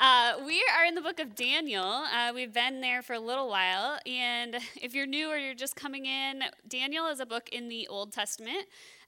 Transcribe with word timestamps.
Uh, 0.00 0.32
we 0.46 0.64
are 0.78 0.86
in 0.86 0.94
the 0.94 1.02
book 1.02 1.20
of 1.20 1.34
Daniel. 1.34 1.84
Uh, 1.84 2.32
we've 2.34 2.54
been 2.54 2.80
there 2.80 3.02
for 3.02 3.12
a 3.12 3.20
little 3.20 3.50
while. 3.50 3.98
And 4.06 4.56
if 4.80 4.94
you're 4.94 5.04
new 5.04 5.28
or 5.28 5.36
you're 5.36 5.52
just 5.52 5.76
coming 5.76 6.06
in, 6.06 6.42
Daniel 6.66 7.06
is 7.08 7.20
a 7.20 7.26
book 7.26 7.50
in 7.50 7.68
the 7.68 7.86
Old 7.88 8.10
Testament. 8.10 8.64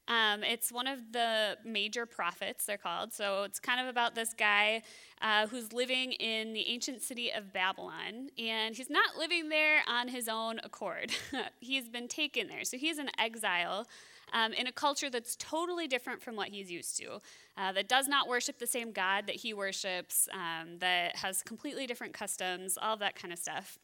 Um, 0.07 0.45
it's 0.45 0.71
one 0.71 0.87
of 0.87 0.99
the 1.13 1.57
major 1.65 2.05
prophets, 2.05 2.67
they're 2.67 2.77
called. 2.77 3.15
So 3.15 3.45
it's 3.45 3.59
kind 3.59 3.81
of 3.81 3.87
about 3.87 4.15
this 4.15 4.35
guy 4.35 4.83
uh, 5.23 5.47
who's 5.47 5.73
living 5.73 6.13
in 6.13 6.53
the 6.53 6.69
ancient 6.69 7.01
city 7.01 7.33
of 7.33 7.55
Babylon. 7.55 8.29
And 8.37 8.77
he's 8.77 8.91
not 8.91 9.17
living 9.17 9.49
there 9.49 9.79
on 9.89 10.09
his 10.09 10.29
own 10.29 10.61
accord, 10.63 11.11
he's 11.61 11.89
been 11.89 12.07
taken 12.07 12.49
there. 12.49 12.65
So 12.65 12.77
he's 12.77 12.99
in 12.99 13.09
exile 13.19 13.87
um, 14.33 14.53
in 14.53 14.67
a 14.67 14.73
culture 14.73 15.11
that's 15.11 15.37
totally 15.37 15.87
different 15.87 16.23
from 16.23 16.37
what 16.37 16.49
he's 16.49 16.71
used 16.71 16.97
to, 16.99 17.21
uh, 17.57 17.73
that 17.73 17.89
does 17.89 18.09
not 18.09 18.29
worship 18.29 18.59
the 18.59 18.67
same 18.67 18.93
God 18.93 19.27
that 19.27 19.37
he 19.37 19.55
worships, 19.55 20.29
um, 20.33 20.79
that 20.79 21.17
has 21.17 21.43
completely 21.43 21.87
different 21.87 22.15
customs, 22.15 22.79
all 22.81 22.95
of 22.95 23.01
that 23.01 23.15
kind 23.15 23.33
of 23.33 23.39
stuff. 23.39 23.79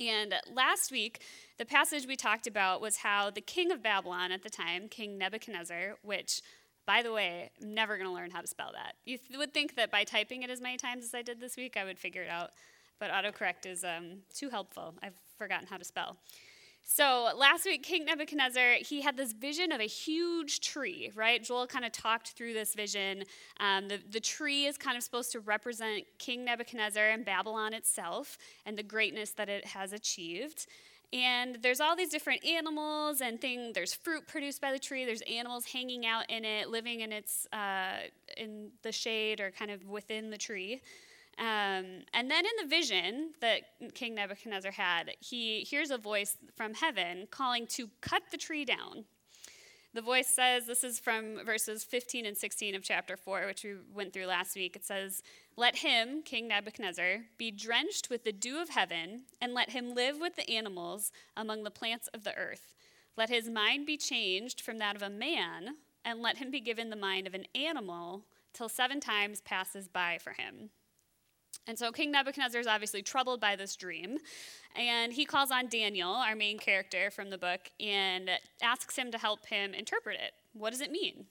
And 0.00 0.34
last 0.52 0.90
week, 0.90 1.22
the 1.58 1.64
passage 1.64 2.06
we 2.06 2.16
talked 2.16 2.46
about 2.46 2.80
was 2.80 2.98
how 2.98 3.30
the 3.30 3.40
king 3.40 3.70
of 3.70 3.82
Babylon 3.82 4.32
at 4.32 4.42
the 4.42 4.50
time, 4.50 4.88
King 4.88 5.18
Nebuchadnezzar, 5.18 5.96
which, 6.02 6.40
by 6.86 7.02
the 7.02 7.12
way, 7.12 7.50
I'm 7.60 7.74
never 7.74 7.96
going 7.96 8.08
to 8.08 8.14
learn 8.14 8.30
how 8.30 8.40
to 8.40 8.46
spell 8.46 8.70
that. 8.74 8.94
You 9.04 9.18
th- 9.18 9.38
would 9.38 9.52
think 9.52 9.76
that 9.76 9.90
by 9.90 10.04
typing 10.04 10.42
it 10.42 10.50
as 10.50 10.60
many 10.60 10.76
times 10.76 11.04
as 11.04 11.14
I 11.14 11.22
did 11.22 11.40
this 11.40 11.56
week, 11.56 11.76
I 11.76 11.84
would 11.84 11.98
figure 11.98 12.22
it 12.22 12.30
out. 12.30 12.50
But 12.98 13.10
autocorrect 13.10 13.66
is 13.66 13.84
um, 13.84 14.18
too 14.34 14.48
helpful. 14.48 14.94
I've 15.02 15.18
forgotten 15.36 15.66
how 15.66 15.76
to 15.76 15.84
spell. 15.84 16.16
So 16.84 17.30
last 17.36 17.64
week, 17.64 17.82
King 17.82 18.04
Nebuchadnezzar, 18.04 18.74
he 18.80 19.00
had 19.00 19.16
this 19.16 19.32
vision 19.32 19.72
of 19.72 19.80
a 19.80 19.86
huge 19.86 20.60
tree, 20.60 21.10
right? 21.14 21.42
Joel 21.42 21.66
kind 21.66 21.84
of 21.84 21.92
talked 21.92 22.30
through 22.30 22.52
this 22.54 22.74
vision. 22.74 23.24
Um, 23.60 23.88
the, 23.88 24.00
the 24.10 24.20
tree 24.20 24.66
is 24.66 24.76
kind 24.76 24.96
of 24.96 25.02
supposed 25.02 25.32
to 25.32 25.40
represent 25.40 26.04
King 26.18 26.44
Nebuchadnezzar 26.44 27.10
and 27.10 27.24
Babylon 27.24 27.72
itself 27.72 28.36
and 28.66 28.76
the 28.76 28.82
greatness 28.82 29.30
that 29.32 29.48
it 29.48 29.64
has 29.64 29.92
achieved. 29.92 30.66
And 31.12 31.58
there's 31.62 31.80
all 31.80 31.94
these 31.94 32.08
different 32.08 32.44
animals 32.44 33.20
and 33.20 33.40
things. 33.40 33.74
There's 33.74 33.92
fruit 33.92 34.26
produced 34.26 34.60
by 34.60 34.72
the 34.72 34.78
tree. 34.78 35.04
There's 35.04 35.22
animals 35.22 35.66
hanging 35.66 36.06
out 36.06 36.28
in 36.30 36.44
it, 36.44 36.70
living 36.70 37.00
in 37.00 37.12
its 37.12 37.46
uh, 37.52 38.08
in 38.38 38.70
the 38.82 38.92
shade 38.92 39.38
or 39.38 39.50
kind 39.50 39.70
of 39.70 39.86
within 39.88 40.30
the 40.30 40.38
tree. 40.38 40.80
Um, 41.38 42.04
and 42.12 42.30
then 42.30 42.44
in 42.44 42.52
the 42.62 42.68
vision 42.68 43.30
that 43.40 43.62
King 43.94 44.14
Nebuchadnezzar 44.14 44.72
had, 44.72 45.12
he 45.20 45.60
hears 45.60 45.90
a 45.90 45.98
voice 45.98 46.36
from 46.56 46.74
heaven 46.74 47.26
calling 47.30 47.66
to 47.68 47.88
cut 48.00 48.22
the 48.30 48.36
tree 48.36 48.64
down. 48.64 49.04
The 49.94 50.02
voice 50.02 50.28
says, 50.28 50.66
this 50.66 50.84
is 50.84 50.98
from 50.98 51.44
verses 51.44 51.84
15 51.84 52.24
and 52.24 52.36
16 52.36 52.74
of 52.74 52.82
chapter 52.82 53.14
4, 53.14 53.46
which 53.46 53.62
we 53.62 53.74
went 53.92 54.14
through 54.14 54.24
last 54.24 54.56
week. 54.56 54.74
It 54.74 54.86
says, 54.86 55.22
Let 55.54 55.76
him, 55.76 56.22
King 56.22 56.48
Nebuchadnezzar, 56.48 57.18
be 57.36 57.50
drenched 57.50 58.08
with 58.08 58.24
the 58.24 58.32
dew 58.32 58.60
of 58.60 58.70
heaven, 58.70 59.24
and 59.40 59.52
let 59.52 59.70
him 59.70 59.94
live 59.94 60.18
with 60.18 60.36
the 60.36 60.50
animals 60.50 61.12
among 61.36 61.62
the 61.62 61.70
plants 61.70 62.08
of 62.14 62.24
the 62.24 62.34
earth. 62.36 62.74
Let 63.18 63.28
his 63.28 63.50
mind 63.50 63.84
be 63.84 63.98
changed 63.98 64.62
from 64.62 64.78
that 64.78 64.96
of 64.96 65.02
a 65.02 65.10
man, 65.10 65.76
and 66.06 66.22
let 66.22 66.38
him 66.38 66.50
be 66.50 66.60
given 66.60 66.88
the 66.88 66.96
mind 66.96 67.26
of 67.26 67.34
an 67.34 67.44
animal 67.54 68.24
till 68.54 68.70
seven 68.70 68.98
times 68.98 69.42
passes 69.42 69.88
by 69.88 70.16
for 70.16 70.32
him. 70.32 70.70
And 71.68 71.78
so 71.78 71.92
King 71.92 72.10
Nebuchadnezzar 72.10 72.60
is 72.60 72.66
obviously 72.66 73.02
troubled 73.02 73.40
by 73.40 73.54
this 73.56 73.76
dream. 73.76 74.18
And 74.74 75.12
he 75.12 75.24
calls 75.24 75.50
on 75.50 75.68
Daniel, 75.68 76.10
our 76.10 76.34
main 76.34 76.58
character 76.58 77.10
from 77.10 77.30
the 77.30 77.38
book, 77.38 77.70
and 77.78 78.30
asks 78.62 78.96
him 78.96 79.10
to 79.12 79.18
help 79.18 79.46
him 79.46 79.74
interpret 79.74 80.18
it. 80.20 80.32
What 80.54 80.70
does 80.70 80.80
it 80.80 80.90
mean? 80.90 81.26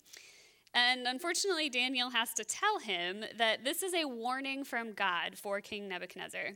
And 0.73 1.06
unfortunately, 1.06 1.70
Daniel 1.70 2.12
has 2.12 2.34
to 2.36 2.46
tell 2.46 2.80
him 2.80 3.26
that 3.38 3.66
this 3.66 3.84
is 3.84 3.94
a 3.94 4.08
warning 4.08 4.64
from 4.64 4.94
God 4.94 5.38
for 5.38 5.60
King 5.60 5.90
Nebuchadnezzar, 5.90 6.52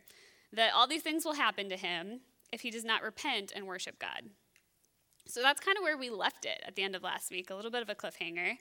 that 0.53 0.73
all 0.73 0.87
these 0.87 1.01
things 1.01 1.25
will 1.25 1.33
happen 1.33 1.67
to 1.69 1.75
him 1.75 2.21
if 2.53 2.61
he 2.61 2.71
does 2.71 2.85
not 2.85 3.03
repent 3.03 3.51
and 3.53 3.67
worship 3.67 3.99
God. 3.99 4.29
So 5.27 5.41
that's 5.41 5.59
kind 5.59 5.77
of 5.77 5.83
where 5.83 5.97
we 5.97 6.09
left 6.09 6.45
it 6.45 6.61
at 6.65 6.75
the 6.75 6.83
end 6.83 6.95
of 6.95 7.03
last 7.03 7.29
week, 7.29 7.49
a 7.49 7.55
little 7.55 7.71
bit 7.71 7.81
of 7.81 7.89
a 7.89 7.95
cliffhanger. 7.95 8.51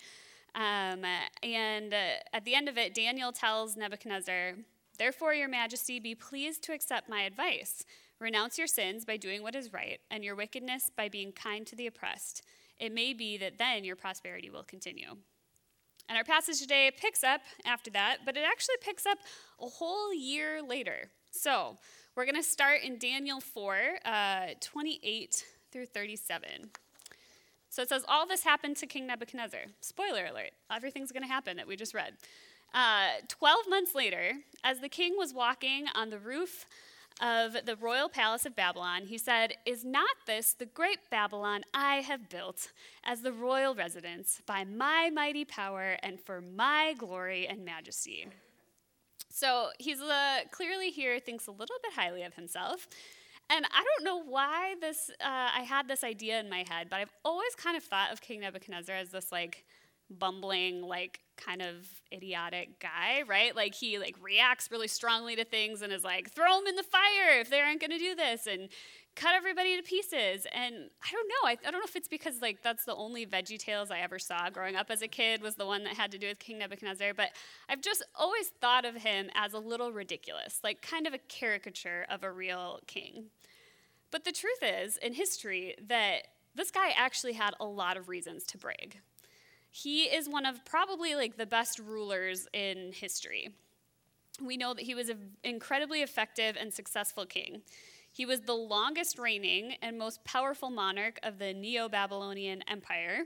Um, 0.56 1.04
and 1.42 1.92
uh, 1.92 2.16
at 2.32 2.44
the 2.44 2.54
end 2.54 2.68
of 2.68 2.78
it, 2.78 2.94
Daniel 2.94 3.32
tells 3.32 3.76
Nebuchadnezzar, 3.76 4.54
Therefore, 4.98 5.34
your 5.34 5.48
majesty, 5.48 5.98
be 5.98 6.14
pleased 6.14 6.62
to 6.64 6.72
accept 6.72 7.08
my 7.08 7.22
advice. 7.22 7.84
Renounce 8.20 8.58
your 8.58 8.66
sins 8.66 9.04
by 9.04 9.16
doing 9.16 9.42
what 9.42 9.54
is 9.54 9.72
right, 9.72 10.00
and 10.10 10.24
your 10.24 10.36
wickedness 10.36 10.90
by 10.96 11.08
being 11.08 11.32
kind 11.32 11.66
to 11.66 11.76
the 11.76 11.86
oppressed. 11.86 12.42
It 12.78 12.92
may 12.92 13.12
be 13.12 13.36
that 13.38 13.58
then 13.58 13.84
your 13.84 13.96
prosperity 13.96 14.50
will 14.50 14.62
continue. 14.62 15.16
And 16.08 16.18
our 16.18 16.24
passage 16.24 16.60
today 16.60 16.90
picks 16.96 17.24
up 17.24 17.40
after 17.64 17.90
that, 17.92 18.18
but 18.24 18.36
it 18.36 18.44
actually 18.44 18.76
picks 18.80 19.06
up 19.06 19.18
a 19.60 19.66
whole 19.66 20.12
year 20.12 20.62
later. 20.62 21.10
So 21.30 21.76
we're 22.14 22.26
going 22.26 22.36
to 22.36 22.42
start 22.42 22.82
in 22.82 22.98
Daniel 22.98 23.40
4 23.40 23.76
uh, 24.04 24.46
28 24.60 25.44
through 25.72 25.86
37. 25.86 26.70
So 27.70 27.82
it 27.82 27.88
says, 27.88 28.04
All 28.06 28.26
this 28.26 28.44
happened 28.44 28.76
to 28.76 28.86
King 28.86 29.06
Nebuchadnezzar. 29.06 29.62
Spoiler 29.80 30.26
alert, 30.26 30.50
everything's 30.70 31.10
going 31.10 31.24
to 31.24 31.28
happen 31.28 31.56
that 31.56 31.66
we 31.66 31.74
just 31.74 31.94
read. 31.94 32.14
Uh, 32.74 33.08
Twelve 33.28 33.68
months 33.68 33.94
later, 33.94 34.32
as 34.62 34.80
the 34.80 34.88
king 34.88 35.14
was 35.16 35.32
walking 35.32 35.86
on 35.94 36.10
the 36.10 36.18
roof 36.18 36.66
of 37.22 37.56
the 37.64 37.76
royal 37.76 38.08
palace 38.08 38.44
of 38.44 38.56
Babylon, 38.56 39.06
he 39.06 39.16
said, 39.16 39.54
Is 39.64 39.84
not 39.84 40.16
this 40.26 40.52
the 40.52 40.66
great 40.66 40.98
Babylon 41.10 41.62
I 41.72 41.96
have 41.96 42.28
built 42.28 42.72
as 43.04 43.22
the 43.22 43.32
royal 43.32 43.74
residence 43.74 44.42
by 44.46 44.64
my 44.64 45.10
mighty 45.10 45.44
power 45.44 45.96
and 46.02 46.20
for 46.20 46.40
my 46.40 46.94
glory 46.98 47.46
and 47.46 47.64
majesty? 47.64 48.26
So 49.30 49.68
he's 49.78 50.00
uh, 50.00 50.40
clearly 50.50 50.90
here 50.90 51.18
thinks 51.20 51.46
a 51.46 51.52
little 51.52 51.76
bit 51.82 51.92
highly 51.94 52.22
of 52.22 52.34
himself. 52.34 52.88
And 53.50 53.66
I 53.66 53.84
don't 53.84 54.04
know 54.04 54.22
why 54.22 54.74
this 54.80 55.10
uh, 55.20 55.50
I 55.54 55.62
had 55.62 55.86
this 55.86 56.02
idea 56.02 56.40
in 56.40 56.48
my 56.48 56.64
head, 56.68 56.88
but 56.88 57.00
I've 57.00 57.12
always 57.24 57.54
kind 57.54 57.76
of 57.76 57.82
thought 57.82 58.12
of 58.12 58.20
King 58.20 58.40
Nebuchadnezzar 58.40 58.96
as 58.96 59.10
this 59.10 59.30
like 59.30 59.64
bumbling, 60.10 60.82
like 60.82 61.20
kind 61.36 61.62
of 61.62 61.86
idiotic 62.12 62.80
guy, 62.80 63.22
right? 63.26 63.54
Like 63.54 63.74
he 63.74 63.98
like 63.98 64.16
reacts 64.20 64.70
really 64.70 64.88
strongly 64.88 65.36
to 65.36 65.44
things 65.44 65.82
and 65.82 65.92
is 65.92 66.04
like, 66.04 66.30
throw 66.30 66.58
them 66.58 66.66
in 66.66 66.76
the 66.76 66.82
fire 66.82 67.40
if 67.40 67.50
they 67.50 67.60
aren't 67.60 67.80
going 67.80 67.90
to 67.90 67.98
do 67.98 68.14
this, 68.14 68.46
and 68.46 68.68
cut 69.16 69.34
everybody 69.34 69.76
to 69.76 69.82
pieces. 69.82 70.46
And 70.52 70.74
I 70.74 71.12
don't 71.12 71.28
know. 71.28 71.48
I, 71.48 71.52
I 71.66 71.70
don't 71.70 71.80
know 71.80 71.86
if 71.86 71.96
it's 71.96 72.08
because 72.08 72.40
like 72.42 72.62
that's 72.62 72.84
the 72.84 72.94
only 72.94 73.26
Veggie 73.26 73.58
Tales 73.58 73.90
I 73.90 74.00
ever 74.00 74.18
saw 74.18 74.50
growing 74.50 74.76
up 74.76 74.90
as 74.90 75.02
a 75.02 75.08
kid 75.08 75.42
was 75.42 75.54
the 75.54 75.66
one 75.66 75.84
that 75.84 75.94
had 75.94 76.10
to 76.12 76.18
do 76.18 76.28
with 76.28 76.38
King 76.38 76.58
Nebuchadnezzar. 76.58 77.14
But 77.14 77.30
I've 77.68 77.80
just 77.80 78.04
always 78.14 78.48
thought 78.60 78.84
of 78.84 78.96
him 78.96 79.30
as 79.34 79.52
a 79.52 79.58
little 79.58 79.92
ridiculous, 79.92 80.60
like 80.62 80.82
kind 80.82 81.06
of 81.06 81.14
a 81.14 81.18
caricature 81.18 82.06
of 82.10 82.22
a 82.22 82.32
real 82.32 82.80
king. 82.86 83.26
But 84.10 84.24
the 84.24 84.32
truth 84.32 84.62
is, 84.62 84.96
in 84.96 85.14
history, 85.14 85.74
that 85.88 86.28
this 86.54 86.70
guy 86.70 86.90
actually 86.96 87.32
had 87.32 87.54
a 87.58 87.64
lot 87.64 87.96
of 87.96 88.08
reasons 88.08 88.44
to 88.44 88.58
brag. 88.58 89.00
He 89.76 90.04
is 90.04 90.28
one 90.28 90.46
of 90.46 90.64
probably 90.64 91.16
like 91.16 91.36
the 91.36 91.46
best 91.46 91.80
rulers 91.80 92.46
in 92.52 92.92
history. 92.92 93.48
We 94.40 94.56
know 94.56 94.72
that 94.72 94.84
he 94.84 94.94
was 94.94 95.08
an 95.08 95.32
incredibly 95.42 96.00
effective 96.00 96.56
and 96.56 96.72
successful 96.72 97.26
king. 97.26 97.62
He 98.12 98.24
was 98.24 98.42
the 98.42 98.54
longest 98.54 99.18
reigning 99.18 99.74
and 99.82 99.98
most 99.98 100.22
powerful 100.22 100.70
monarch 100.70 101.18
of 101.24 101.40
the 101.40 101.52
Neo 101.52 101.88
Babylonian 101.88 102.62
Empire. 102.68 103.24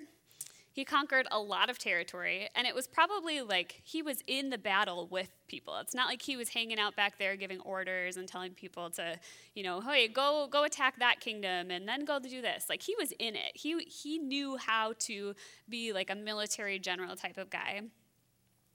He 0.79 0.85
conquered 0.85 1.27
a 1.33 1.41
lot 1.41 1.71
of 1.71 1.77
territory, 1.77 2.49
and 2.55 2.65
it 2.65 2.73
was 2.73 2.87
probably 2.87 3.41
like 3.41 3.81
he 3.83 4.01
was 4.01 4.23
in 4.29 4.51
the 4.51 4.59
battle 4.59 5.09
with 5.09 5.29
people. 5.49 5.77
It's 5.79 5.93
not 5.93 6.07
like 6.07 6.23
he 6.23 6.37
was 6.37 6.51
hanging 6.51 6.79
out 6.79 6.95
back 6.95 7.19
there 7.19 7.35
giving 7.35 7.59
orders 7.63 8.17
and 8.17 8.29
telling 8.29 8.53
people 8.53 8.89
to, 8.91 9.19
you 9.57 9.65
know, 9.65 9.81
hey, 9.81 10.07
go 10.07 10.47
go 10.49 10.63
attack 10.63 11.01
that 11.01 11.19
kingdom 11.19 11.73
and 11.73 11.89
then 11.89 12.05
go 12.05 12.21
to 12.21 12.29
do 12.29 12.41
this. 12.41 12.67
Like 12.69 12.81
he 12.81 12.95
was 12.97 13.11
in 13.19 13.35
it. 13.35 13.57
He 13.57 13.77
he 13.89 14.19
knew 14.19 14.57
how 14.57 14.93
to 15.01 15.35
be 15.69 15.93
like 15.93 16.11
a 16.11 16.15
military 16.15 16.79
general 16.79 17.17
type 17.17 17.39
of 17.39 17.51
guy. 17.51 17.81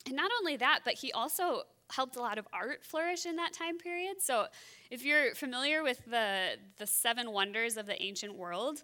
And 0.05 0.15
not 0.17 0.29
only 0.41 0.57
that, 0.57 0.81
but 0.83 0.95
he 0.95 1.13
also 1.13 1.61
helped 1.89 2.17
a 2.17 2.19
lot 2.19 2.37
of 2.37 2.45
art 2.51 2.83
flourish 2.83 3.25
in 3.25 3.37
that 3.37 3.53
time 3.53 3.77
period. 3.77 4.15
So, 4.19 4.47
if 4.91 5.05
you're 5.05 5.35
familiar 5.35 5.83
with 5.83 6.03
the 6.03 6.57
the 6.79 6.85
seven 6.85 7.31
wonders 7.31 7.77
of 7.77 7.85
the 7.85 8.01
ancient 8.03 8.35
world, 8.35 8.83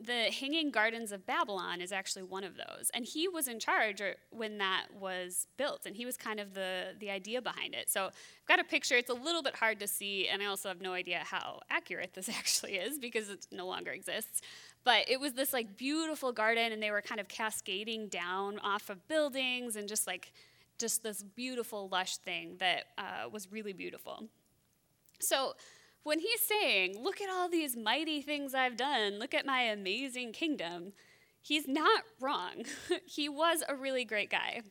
the 0.00 0.30
Hanging 0.30 0.70
Gardens 0.70 1.10
of 1.10 1.26
Babylon 1.26 1.80
is 1.80 1.90
actually 1.90 2.22
one 2.22 2.44
of 2.44 2.56
those. 2.56 2.90
And 2.94 3.04
he 3.04 3.26
was 3.26 3.48
in 3.48 3.58
charge 3.58 4.00
when 4.30 4.58
that 4.58 4.86
was 4.98 5.48
built, 5.56 5.86
and 5.86 5.96
he 5.96 6.06
was 6.06 6.16
kind 6.16 6.38
of 6.38 6.54
the, 6.54 6.94
the 7.00 7.10
idea 7.10 7.42
behind 7.42 7.74
it. 7.74 7.90
So 7.90 8.06
I've 8.06 8.46
got 8.46 8.60
a 8.60 8.64
picture. 8.64 8.96
It's 8.96 9.10
a 9.10 9.14
little 9.14 9.42
bit 9.42 9.56
hard 9.56 9.80
to 9.80 9.88
see, 9.88 10.28
and 10.28 10.40
I 10.40 10.46
also 10.46 10.68
have 10.68 10.80
no 10.80 10.92
idea 10.92 11.22
how 11.24 11.60
accurate 11.68 12.14
this 12.14 12.28
actually 12.38 12.76
is 12.76 12.98
because 12.98 13.28
it 13.28 13.46
no 13.50 13.66
longer 13.66 13.90
exists. 13.90 14.40
But 14.84 15.08
it 15.08 15.18
was 15.18 15.32
this 15.32 15.52
like 15.52 15.76
beautiful 15.76 16.32
garden, 16.32 16.72
and 16.72 16.82
they 16.82 16.92
were 16.92 17.02
kind 17.02 17.20
of 17.20 17.26
cascading 17.26 18.08
down 18.08 18.60
off 18.60 18.90
of 18.90 19.06
buildings 19.08 19.74
and 19.74 19.88
just 19.88 20.06
like 20.06 20.32
just 20.78 21.02
this 21.02 21.24
beautiful, 21.24 21.88
lush 21.88 22.18
thing 22.18 22.56
that 22.58 22.84
uh, 22.96 23.28
was 23.30 23.50
really 23.50 23.72
beautiful. 23.72 24.28
So 25.20 25.54
when 26.04 26.20
he's 26.20 26.40
saying, 26.40 27.02
Look 27.02 27.20
at 27.20 27.28
all 27.30 27.48
these 27.48 27.76
mighty 27.76 28.22
things 28.22 28.54
I've 28.54 28.76
done, 28.76 29.18
look 29.18 29.34
at 29.34 29.46
my 29.46 29.62
amazing 29.62 30.32
kingdom, 30.32 30.92
he's 31.40 31.68
not 31.68 32.02
wrong. 32.20 32.64
he 33.06 33.28
was 33.28 33.62
a 33.68 33.74
really 33.74 34.04
great 34.04 34.30
guy. 34.30 34.62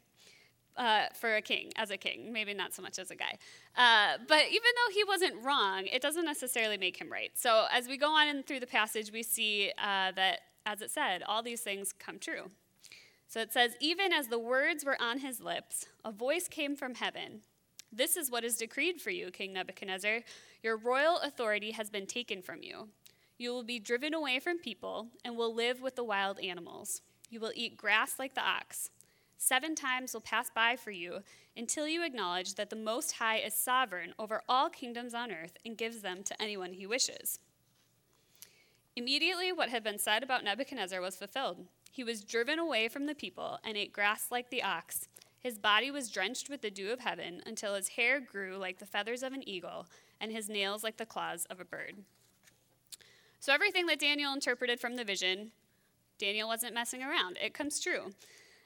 uh, 0.77 1.07
for 1.13 1.35
a 1.35 1.41
king, 1.41 1.71
as 1.75 1.89
a 1.91 1.97
king, 1.97 2.31
maybe 2.31 2.53
not 2.53 2.73
so 2.73 2.81
much 2.81 2.99
as 2.99 3.11
a 3.11 3.15
guy. 3.15 3.37
Uh, 3.75 4.17
but 4.27 4.43
even 4.47 4.71
though 4.75 4.93
he 4.93 5.03
wasn't 5.03 5.43
wrong, 5.43 5.85
it 5.87 6.01
doesn't 6.01 6.25
necessarily 6.25 6.77
make 6.77 6.97
him 6.99 7.11
right. 7.11 7.31
So 7.35 7.65
as 7.71 7.87
we 7.87 7.97
go 7.97 8.11
on 8.15 8.43
through 8.43 8.59
the 8.59 8.67
passage, 8.67 9.11
we 9.11 9.23
see 9.23 9.71
uh, 9.77 10.11
that, 10.13 10.41
as 10.65 10.81
it 10.81 10.91
said, 10.91 11.23
all 11.23 11.41
these 11.43 11.61
things 11.61 11.93
come 11.93 12.19
true. 12.19 12.51
So 13.27 13.41
it 13.41 13.51
says, 13.51 13.73
Even 13.81 14.13
as 14.13 14.27
the 14.27 14.39
words 14.39 14.85
were 14.85 14.97
on 15.01 15.19
his 15.19 15.41
lips, 15.41 15.87
a 16.05 16.11
voice 16.11 16.47
came 16.47 16.75
from 16.75 16.95
heaven. 16.95 17.41
This 17.91 18.15
is 18.17 18.29
what 18.29 18.43
is 18.43 18.57
decreed 18.57 19.01
for 19.01 19.09
you, 19.09 19.31
King 19.31 19.53
Nebuchadnezzar. 19.53 20.21
Your 20.63 20.77
royal 20.77 21.17
authority 21.17 21.71
has 21.71 21.89
been 21.89 22.07
taken 22.07 22.41
from 22.41 22.63
you. 22.63 22.89
You 23.37 23.51
will 23.51 23.63
be 23.63 23.79
driven 23.79 24.13
away 24.13 24.39
from 24.39 24.57
people 24.57 25.07
and 25.23 25.35
will 25.35 25.53
live 25.53 25.81
with 25.81 25.95
the 25.95 26.03
wild 26.03 26.39
animals. 26.39 27.01
You 27.29 27.39
will 27.39 27.51
eat 27.55 27.77
grass 27.77 28.17
like 28.17 28.33
the 28.33 28.45
ox. 28.45 28.89
Seven 29.37 29.75
times 29.75 30.13
will 30.13 30.21
pass 30.21 30.49
by 30.49 30.75
for 30.75 30.89
you 30.89 31.19
until 31.55 31.87
you 31.87 32.03
acknowledge 32.03 32.55
that 32.55 32.71
the 32.71 32.75
Most 32.75 33.13
High 33.13 33.37
is 33.37 33.53
sovereign 33.53 34.13
over 34.17 34.41
all 34.49 34.69
kingdoms 34.69 35.13
on 35.13 35.31
earth 35.31 35.57
and 35.63 35.77
gives 35.77 36.01
them 36.01 36.23
to 36.23 36.41
anyone 36.41 36.73
he 36.73 36.87
wishes. 36.87 37.39
Immediately, 38.95 39.51
what 39.51 39.69
had 39.69 39.83
been 39.83 39.99
said 39.99 40.23
about 40.23 40.43
Nebuchadnezzar 40.43 40.99
was 40.99 41.15
fulfilled. 41.15 41.67
He 41.91 42.03
was 42.03 42.23
driven 42.23 42.57
away 42.57 42.87
from 42.87 43.05
the 43.05 43.13
people 43.13 43.59
and 43.63 43.77
ate 43.77 43.93
grass 43.93 44.31
like 44.31 44.49
the 44.49 44.63
ox. 44.63 45.07
His 45.39 45.59
body 45.59 45.91
was 45.91 46.09
drenched 46.09 46.49
with 46.49 46.61
the 46.61 46.71
dew 46.71 46.91
of 46.91 47.01
heaven 47.01 47.43
until 47.45 47.75
his 47.75 47.89
hair 47.89 48.19
grew 48.19 48.57
like 48.57 48.79
the 48.79 48.87
feathers 48.87 49.21
of 49.21 49.33
an 49.33 49.47
eagle 49.47 49.85
and 50.19 50.31
his 50.31 50.49
nails 50.49 50.83
like 50.83 50.97
the 50.97 51.05
claws 51.05 51.45
of 51.45 51.59
a 51.59 51.65
bird. 51.65 51.95
So, 53.39 53.53
everything 53.53 53.85
that 53.87 53.99
Daniel 53.99 54.33
interpreted 54.33 54.79
from 54.79 54.95
the 54.95 55.03
vision, 55.03 55.51
Daniel 56.17 56.47
wasn't 56.47 56.73
messing 56.73 57.03
around. 57.03 57.37
It 57.41 57.53
comes 57.53 57.79
true. 57.79 58.11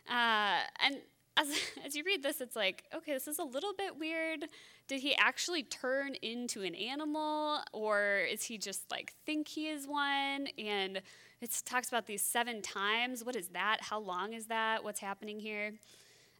Uh, 0.09 0.62
and 0.80 0.98
as, 1.38 1.48
as 1.86 1.95
you 1.95 2.03
read 2.03 2.24
this, 2.24 2.42
it's 2.42 2.56
like, 2.56 2.83
okay, 2.94 3.13
this 3.13 3.27
is 3.27 3.39
a 3.39 3.44
little 3.44 3.74
bit 3.77 4.00
weird. 4.00 4.45
Did 4.88 5.01
he 5.01 5.15
actually 5.15 5.63
turn 5.63 6.15
into 6.21 6.63
an 6.63 6.75
animal, 6.75 7.59
or 7.74 8.19
is 8.30 8.44
he 8.44 8.57
just 8.57 8.89
like 8.92 9.13
think 9.25 9.47
he 9.47 9.68
is 9.68 9.88
one? 9.88 10.47
And 10.57 11.01
it 11.42 11.62
talks 11.65 11.88
about 11.88 12.07
these 12.07 12.21
seven 12.21 12.62
times. 12.62 13.24
What 13.24 13.36
is 13.36 13.50
that? 13.50 13.77
How 13.81 14.00
long 14.00 14.33
is 14.33 14.47
that? 14.47 14.83
What's 14.83 15.00
happening 15.00 15.39
here? 15.39 15.74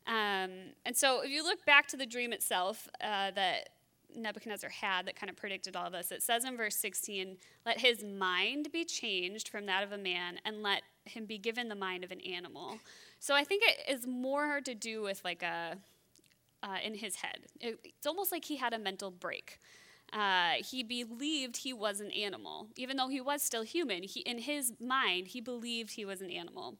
Um, 0.08 0.74
and 0.86 0.96
so, 0.96 1.22
if 1.22 1.30
you 1.30 1.44
look 1.44 1.66
back 1.66 1.88
to 1.90 1.98
the 1.98 2.06
dream 2.06 2.34
itself 2.34 2.90
uh, 3.02 3.32
that 3.32 3.70
Nebuchadnezzar 4.16 4.70
had 4.70 5.06
that 5.08 5.16
kind 5.16 5.30
of 5.30 5.36
predicted 5.36 5.76
all 5.76 5.86
of 5.86 5.94
this, 5.94 6.12
it 6.12 6.24
says 6.24 6.46
in 6.46 6.58
verse 6.58 6.76
16, 6.76 7.38
Let 7.66 7.80
his 7.80 8.04
mind 8.04 8.72
be 8.72 8.86
changed 8.86 9.50
from 9.50 9.66
that 9.68 9.84
of 9.84 9.92
a 9.92 9.98
man, 9.98 10.40
and 10.46 10.62
let 10.62 10.84
him 11.06 11.26
be 11.26 11.38
given 11.38 11.70
the 11.70 11.76
mind 11.76 12.04
of 12.04 12.12
an 12.12 12.22
animal. 12.22 12.80
So, 13.20 13.36
I 13.36 13.44
think 13.44 13.64
it 13.66 13.92
is 13.92 14.08
more 14.08 14.62
to 14.62 14.76
do 14.76 15.02
with 15.02 15.22
like 15.24 15.44
a, 15.44 15.78
uh, 16.64 16.78
in 16.84 16.96
his 16.96 17.16
head. 17.18 17.42
It, 17.60 17.80
it's 17.84 18.08
almost 18.08 18.32
like 18.32 18.46
he 18.46 18.58
had 18.58 18.74
a 18.74 18.80
mental 18.80 19.12
break. 19.12 19.60
Uh, 20.14 20.56
he 20.60 20.84
believed 20.84 21.58
he 21.58 21.74
was 21.74 22.02
an 22.02 22.12
animal. 22.12 22.68
Even 22.76 22.98
though 22.98 23.08
he 23.08 23.22
was 23.22 23.42
still 23.42 23.64
human, 23.64 24.04
he, 24.04 24.20
in 24.22 24.40
his 24.40 24.74
mind, 24.80 25.28
he 25.28 25.40
believed 25.40 25.92
he 25.92 26.06
was 26.06 26.22
an 26.22 26.30
animal. 26.30 26.76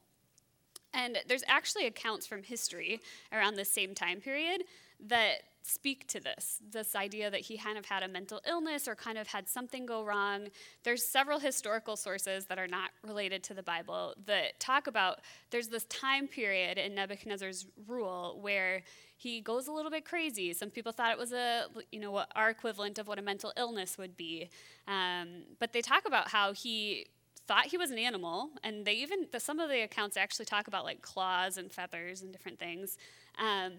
And 0.94 1.18
there's 1.26 1.44
actually 1.48 1.86
accounts 1.86 2.26
from 2.26 2.42
history 2.42 3.00
around 3.32 3.56
the 3.56 3.64
same 3.64 3.94
time 3.94 4.20
period 4.20 4.64
that 5.08 5.42
speak 5.64 6.08
to 6.08 6.18
this 6.18 6.58
this 6.72 6.96
idea 6.96 7.30
that 7.30 7.40
he 7.40 7.56
kind 7.56 7.78
of 7.78 7.86
had 7.86 8.02
a 8.02 8.08
mental 8.08 8.40
illness 8.48 8.88
or 8.88 8.96
kind 8.96 9.16
of 9.16 9.28
had 9.28 9.48
something 9.48 9.86
go 9.86 10.04
wrong. 10.04 10.48
There's 10.82 11.04
several 11.04 11.38
historical 11.38 11.96
sources 11.96 12.46
that 12.46 12.58
are 12.58 12.66
not 12.66 12.90
related 13.06 13.44
to 13.44 13.54
the 13.54 13.62
Bible 13.62 14.14
that 14.26 14.58
talk 14.58 14.86
about 14.86 15.20
there's 15.50 15.68
this 15.68 15.84
time 15.84 16.26
period 16.26 16.78
in 16.78 16.94
Nebuchadnezzar's 16.94 17.66
rule 17.86 18.38
where 18.40 18.82
he 19.16 19.40
goes 19.40 19.68
a 19.68 19.72
little 19.72 19.90
bit 19.90 20.04
crazy. 20.04 20.52
Some 20.52 20.70
people 20.70 20.90
thought 20.90 21.12
it 21.12 21.18
was 21.18 21.32
a, 21.32 21.66
you 21.92 22.00
know, 22.00 22.10
what 22.10 22.32
our 22.34 22.50
equivalent 22.50 22.98
of 22.98 23.06
what 23.06 23.20
a 23.20 23.22
mental 23.22 23.52
illness 23.56 23.96
would 23.96 24.16
be. 24.16 24.50
Um, 24.88 25.44
but 25.60 25.72
they 25.72 25.80
talk 25.80 26.06
about 26.06 26.28
how 26.28 26.52
he 26.52 27.06
thought 27.46 27.66
he 27.66 27.76
was 27.76 27.92
an 27.92 27.98
animal, 27.98 28.50
and 28.64 28.84
they 28.84 28.94
even 28.94 29.28
the, 29.30 29.38
some 29.38 29.60
of 29.60 29.68
the 29.68 29.82
accounts 29.82 30.16
actually 30.16 30.46
talk 30.46 30.66
about 30.66 30.84
like 30.84 31.02
claws 31.02 31.56
and 31.56 31.70
feathers 31.70 32.22
and 32.22 32.32
different 32.32 32.58
things. 32.58 32.98
Um, 33.38 33.72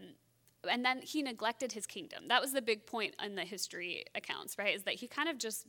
and 0.69 0.83
then 0.83 1.01
he 1.01 1.21
neglected 1.21 1.71
his 1.71 1.86
kingdom. 1.86 2.27
That 2.27 2.42
was 2.42 2.54
the 2.54 2.62
big 2.62 2.86
point 2.86 3.15
in 3.24 3.36
the 3.36 3.44
history 3.44 4.06
accounts, 4.15 4.57
right? 4.57 4.75
Is 4.75 4.83
that 4.83 4.95
he 4.95 5.07
kind 5.07 5.30
of 5.30 5.38
just 5.38 5.65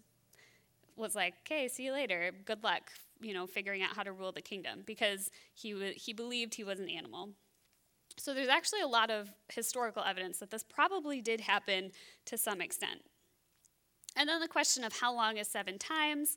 was 0.96 1.14
like, 1.14 1.34
"Okay, 1.40 1.68
see 1.68 1.84
you 1.84 1.92
later. 1.92 2.32
Good 2.44 2.62
luck." 2.62 2.92
You 3.20 3.34
know, 3.34 3.46
figuring 3.46 3.82
out 3.82 3.96
how 3.96 4.02
to 4.02 4.12
rule 4.12 4.32
the 4.32 4.42
kingdom 4.42 4.82
because 4.84 5.30
he 5.54 5.72
w- 5.72 5.94
he 5.96 6.12
believed 6.12 6.54
he 6.54 6.64
was 6.64 6.80
an 6.80 6.88
animal. 6.88 7.30
So 8.16 8.32
there's 8.32 8.48
actually 8.48 8.80
a 8.80 8.86
lot 8.86 9.10
of 9.10 9.32
historical 9.48 10.04
evidence 10.04 10.38
that 10.38 10.50
this 10.50 10.62
probably 10.62 11.20
did 11.20 11.40
happen 11.40 11.90
to 12.26 12.38
some 12.38 12.60
extent. 12.60 13.00
And 14.16 14.28
then 14.28 14.40
the 14.40 14.48
question 14.48 14.84
of 14.84 15.00
how 15.00 15.12
long 15.12 15.36
is 15.38 15.48
seven 15.48 15.78
times? 15.78 16.36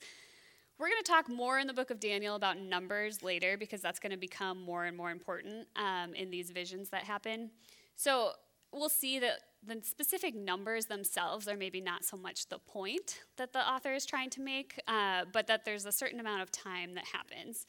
We're 0.80 0.90
going 0.90 1.04
to 1.04 1.12
talk 1.12 1.28
more 1.28 1.58
in 1.60 1.68
the 1.68 1.74
book 1.74 1.90
of 1.90 2.00
Daniel 2.00 2.36
about 2.36 2.60
numbers 2.60 3.24
later 3.24 3.58
because 3.58 3.82
that's 3.82 4.00
going 4.00 4.12
to 4.12 4.18
become 4.18 4.62
more 4.62 4.86
and 4.86 4.96
more 4.96 5.10
important 5.10 5.68
um, 5.76 6.14
in 6.14 6.30
these 6.30 6.52
visions 6.52 6.90
that 6.90 7.04
happen. 7.04 7.50
So 7.96 8.32
we'll 8.72 8.90
see 8.90 9.20
that 9.20 9.40
the 9.66 9.80
specific 9.84 10.36
numbers 10.36 10.86
themselves 10.86 11.48
are 11.48 11.58
maybe 11.58 11.82
not 11.82 12.06
so 12.06 12.16
much 12.18 12.48
the 12.50 12.60
point 12.60 13.20
that 13.38 13.54
the 13.54 13.60
author 13.60 13.94
is 13.94 14.06
trying 14.06 14.30
to 14.32 14.42
make, 14.42 14.80
uh, 14.88 15.26
but 15.32 15.48
that 15.48 15.66
there's 15.66 15.86
a 15.86 15.92
certain 15.92 16.20
amount 16.20 16.42
of 16.42 16.52
time 16.52 16.96
that 16.96 17.06
happens. 17.06 17.66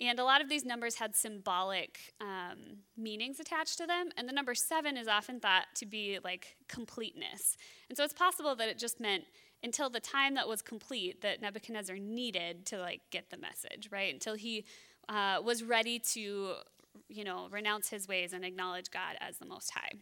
And 0.00 0.20
a 0.20 0.24
lot 0.24 0.40
of 0.40 0.48
these 0.48 0.64
numbers 0.64 0.94
had 0.94 1.16
symbolic 1.16 1.98
um, 2.20 2.78
meanings 2.96 3.40
attached 3.40 3.78
to 3.78 3.86
them. 3.86 4.10
And 4.16 4.28
the 4.28 4.32
number 4.32 4.54
seven 4.54 4.96
is 4.96 5.08
often 5.08 5.40
thought 5.40 5.66
to 5.76 5.86
be 5.86 6.18
like 6.22 6.56
completeness. 6.68 7.56
And 7.88 7.96
so 7.96 8.04
it's 8.04 8.12
possible 8.12 8.54
that 8.56 8.68
it 8.68 8.78
just 8.78 9.00
meant 9.00 9.24
until 9.64 9.90
the 9.90 9.98
time 9.98 10.34
that 10.34 10.46
was 10.46 10.62
complete 10.62 11.22
that 11.22 11.42
Nebuchadnezzar 11.42 11.96
needed 11.96 12.64
to 12.66 12.78
like 12.78 13.00
get 13.10 13.30
the 13.30 13.38
message, 13.38 13.88
right? 13.90 14.12
Until 14.12 14.34
he 14.34 14.66
uh, 15.08 15.38
was 15.42 15.64
ready 15.64 15.98
to, 15.98 16.54
you 17.08 17.24
know, 17.24 17.48
renounce 17.50 17.88
his 17.88 18.06
ways 18.06 18.32
and 18.32 18.44
acknowledge 18.44 18.90
God 18.92 19.16
as 19.20 19.38
the 19.38 19.46
Most 19.46 19.72
High. 19.72 19.94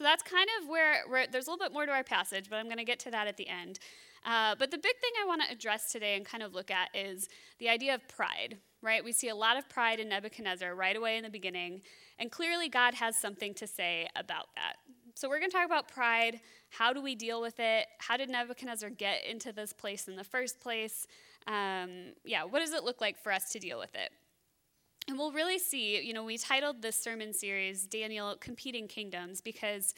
So 0.00 0.04
that's 0.04 0.22
kind 0.22 0.48
of 0.58 0.66
where, 0.66 1.02
where 1.08 1.26
there's 1.30 1.46
a 1.46 1.50
little 1.50 1.62
bit 1.62 1.74
more 1.74 1.84
to 1.84 1.92
our 1.92 2.02
passage, 2.02 2.46
but 2.48 2.56
I'm 2.56 2.64
going 2.64 2.78
to 2.78 2.84
get 2.84 2.98
to 3.00 3.10
that 3.10 3.26
at 3.26 3.36
the 3.36 3.46
end. 3.46 3.78
Uh, 4.24 4.54
but 4.58 4.70
the 4.70 4.78
big 4.78 4.96
thing 4.98 5.10
I 5.22 5.26
want 5.26 5.42
to 5.42 5.52
address 5.52 5.92
today 5.92 6.16
and 6.16 6.24
kind 6.24 6.42
of 6.42 6.54
look 6.54 6.70
at 6.70 6.88
is 6.94 7.28
the 7.58 7.68
idea 7.68 7.94
of 7.94 8.08
pride, 8.08 8.56
right? 8.80 9.04
We 9.04 9.12
see 9.12 9.28
a 9.28 9.34
lot 9.34 9.58
of 9.58 9.68
pride 9.68 10.00
in 10.00 10.08
Nebuchadnezzar 10.08 10.74
right 10.74 10.96
away 10.96 11.18
in 11.18 11.22
the 11.22 11.28
beginning, 11.28 11.82
and 12.18 12.30
clearly 12.30 12.70
God 12.70 12.94
has 12.94 13.14
something 13.14 13.52
to 13.52 13.66
say 13.66 14.08
about 14.16 14.46
that. 14.56 14.76
So 15.16 15.28
we're 15.28 15.38
going 15.38 15.50
to 15.50 15.56
talk 15.58 15.66
about 15.66 15.88
pride. 15.88 16.40
How 16.70 16.94
do 16.94 17.02
we 17.02 17.14
deal 17.14 17.42
with 17.42 17.60
it? 17.60 17.84
How 17.98 18.16
did 18.16 18.30
Nebuchadnezzar 18.30 18.88
get 18.88 19.26
into 19.26 19.52
this 19.52 19.74
place 19.74 20.08
in 20.08 20.16
the 20.16 20.24
first 20.24 20.60
place? 20.60 21.06
Um, 21.46 22.14
yeah, 22.24 22.44
what 22.44 22.60
does 22.60 22.72
it 22.72 22.84
look 22.84 23.02
like 23.02 23.22
for 23.22 23.32
us 23.32 23.52
to 23.52 23.58
deal 23.58 23.78
with 23.78 23.94
it? 23.94 24.12
And 25.08 25.18
we'll 25.18 25.32
really 25.32 25.58
see, 25.58 26.00
you 26.00 26.12
know, 26.12 26.24
we 26.24 26.38
titled 26.38 26.82
this 26.82 26.96
sermon 26.96 27.32
series 27.32 27.86
Daniel 27.86 28.36
Competing 28.38 28.86
Kingdoms 28.86 29.40
because, 29.40 29.94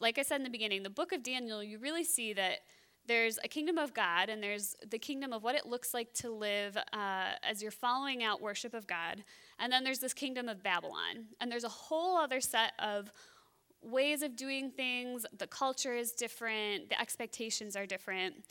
like 0.00 0.18
I 0.18 0.22
said 0.22 0.36
in 0.36 0.44
the 0.44 0.50
beginning, 0.50 0.82
the 0.82 0.90
book 0.90 1.12
of 1.12 1.22
Daniel, 1.22 1.62
you 1.62 1.78
really 1.78 2.04
see 2.04 2.32
that 2.32 2.60
there's 3.06 3.38
a 3.44 3.48
kingdom 3.48 3.78
of 3.78 3.94
God, 3.94 4.28
and 4.28 4.42
there's 4.42 4.74
the 4.90 4.98
kingdom 4.98 5.32
of 5.32 5.42
what 5.42 5.54
it 5.54 5.66
looks 5.66 5.94
like 5.94 6.12
to 6.14 6.30
live 6.30 6.76
uh, 6.92 7.32
as 7.48 7.62
you're 7.62 7.70
following 7.70 8.24
out 8.24 8.40
worship 8.40 8.74
of 8.74 8.86
God. 8.86 9.22
And 9.58 9.72
then 9.72 9.84
there's 9.84 10.00
this 10.00 10.12
kingdom 10.12 10.48
of 10.48 10.62
Babylon. 10.62 11.26
And 11.40 11.50
there's 11.50 11.64
a 11.64 11.68
whole 11.68 12.16
other 12.16 12.40
set 12.40 12.72
of 12.78 13.12
ways 13.82 14.22
of 14.22 14.36
doing 14.36 14.70
things. 14.70 15.24
The 15.38 15.46
culture 15.46 15.94
is 15.94 16.12
different, 16.12 16.88
the 16.88 17.00
expectations 17.00 17.76
are 17.76 17.86
different. 17.86 18.44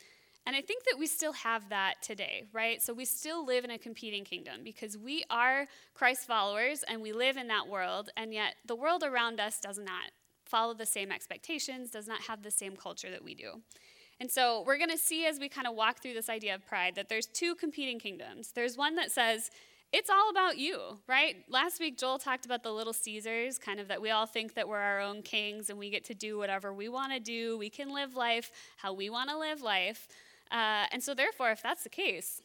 And 0.45 0.55
I 0.55 0.61
think 0.61 0.83
that 0.83 0.97
we 0.99 1.07
still 1.07 1.33
have 1.33 1.69
that 1.69 1.95
today, 2.03 2.43
right? 2.53 2.81
So 2.81 2.93
we 2.93 3.05
still 3.05 3.45
live 3.45 3.63
in 3.63 3.71
a 3.71 3.79
competing 3.79 4.23
kingdom 4.23 4.61
because 4.63 4.97
we 4.97 5.23
are 5.29 5.67
Christ 5.95 6.27
followers 6.27 6.83
and 6.87 7.01
we 7.01 7.13
live 7.13 7.37
in 7.37 7.47
that 7.47 7.67
world, 7.67 8.09
and 8.15 8.33
yet 8.33 8.55
the 8.65 8.75
world 8.75 9.03
around 9.03 9.39
us 9.39 9.59
does 9.59 9.79
not 9.79 10.11
follow 10.45 10.75
the 10.75 10.85
same 10.85 11.11
expectations, 11.11 11.89
does 11.89 12.07
not 12.07 12.21
have 12.21 12.43
the 12.43 12.51
same 12.51 12.75
culture 12.75 13.09
that 13.09 13.23
we 13.23 13.33
do. 13.33 13.61
And 14.19 14.31
so 14.31 14.63
we're 14.65 14.77
going 14.77 14.91
to 14.91 14.97
see 14.97 15.25
as 15.25 15.39
we 15.39 15.49
kind 15.49 15.67
of 15.67 15.75
walk 15.75 16.01
through 16.01 16.13
this 16.13 16.29
idea 16.29 16.55
of 16.55 16.65
pride 16.65 16.95
that 16.95 17.09
there's 17.09 17.25
two 17.25 17.55
competing 17.55 17.99
kingdoms. 17.99 18.51
There's 18.53 18.77
one 18.77 18.95
that 18.95 19.11
says, 19.11 19.49
it's 19.91 20.09
all 20.09 20.29
about 20.29 20.57
you, 20.57 20.99
right? 21.07 21.37
Last 21.49 21.79
week, 21.79 21.97
Joel 21.97 22.17
talked 22.17 22.45
about 22.45 22.63
the 22.63 22.71
little 22.71 22.93
Caesars, 22.93 23.57
kind 23.57 23.79
of 23.79 23.87
that 23.87 24.01
we 24.01 24.11
all 24.11 24.25
think 24.25 24.53
that 24.53 24.67
we're 24.67 24.79
our 24.79 24.99
own 24.99 25.21
kings 25.21 25.69
and 25.69 25.79
we 25.79 25.89
get 25.89 26.05
to 26.05 26.13
do 26.13 26.37
whatever 26.37 26.73
we 26.73 26.89
want 26.89 27.13
to 27.13 27.19
do. 27.19 27.57
We 27.57 27.69
can 27.69 27.93
live 27.93 28.15
life 28.15 28.51
how 28.77 28.93
we 28.93 29.09
want 29.09 29.29
to 29.29 29.37
live 29.37 29.61
life. 29.61 30.07
Uh, 30.51 30.85
and 30.91 31.01
so, 31.03 31.13
therefore, 31.13 31.51
if 31.51 31.61
that's 31.61 31.83
the 31.83 31.89
case, 31.89 32.41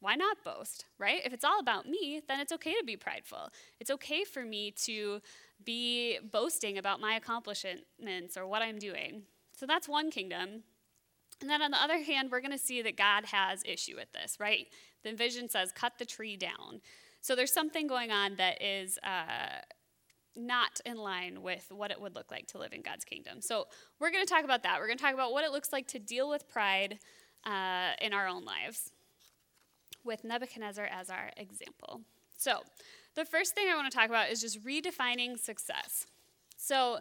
why 0.00 0.14
not 0.14 0.44
boast, 0.44 0.84
right? 0.98 1.22
If 1.24 1.32
it's 1.32 1.44
all 1.44 1.58
about 1.58 1.88
me, 1.88 2.20
then 2.28 2.38
it's 2.38 2.52
okay 2.52 2.74
to 2.74 2.84
be 2.84 2.96
prideful. 2.96 3.48
It's 3.80 3.90
okay 3.90 4.24
for 4.24 4.44
me 4.44 4.70
to 4.82 5.20
be 5.64 6.18
boasting 6.30 6.76
about 6.76 7.00
my 7.00 7.14
accomplishments 7.14 8.36
or 8.36 8.46
what 8.46 8.60
I'm 8.60 8.78
doing. 8.78 9.22
So 9.56 9.66
that's 9.66 9.88
one 9.88 10.10
kingdom. 10.10 10.62
And 11.40 11.48
then 11.48 11.62
on 11.62 11.70
the 11.70 11.82
other 11.82 12.02
hand, 12.02 12.30
we're 12.30 12.40
going 12.40 12.52
to 12.52 12.58
see 12.58 12.82
that 12.82 12.96
God 12.96 13.24
has 13.26 13.62
issue 13.64 13.96
with 13.96 14.12
this, 14.12 14.36
right? 14.38 14.66
The 15.04 15.14
vision 15.14 15.48
says, 15.48 15.72
cut 15.72 15.94
the 15.98 16.04
tree 16.04 16.36
down. 16.36 16.80
So 17.20 17.34
there's 17.34 17.52
something 17.52 17.86
going 17.86 18.10
on 18.10 18.36
that 18.36 18.62
is 18.62 18.98
uh, 19.02 19.62
not 20.36 20.80
in 20.84 20.96
line 20.96 21.42
with 21.42 21.66
what 21.70 21.90
it 21.90 22.00
would 22.00 22.14
look 22.14 22.30
like 22.30 22.46
to 22.48 22.58
live 22.58 22.72
in 22.72 22.82
God's 22.82 23.04
kingdom. 23.04 23.40
So 23.40 23.66
we're 23.98 24.10
going 24.10 24.24
to 24.24 24.30
talk 24.30 24.44
about 24.44 24.62
that. 24.64 24.78
We're 24.78 24.86
going 24.86 24.98
to 24.98 25.04
talk 25.04 25.14
about 25.14 25.32
what 25.32 25.44
it 25.44 25.50
looks 25.50 25.72
like 25.72 25.88
to 25.88 25.98
deal 25.98 26.28
with 26.28 26.48
pride 26.48 26.98
uh, 27.46 27.92
in 28.00 28.12
our 28.12 28.26
own 28.26 28.44
lives, 28.44 28.90
with 30.04 30.24
Nebuchadnezzar 30.24 30.86
as 30.86 31.10
our 31.10 31.30
example. 31.36 32.02
So 32.36 32.60
the 33.14 33.24
first 33.24 33.54
thing 33.54 33.68
I 33.70 33.76
want 33.76 33.90
to 33.90 33.96
talk 33.96 34.08
about 34.08 34.30
is 34.30 34.40
just 34.40 34.64
redefining 34.64 35.38
success. 35.38 36.06
So 36.56 36.98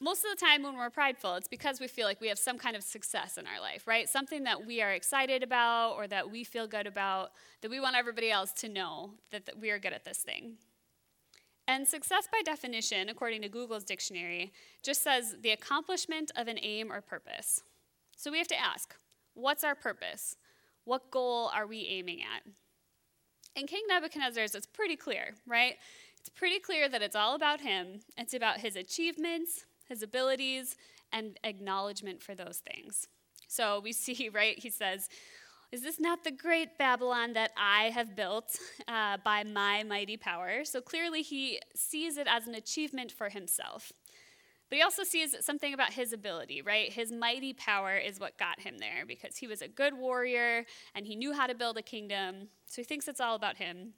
most 0.00 0.24
of 0.24 0.30
the 0.38 0.44
time 0.44 0.62
when 0.62 0.76
we're 0.76 0.90
prideful, 0.90 1.34
it's 1.36 1.48
because 1.48 1.80
we 1.80 1.88
feel 1.88 2.06
like 2.06 2.20
we 2.20 2.28
have 2.28 2.38
some 2.38 2.58
kind 2.58 2.76
of 2.76 2.82
success 2.82 3.38
in 3.38 3.46
our 3.46 3.60
life, 3.60 3.86
right? 3.86 4.08
Something 4.08 4.44
that 4.44 4.66
we 4.66 4.82
are 4.82 4.92
excited 4.92 5.42
about 5.42 5.92
or 5.92 6.06
that 6.08 6.30
we 6.30 6.44
feel 6.44 6.66
good 6.66 6.86
about, 6.86 7.32
that 7.62 7.70
we 7.70 7.80
want 7.80 7.96
everybody 7.96 8.30
else 8.30 8.52
to 8.54 8.68
know 8.68 9.12
that, 9.30 9.46
that 9.46 9.58
we 9.58 9.70
are 9.70 9.78
good 9.78 9.92
at 9.92 10.04
this 10.04 10.18
thing. 10.18 10.56
And 11.66 11.88
success, 11.88 12.28
by 12.30 12.42
definition, 12.44 13.08
according 13.08 13.40
to 13.42 13.48
Google's 13.48 13.84
dictionary, 13.84 14.52
just 14.82 15.02
says 15.02 15.36
the 15.40 15.50
accomplishment 15.50 16.30
of 16.36 16.48
an 16.48 16.58
aim 16.60 16.92
or 16.92 17.00
purpose. 17.00 17.62
So 18.16 18.30
we 18.30 18.38
have 18.38 18.48
to 18.48 18.60
ask 18.60 18.94
what's 19.34 19.64
our 19.64 19.74
purpose? 19.74 20.36
What 20.84 21.10
goal 21.10 21.50
are 21.54 21.66
we 21.66 21.86
aiming 21.88 22.20
at? 22.20 22.42
In 23.56 23.66
King 23.66 23.84
Nebuchadnezzar's, 23.88 24.54
it's 24.54 24.66
pretty 24.66 24.96
clear, 24.96 25.34
right? 25.46 25.76
It's 26.18 26.28
pretty 26.28 26.58
clear 26.58 26.88
that 26.88 27.02
it's 27.02 27.14
all 27.14 27.34
about 27.34 27.60
him. 27.60 28.00
It's 28.16 28.34
about 28.34 28.60
his 28.60 28.76
achievements, 28.76 29.66
his 29.88 30.02
abilities, 30.02 30.76
and 31.12 31.38
acknowledgement 31.44 32.22
for 32.22 32.34
those 32.34 32.62
things. 32.72 33.08
So 33.46 33.80
we 33.80 33.92
see, 33.92 34.28
right, 34.28 34.58
he 34.58 34.70
says, 34.70 35.08
Is 35.70 35.82
this 35.82 36.00
not 36.00 36.24
the 36.24 36.32
great 36.32 36.78
Babylon 36.78 37.34
that 37.34 37.52
I 37.56 37.90
have 37.90 38.16
built 38.16 38.58
uh, 38.88 39.18
by 39.24 39.44
my 39.44 39.84
mighty 39.84 40.16
power? 40.16 40.64
So 40.64 40.80
clearly 40.80 41.22
he 41.22 41.60
sees 41.74 42.16
it 42.16 42.26
as 42.28 42.46
an 42.46 42.54
achievement 42.54 43.12
for 43.12 43.28
himself. 43.28 43.92
But 44.74 44.78
he 44.78 44.82
also 44.82 45.04
sees 45.04 45.36
something 45.40 45.72
about 45.72 45.92
his 45.92 46.12
ability, 46.12 46.60
right? 46.60 46.92
His 46.92 47.12
mighty 47.12 47.52
power 47.52 47.96
is 47.96 48.18
what 48.18 48.36
got 48.38 48.58
him 48.58 48.78
there 48.78 49.06
because 49.06 49.36
he 49.36 49.46
was 49.46 49.62
a 49.62 49.68
good 49.68 49.94
warrior 49.96 50.64
and 50.96 51.06
he 51.06 51.14
knew 51.14 51.32
how 51.32 51.46
to 51.46 51.54
build 51.54 51.78
a 51.78 51.82
kingdom. 51.82 52.48
So 52.66 52.82
he 52.82 52.84
thinks 52.84 53.06
it's 53.06 53.20
all 53.20 53.36
about 53.36 53.58
him. 53.58 53.92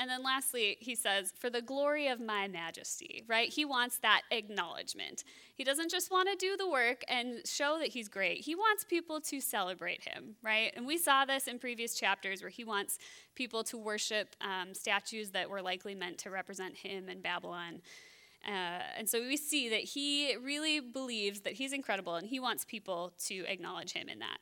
And 0.00 0.08
then 0.08 0.22
lastly, 0.22 0.78
he 0.80 0.94
says, 0.94 1.34
for 1.38 1.50
the 1.50 1.60
glory 1.60 2.08
of 2.08 2.18
my 2.18 2.48
majesty, 2.48 3.24
right? 3.28 3.50
He 3.50 3.66
wants 3.66 3.98
that 3.98 4.22
acknowledgement. 4.30 5.22
He 5.54 5.64
doesn't 5.64 5.90
just 5.90 6.10
want 6.10 6.30
to 6.30 6.36
do 6.36 6.56
the 6.56 6.66
work 6.66 7.02
and 7.08 7.46
show 7.46 7.76
that 7.78 7.88
he's 7.88 8.08
great. 8.08 8.40
He 8.40 8.54
wants 8.54 8.84
people 8.84 9.20
to 9.20 9.38
celebrate 9.38 10.02
him, 10.02 10.36
right? 10.42 10.72
And 10.74 10.86
we 10.86 10.96
saw 10.96 11.26
this 11.26 11.46
in 11.46 11.58
previous 11.58 11.92
chapters 11.92 12.40
where 12.40 12.48
he 12.48 12.64
wants 12.64 12.98
people 13.34 13.64
to 13.64 13.76
worship 13.76 14.34
um, 14.40 14.72
statues 14.72 15.32
that 15.32 15.50
were 15.50 15.60
likely 15.60 15.94
meant 15.94 16.16
to 16.20 16.30
represent 16.30 16.74
him 16.74 17.10
in 17.10 17.20
Babylon. 17.20 17.82
Uh, 18.46 18.82
and 18.98 19.08
so 19.08 19.20
we 19.20 19.36
see 19.36 19.68
that 19.68 19.80
he 19.80 20.36
really 20.36 20.80
believes 20.80 21.40
that 21.40 21.54
he's 21.54 21.72
incredible 21.72 22.16
and 22.16 22.26
he 22.26 22.40
wants 22.40 22.64
people 22.64 23.12
to 23.26 23.44
acknowledge 23.46 23.92
him 23.92 24.08
in 24.08 24.18
that. 24.18 24.38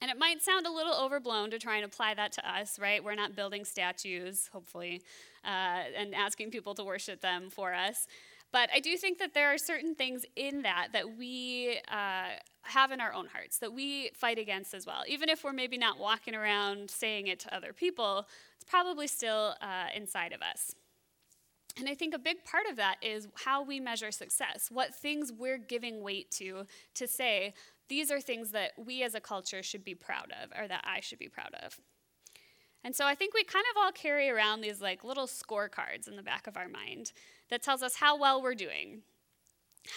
And 0.00 0.10
it 0.10 0.18
might 0.18 0.42
sound 0.42 0.66
a 0.66 0.70
little 0.70 0.94
overblown 0.94 1.50
to 1.50 1.58
try 1.58 1.76
and 1.76 1.84
apply 1.84 2.14
that 2.14 2.32
to 2.32 2.50
us, 2.50 2.78
right? 2.78 3.02
We're 3.02 3.14
not 3.14 3.34
building 3.34 3.64
statues, 3.64 4.48
hopefully, 4.52 5.02
uh, 5.44 5.84
and 5.96 6.14
asking 6.14 6.50
people 6.50 6.74
to 6.74 6.84
worship 6.84 7.22
them 7.22 7.48
for 7.48 7.72
us. 7.72 8.06
But 8.52 8.70
I 8.74 8.80
do 8.80 8.96
think 8.96 9.18
that 9.18 9.34
there 9.34 9.52
are 9.52 9.58
certain 9.58 9.94
things 9.94 10.24
in 10.36 10.62
that 10.62 10.88
that 10.92 11.16
we 11.16 11.80
uh, 11.88 12.36
have 12.62 12.90
in 12.92 13.00
our 13.00 13.12
own 13.12 13.26
hearts 13.26 13.58
that 13.58 13.72
we 13.72 14.10
fight 14.14 14.38
against 14.38 14.74
as 14.74 14.86
well. 14.86 15.02
Even 15.08 15.28
if 15.28 15.44
we're 15.44 15.52
maybe 15.52 15.78
not 15.78 15.98
walking 15.98 16.34
around 16.34 16.90
saying 16.90 17.26
it 17.26 17.40
to 17.40 17.54
other 17.54 17.72
people, 17.72 18.26
it's 18.54 18.64
probably 18.68 19.06
still 19.06 19.54
uh, 19.60 19.86
inside 19.94 20.32
of 20.32 20.42
us. 20.42 20.74
And 21.78 21.88
I 21.88 21.94
think 21.94 22.14
a 22.14 22.18
big 22.18 22.44
part 22.44 22.66
of 22.70 22.76
that 22.76 22.96
is 23.02 23.28
how 23.34 23.62
we 23.62 23.80
measure 23.80 24.10
success, 24.10 24.68
what 24.70 24.94
things 24.94 25.30
we're 25.30 25.58
giving 25.58 26.02
weight 26.02 26.30
to, 26.32 26.64
to 26.94 27.06
say, 27.06 27.52
these 27.88 28.10
are 28.10 28.20
things 28.20 28.50
that 28.52 28.72
we 28.78 29.02
as 29.02 29.14
a 29.14 29.20
culture 29.20 29.62
should 29.62 29.84
be 29.84 29.94
proud 29.94 30.32
of, 30.42 30.50
or 30.58 30.66
that 30.68 30.84
I 30.84 31.00
should 31.00 31.18
be 31.18 31.28
proud 31.28 31.54
of. 31.62 31.78
And 32.82 32.94
so 32.94 33.04
I 33.04 33.14
think 33.14 33.34
we 33.34 33.44
kind 33.44 33.64
of 33.74 33.82
all 33.82 33.92
carry 33.92 34.30
around 34.30 34.60
these 34.60 34.80
like 34.80 35.04
little 35.04 35.26
scorecards 35.26 36.08
in 36.08 36.16
the 36.16 36.22
back 36.22 36.46
of 36.46 36.56
our 36.56 36.68
mind 36.68 37.12
that 37.50 37.62
tells 37.62 37.82
us 37.82 37.96
how 37.96 38.18
well 38.18 38.40
we're 38.40 38.54
doing, 38.54 39.02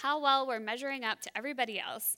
how 0.02 0.20
well 0.20 0.46
we're 0.46 0.60
measuring 0.60 1.04
up 1.04 1.20
to 1.22 1.30
everybody 1.36 1.80
else. 1.80 2.16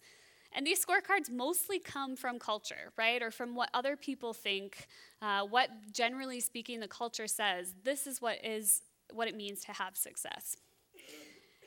And 0.54 0.66
these 0.66 0.84
scorecards 0.84 1.30
mostly 1.30 1.78
come 1.78 2.16
from 2.16 2.38
culture, 2.38 2.92
right? 2.98 3.22
Or 3.22 3.30
from 3.30 3.54
what 3.54 3.70
other 3.72 3.96
people 3.96 4.34
think, 4.34 4.86
uh, 5.22 5.42
what 5.42 5.70
generally 5.92 6.40
speaking 6.40 6.80
the 6.80 6.88
culture 6.88 7.26
says. 7.26 7.74
This 7.84 8.06
is 8.06 8.20
what 8.20 8.44
is 8.44 8.82
what 9.14 9.28
it 9.28 9.36
means 9.36 9.60
to 9.64 9.72
have 9.72 9.96
success. 9.96 10.56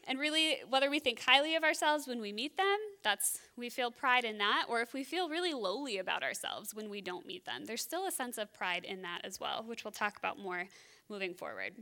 And 0.08 0.20
really, 0.20 0.58
whether 0.70 0.90
we 0.90 1.00
think 1.00 1.20
highly 1.20 1.56
of 1.56 1.64
ourselves 1.64 2.08
when 2.08 2.22
we 2.22 2.32
meet 2.32 2.58
them, 2.58 2.78
that's 3.04 3.40
we 3.58 3.70
feel 3.70 3.90
pride 3.90 4.24
in 4.24 4.38
that, 4.38 4.66
or 4.70 4.82
if 4.82 4.94
we 4.94 5.04
feel 5.04 5.30
really 5.30 5.54
lowly 5.54 5.98
about 5.98 6.22
ourselves 6.22 6.76
when 6.76 6.90
we 6.90 7.02
don't 7.02 7.26
meet 7.26 7.46
them, 7.46 7.66
there's 7.66 7.82
still 7.82 8.06
a 8.06 8.12
sense 8.12 8.38
of 8.38 8.54
pride 8.54 8.86
in 8.86 9.02
that 9.02 9.22
as 9.24 9.40
well, 9.40 9.64
which 9.66 9.84
we'll 9.84 9.92
talk 9.92 10.18
about 10.18 10.38
more 10.38 10.66
moving 11.10 11.34
forward. 11.34 11.74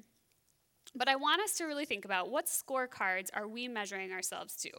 But 0.96 1.10
I 1.10 1.16
want 1.16 1.42
us 1.42 1.54
to 1.58 1.66
really 1.66 1.86
think 1.86 2.06
about 2.06 2.30
what 2.30 2.46
scorecards 2.46 3.30
are 3.34 3.48
we 3.48 3.68
measuring 3.68 4.14
ourselves 4.14 4.56
to, 4.58 4.70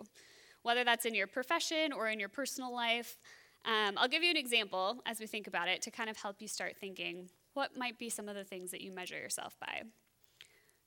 whether 0.62 0.84
that's 0.84 1.04
in 1.04 1.14
your 1.14 1.26
profession 1.26 1.92
or 1.92 2.08
in 2.08 2.20
your 2.20 2.28
personal 2.30 2.72
life. 2.72 3.18
Um, 3.66 3.94
I'll 3.96 4.08
give 4.08 4.22
you 4.22 4.30
an 4.30 4.36
example 4.36 5.02
as 5.06 5.20
we 5.20 5.26
think 5.26 5.46
about 5.46 5.68
it 5.68 5.82
to 5.82 5.90
kind 5.90 6.08
of 6.08 6.16
help 6.16 6.40
you 6.40 6.48
start 6.48 6.76
thinking 6.78 7.28
what 7.54 7.76
might 7.76 7.98
be 7.98 8.08
some 8.08 8.28
of 8.28 8.36
the 8.36 8.44
things 8.44 8.70
that 8.70 8.80
you 8.80 8.92
measure 8.92 9.18
yourself 9.18 9.56
by. 9.60 9.82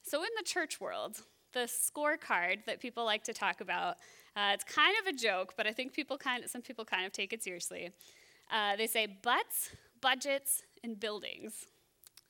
So, 0.07 0.23
in 0.23 0.29
the 0.37 0.43
church 0.43 0.79
world, 0.79 1.21
the 1.51 1.67
scorecard 1.67 2.63
that 2.65 2.79
people 2.79 3.03
like 3.03 3.23
to 3.25 3.33
talk 3.33 3.59
about. 3.61 3.97
Uh, 4.37 4.51
it's 4.53 4.63
kind 4.63 4.95
of 5.01 5.07
a 5.07 5.17
joke, 5.17 5.55
but 5.57 5.67
I 5.67 5.73
think 5.73 5.93
people 5.93 6.17
kind 6.17 6.43
of, 6.43 6.49
some 6.49 6.61
people 6.61 6.85
kind 6.85 7.05
of 7.05 7.11
take 7.11 7.33
it 7.33 7.43
seriously. 7.43 7.91
Uh, 8.51 8.75
they 8.75 8.87
say 8.87 9.07
butts, 9.07 9.71
budgets, 9.99 10.63
and 10.83 10.99
buildings. 10.99 11.65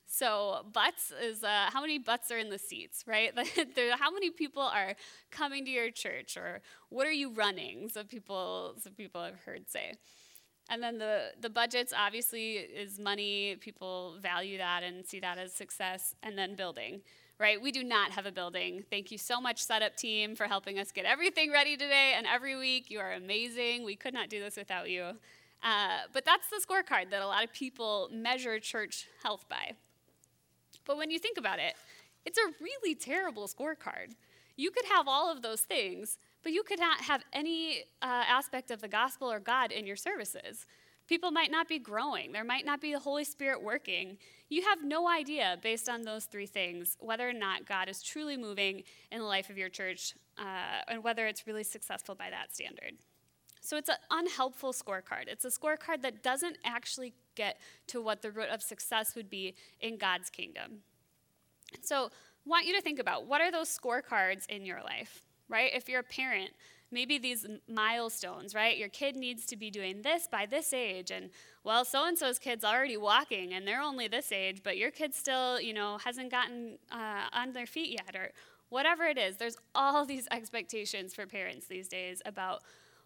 So 0.06 0.64
butts 0.72 1.12
is 1.22 1.44
uh, 1.44 1.68
how 1.70 1.82
many 1.82 1.98
butts 1.98 2.32
are 2.32 2.38
in 2.38 2.48
the 2.48 2.58
seats, 2.58 3.04
right? 3.06 3.32
how 3.98 4.10
many 4.10 4.30
people 4.30 4.62
are 4.62 4.94
coming 5.30 5.64
to 5.66 5.70
your 5.70 5.90
church, 5.90 6.36
or 6.36 6.60
what 6.88 7.06
are 7.06 7.12
you 7.12 7.30
running? 7.30 7.88
Some 7.90 8.06
people, 8.06 8.74
some 8.78 8.94
people 8.94 9.22
have 9.22 9.38
heard 9.44 9.70
say. 9.70 9.92
And 10.70 10.82
then 10.82 10.98
the, 10.98 11.32
the 11.40 11.48
budgets 11.48 11.92
obviously 11.96 12.54
is 12.54 12.98
money. 12.98 13.56
People 13.60 14.16
value 14.20 14.58
that 14.58 14.82
and 14.82 15.06
see 15.06 15.20
that 15.20 15.38
as 15.38 15.54
success. 15.54 16.14
And 16.22 16.36
then 16.36 16.56
building 16.56 17.02
right? 17.38 17.60
We 17.60 17.70
do 17.70 17.84
not 17.84 18.10
have 18.12 18.26
a 18.26 18.32
building. 18.32 18.84
Thank 18.90 19.10
you 19.10 19.18
so 19.18 19.40
much, 19.40 19.62
setup 19.62 19.96
team, 19.96 20.34
for 20.34 20.46
helping 20.46 20.78
us 20.78 20.90
get 20.90 21.04
everything 21.04 21.52
ready 21.52 21.76
today 21.76 22.14
and 22.16 22.26
every 22.26 22.56
week. 22.56 22.90
You 22.90 22.98
are 22.98 23.12
amazing. 23.12 23.84
We 23.84 23.96
could 23.96 24.14
not 24.14 24.28
do 24.28 24.40
this 24.40 24.56
without 24.56 24.90
you. 24.90 25.12
Uh, 25.62 25.98
but 26.12 26.24
that's 26.24 26.48
the 26.48 26.60
scorecard 26.64 27.10
that 27.10 27.22
a 27.22 27.26
lot 27.26 27.44
of 27.44 27.52
people 27.52 28.08
measure 28.12 28.58
church 28.58 29.06
health 29.22 29.44
by. 29.48 29.72
But 30.84 30.96
when 30.96 31.10
you 31.10 31.18
think 31.18 31.38
about 31.38 31.58
it, 31.58 31.74
it's 32.24 32.38
a 32.38 32.62
really 32.62 32.94
terrible 32.94 33.46
scorecard. 33.46 34.12
You 34.56 34.70
could 34.70 34.86
have 34.86 35.06
all 35.06 35.30
of 35.30 35.42
those 35.42 35.60
things, 35.60 36.18
but 36.42 36.52
you 36.52 36.62
could 36.62 36.80
not 36.80 37.00
have 37.02 37.22
any 37.32 37.84
uh, 38.02 38.24
aspect 38.28 38.70
of 38.70 38.80
the 38.80 38.88
gospel 38.88 39.30
or 39.30 39.38
God 39.38 39.70
in 39.70 39.86
your 39.86 39.96
services. 39.96 40.66
People 41.08 41.30
might 41.30 41.50
not 41.50 41.68
be 41.68 41.78
growing. 41.78 42.32
There 42.32 42.44
might 42.44 42.66
not 42.66 42.80
be 42.80 42.92
the 42.92 42.98
Holy 42.98 43.24
Spirit 43.24 43.62
working. 43.62 44.18
You 44.50 44.62
have 44.62 44.84
no 44.84 45.08
idea, 45.08 45.58
based 45.62 45.88
on 45.88 46.02
those 46.02 46.26
three 46.26 46.46
things, 46.46 46.96
whether 47.00 47.26
or 47.26 47.32
not 47.32 47.66
God 47.66 47.88
is 47.88 48.02
truly 48.02 48.36
moving 48.36 48.82
in 49.10 49.20
the 49.20 49.24
life 49.24 49.48
of 49.48 49.56
your 49.56 49.70
church 49.70 50.14
uh, 50.38 50.82
and 50.86 51.02
whether 51.02 51.26
it's 51.26 51.46
really 51.46 51.64
successful 51.64 52.14
by 52.14 52.28
that 52.30 52.54
standard. 52.54 52.92
So 53.60 53.76
it's 53.76 53.88
an 53.88 53.96
unhelpful 54.10 54.72
scorecard. 54.72 55.28
It's 55.28 55.44
a 55.44 55.50
scorecard 55.50 56.02
that 56.02 56.22
doesn't 56.22 56.58
actually 56.64 57.14
get 57.34 57.58
to 57.88 58.00
what 58.00 58.22
the 58.22 58.30
root 58.30 58.48
of 58.50 58.62
success 58.62 59.14
would 59.16 59.30
be 59.30 59.54
in 59.80 59.96
God's 59.96 60.30
kingdom. 60.30 60.80
So 61.82 62.06
I 62.06 62.08
want 62.48 62.66
you 62.66 62.74
to 62.76 62.82
think 62.82 62.98
about 62.98 63.26
what 63.26 63.40
are 63.40 63.50
those 63.50 63.68
scorecards 63.68 64.46
in 64.48 64.64
your 64.64 64.82
life, 64.82 65.22
right? 65.48 65.70
If 65.74 65.88
you're 65.88 66.00
a 66.00 66.04
parent, 66.04 66.50
maybe 66.90 67.18
these 67.18 67.46
milestones, 67.68 68.54
right? 68.54 68.76
Your 68.76 68.88
kid 68.88 69.16
needs 69.16 69.46
to 69.46 69.56
be 69.56 69.70
doing 69.70 70.02
this 70.02 70.28
by 70.30 70.46
this 70.46 70.72
age, 70.72 71.10
and 71.10 71.30
well, 71.64 71.84
so 71.84 72.06
and 72.06 72.18
so's 72.18 72.38
kid's 72.38 72.64
already 72.64 72.96
walking 72.96 73.52
and 73.52 73.66
they're 73.66 73.82
only 73.82 74.08
this 74.08 74.32
age, 74.32 74.62
but 74.62 74.76
your 74.78 74.90
kid 74.90 75.14
still, 75.14 75.60
you 75.60 75.74
know, 75.74 75.98
hasn't 75.98 76.30
gotten 76.30 76.78
uh, 76.90 77.26
on 77.32 77.52
their 77.52 77.66
feet 77.66 77.90
yet, 77.90 78.16
or 78.16 78.30
whatever 78.68 79.04
it 79.04 79.18
is. 79.18 79.36
There's 79.36 79.56
all 79.74 80.04
these 80.04 80.26
expectations 80.32 81.14
for 81.14 81.26
parents 81.26 81.66
these 81.66 81.88
days 81.88 82.22
about 82.24 82.62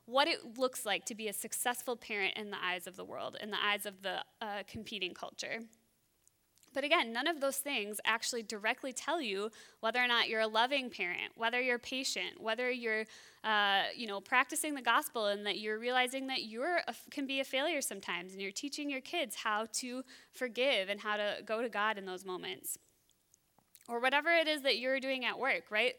what 0.06 0.26
it 0.28 0.58
looks 0.58 0.84
like 0.84 1.04
to 1.06 1.14
be 1.14 1.28
a 1.28 1.32
successful 1.32 1.96
parent 1.96 2.34
in 2.36 2.50
the 2.50 2.56
eyes 2.62 2.86
of 2.86 2.96
the 2.96 3.04
world, 3.04 3.36
in 3.40 3.50
the 3.50 3.64
eyes 3.64 3.86
of 3.86 4.02
the 4.02 4.24
uh, 4.40 4.62
competing 4.66 5.14
culture. 5.14 5.60
But 6.74 6.84
again, 6.84 7.12
none 7.12 7.26
of 7.26 7.40
those 7.40 7.58
things 7.58 8.00
actually 8.04 8.42
directly 8.42 8.92
tell 8.92 9.20
you 9.20 9.50
whether 9.80 10.02
or 10.02 10.06
not 10.06 10.28
you're 10.28 10.40
a 10.40 10.46
loving 10.46 10.90
parent, 10.90 11.32
whether 11.36 11.60
you're 11.60 11.78
patient, 11.78 12.40
whether 12.40 12.70
you're, 12.70 13.04
uh, 13.44 13.82
you 13.96 14.06
know, 14.06 14.20
practicing 14.20 14.74
the 14.74 14.82
gospel, 14.82 15.26
and 15.26 15.46
that 15.46 15.58
you're 15.58 15.78
realizing 15.78 16.26
that 16.28 16.42
you 16.42 16.64
can 17.10 17.26
be 17.26 17.40
a 17.40 17.44
failure 17.44 17.80
sometimes, 17.80 18.32
and 18.32 18.40
you're 18.40 18.50
teaching 18.52 18.90
your 18.90 19.00
kids 19.00 19.36
how 19.36 19.66
to 19.72 20.02
forgive 20.32 20.88
and 20.88 21.00
how 21.00 21.16
to 21.16 21.36
go 21.44 21.62
to 21.62 21.68
God 21.68 21.98
in 21.98 22.06
those 22.06 22.24
moments. 22.24 22.78
or 23.88 24.00
whatever 24.00 24.30
it 24.30 24.46
is 24.46 24.62
that 24.62 24.78
you're 24.78 25.00
doing 25.00 25.24
at 25.24 25.38
work, 25.38 25.64
right? 25.70 25.94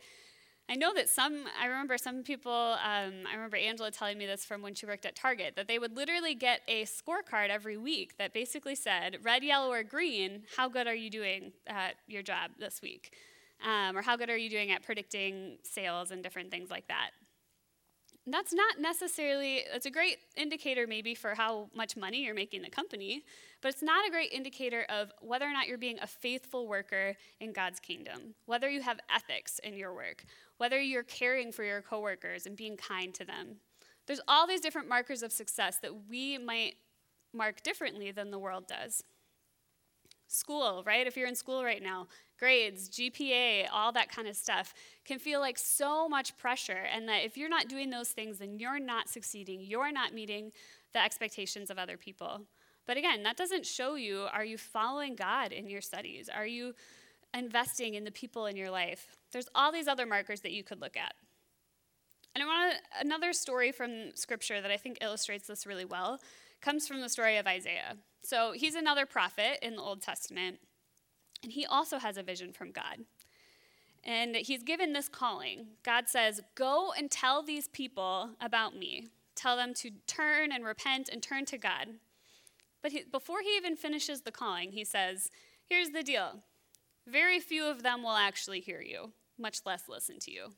I 0.69 0.75
know 0.75 0.93
that 0.93 1.09
some, 1.09 1.43
I 1.61 1.65
remember 1.65 1.97
some 1.97 2.23
people, 2.23 2.51
um, 2.51 3.13
I 3.29 3.33
remember 3.33 3.57
Angela 3.57 3.91
telling 3.91 4.17
me 4.17 4.25
this 4.25 4.45
from 4.45 4.61
when 4.61 4.75
she 4.75 4.85
worked 4.85 5.05
at 5.05 5.15
Target, 5.15 5.55
that 5.57 5.67
they 5.67 5.77
would 5.77 5.95
literally 5.95 6.35
get 6.35 6.61
a 6.69 6.85
scorecard 6.85 7.49
every 7.49 7.77
week 7.77 8.17
that 8.17 8.33
basically 8.33 8.75
said, 8.75 9.17
red, 9.23 9.43
yellow, 9.43 9.71
or 9.71 9.83
green, 9.83 10.43
how 10.55 10.69
good 10.69 10.87
are 10.87 10.95
you 10.95 11.09
doing 11.09 11.51
at 11.67 11.95
your 12.07 12.23
job 12.23 12.51
this 12.57 12.81
week? 12.81 13.13
Um, 13.63 13.97
or 13.97 14.01
how 14.01 14.15
good 14.15 14.29
are 14.29 14.37
you 14.37 14.49
doing 14.49 14.71
at 14.71 14.83
predicting 14.83 15.57
sales 15.63 16.11
and 16.11 16.23
different 16.23 16.49
things 16.49 16.69
like 16.69 16.87
that? 16.87 17.11
that's 18.27 18.53
not 18.53 18.79
necessarily 18.79 19.63
it's 19.73 19.85
a 19.85 19.91
great 19.91 20.17
indicator 20.37 20.87
maybe 20.87 21.13
for 21.13 21.35
how 21.35 21.69
much 21.75 21.97
money 21.97 22.23
you're 22.23 22.33
making 22.33 22.61
the 22.61 22.69
company 22.69 23.21
but 23.61 23.69
it's 23.69 23.83
not 23.83 24.07
a 24.07 24.11
great 24.11 24.31
indicator 24.31 24.85
of 24.89 25.11
whether 25.21 25.45
or 25.45 25.51
not 25.51 25.67
you're 25.67 25.77
being 25.77 25.99
a 26.01 26.07
faithful 26.07 26.67
worker 26.67 27.15
in 27.41 27.51
god's 27.51 27.79
kingdom 27.79 28.33
whether 28.45 28.69
you 28.69 28.81
have 28.81 28.97
ethics 29.13 29.59
in 29.63 29.75
your 29.75 29.93
work 29.93 30.23
whether 30.57 30.79
you're 30.79 31.03
caring 31.03 31.51
for 31.51 31.63
your 31.63 31.81
coworkers 31.81 32.45
and 32.45 32.55
being 32.55 32.77
kind 32.77 33.13
to 33.13 33.25
them 33.25 33.57
there's 34.05 34.21
all 34.27 34.47
these 34.47 34.61
different 34.61 34.89
markers 34.89 35.23
of 35.23 35.31
success 35.31 35.77
that 35.81 36.09
we 36.09 36.37
might 36.37 36.75
mark 37.33 37.63
differently 37.63 38.11
than 38.11 38.31
the 38.31 38.39
world 38.39 38.67
does 38.67 39.03
school 40.27 40.83
right 40.85 41.07
if 41.07 41.15
you're 41.15 41.27
in 41.27 41.35
school 41.35 41.63
right 41.63 41.83
now 41.83 42.07
grades, 42.43 42.89
GPA, 42.89 43.67
all 43.71 43.93
that 43.93 44.11
kind 44.11 44.27
of 44.27 44.35
stuff 44.35 44.73
can 45.05 45.17
feel 45.17 45.39
like 45.39 45.57
so 45.57 46.09
much 46.09 46.35
pressure. 46.35 46.85
And 46.93 47.07
that 47.07 47.23
if 47.23 47.37
you're 47.37 47.47
not 47.47 47.69
doing 47.69 47.89
those 47.89 48.09
things, 48.09 48.39
then 48.39 48.59
you're 48.59 48.81
not 48.81 49.07
succeeding. 49.07 49.61
You're 49.61 49.93
not 49.93 50.13
meeting 50.13 50.51
the 50.91 51.01
expectations 51.01 51.69
of 51.69 51.77
other 51.77 51.95
people. 51.95 52.41
But 52.85 52.97
again, 52.97 53.23
that 53.23 53.37
doesn't 53.37 53.65
show 53.65 53.95
you 53.95 54.27
are 54.33 54.43
you 54.43 54.57
following 54.57 55.15
God 55.15 55.53
in 55.53 55.69
your 55.69 55.79
studies? 55.79 56.27
Are 56.27 56.45
you 56.45 56.73
investing 57.33 57.95
in 57.95 58.03
the 58.03 58.11
people 58.11 58.45
in 58.45 58.55
your 58.55 58.71
life? 58.71 59.15
There's 59.31 59.49
all 59.55 59.71
these 59.71 59.87
other 59.87 60.05
markers 60.05 60.41
that 60.41 60.51
you 60.51 60.63
could 60.63 60.81
look 60.81 60.97
at. 60.97 61.13
And 62.35 62.43
I 62.43 62.47
want 62.47 62.75
another 62.99 63.33
story 63.33 63.71
from 63.71 64.15
scripture 64.15 64.61
that 64.61 64.71
I 64.71 64.77
think 64.77 64.97
illustrates 65.01 65.47
this 65.47 65.67
really 65.67 65.85
well 65.85 66.19
comes 66.61 66.87
from 66.87 67.01
the 67.01 67.09
story 67.09 67.37
of 67.37 67.45
Isaiah. 67.45 67.97
So 68.23 68.53
he's 68.53 68.75
another 68.75 69.05
prophet 69.05 69.59
in 69.61 69.75
the 69.75 69.81
Old 69.81 70.01
Testament. 70.01 70.59
And 71.43 71.51
he 71.51 71.65
also 71.65 71.99
has 71.99 72.17
a 72.17 72.23
vision 72.23 72.53
from 72.53 72.71
God. 72.71 72.99
And 74.03 74.35
he's 74.35 74.63
given 74.63 74.93
this 74.93 75.07
calling. 75.07 75.67
God 75.83 76.09
says, 76.09 76.41
Go 76.55 76.93
and 76.97 77.11
tell 77.11 77.43
these 77.43 77.67
people 77.67 78.31
about 78.41 78.75
me. 78.75 79.09
Tell 79.35 79.55
them 79.55 79.73
to 79.75 79.91
turn 80.07 80.51
and 80.51 80.65
repent 80.65 81.09
and 81.09 81.21
turn 81.21 81.45
to 81.45 81.57
God. 81.57 81.87
But 82.81 82.91
he, 82.91 83.03
before 83.09 83.41
he 83.41 83.55
even 83.55 83.75
finishes 83.75 84.21
the 84.21 84.31
calling, 84.31 84.71
he 84.71 84.83
says, 84.83 85.31
Here's 85.65 85.91
the 85.91 86.03
deal 86.03 86.43
very 87.07 87.39
few 87.39 87.65
of 87.65 87.83
them 87.83 88.03
will 88.03 88.15
actually 88.15 88.59
hear 88.59 88.81
you, 88.81 89.11
much 89.37 89.59
less 89.65 89.83
listen 89.87 90.19
to 90.19 90.31
you. 90.31 90.53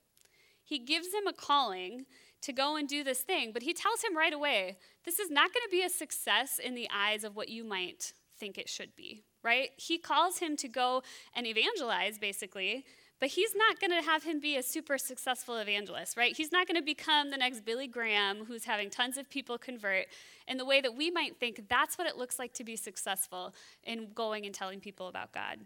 He 0.63 0.79
gives 0.79 1.07
him 1.07 1.27
a 1.27 1.33
calling 1.33 2.05
to 2.41 2.53
go 2.53 2.75
and 2.75 2.87
do 2.87 3.03
this 3.03 3.21
thing, 3.21 3.51
but 3.53 3.63
he 3.63 3.73
tells 3.73 4.03
him 4.03 4.17
right 4.17 4.33
away, 4.33 4.77
This 5.05 5.19
is 5.19 5.29
not 5.29 5.53
going 5.53 5.63
to 5.65 5.71
be 5.71 5.83
a 5.83 5.89
success 5.89 6.59
in 6.59 6.75
the 6.75 6.89
eyes 6.93 7.23
of 7.23 7.35
what 7.35 7.49
you 7.49 7.63
might 7.63 8.13
think 8.37 8.57
it 8.57 8.69
should 8.69 8.95
be 8.95 9.23
right? 9.45 9.69
He 9.77 9.97
calls 9.97 10.39
him 10.39 10.57
to 10.57 10.67
go 10.67 11.03
and 11.35 11.45
evangelize, 11.45 12.17
basically, 12.17 12.83
but 13.21 13.29
he's 13.29 13.55
not 13.55 13.79
going 13.79 13.91
to 13.91 14.05
have 14.05 14.23
him 14.23 14.39
be 14.41 14.57
a 14.57 14.63
super 14.63 14.97
successful 14.97 15.55
evangelist, 15.55 16.17
right? 16.17 16.35
He's 16.35 16.51
not 16.51 16.67
going 16.67 16.75
to 16.75 16.83
become 16.83 17.29
the 17.29 17.37
next 17.37 17.63
Billy 17.63 17.87
Graham 17.87 18.45
who's 18.45 18.65
having 18.65 18.89
tons 18.89 19.17
of 19.17 19.29
people 19.29 19.57
convert 19.57 20.07
in 20.47 20.57
the 20.57 20.65
way 20.65 20.81
that 20.81 20.97
we 20.97 21.11
might 21.11 21.37
think 21.39 21.69
that's 21.69 21.97
what 21.97 22.07
it 22.07 22.17
looks 22.17 22.39
like 22.39 22.53
to 22.55 22.63
be 22.63 22.75
successful 22.75 23.53
in 23.83 24.09
going 24.13 24.45
and 24.45 24.53
telling 24.53 24.79
people 24.79 25.07
about 25.07 25.31
God. 25.31 25.59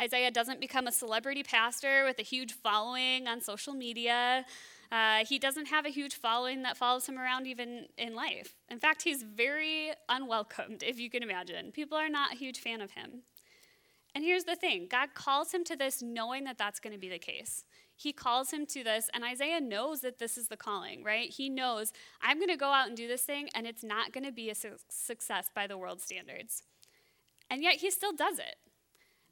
Isaiah 0.00 0.30
doesn't 0.30 0.60
become 0.60 0.86
a 0.86 0.92
celebrity 0.92 1.42
pastor 1.42 2.04
with 2.04 2.18
a 2.18 2.22
huge 2.22 2.52
following 2.52 3.28
on 3.28 3.40
social 3.40 3.74
media. 3.74 4.44
Uh, 4.90 5.24
he 5.24 5.38
doesn't 5.38 5.66
have 5.66 5.86
a 5.86 5.90
huge 5.90 6.14
following 6.14 6.62
that 6.62 6.76
follows 6.76 7.06
him 7.06 7.18
around 7.18 7.46
even 7.46 7.86
in 7.96 8.14
life. 8.14 8.54
In 8.70 8.78
fact, 8.78 9.02
he's 9.02 9.22
very 9.22 9.92
unwelcomed, 10.08 10.82
if 10.82 10.98
you 10.98 11.08
can 11.08 11.22
imagine. 11.22 11.72
People 11.72 11.96
are 11.96 12.10
not 12.10 12.32
a 12.32 12.36
huge 12.36 12.60
fan 12.60 12.80
of 12.80 12.90
him. 12.90 13.22
And 14.14 14.24
here's 14.24 14.44
the 14.44 14.56
thing 14.56 14.88
God 14.90 15.14
calls 15.14 15.52
him 15.52 15.64
to 15.64 15.76
this 15.76 16.02
knowing 16.02 16.44
that 16.44 16.58
that's 16.58 16.80
going 16.80 16.92
to 16.92 16.98
be 16.98 17.08
the 17.08 17.18
case. 17.18 17.64
He 17.96 18.12
calls 18.12 18.50
him 18.50 18.66
to 18.66 18.82
this, 18.82 19.08
and 19.14 19.22
Isaiah 19.22 19.60
knows 19.60 20.00
that 20.00 20.18
this 20.18 20.36
is 20.36 20.48
the 20.48 20.56
calling, 20.56 21.04
right? 21.04 21.30
He 21.30 21.48
knows, 21.48 21.92
I'm 22.20 22.38
going 22.38 22.48
to 22.48 22.56
go 22.56 22.72
out 22.72 22.88
and 22.88 22.96
do 22.96 23.06
this 23.06 23.22
thing, 23.22 23.48
and 23.54 23.66
it's 23.66 23.84
not 23.84 24.12
going 24.12 24.24
to 24.24 24.32
be 24.32 24.50
a 24.50 24.54
su- 24.54 24.76
success 24.88 25.50
by 25.54 25.66
the 25.66 25.78
world 25.78 26.00
standards. 26.00 26.64
And 27.48 27.62
yet 27.62 27.76
he 27.76 27.90
still 27.90 28.12
does 28.12 28.38
it. 28.38 28.56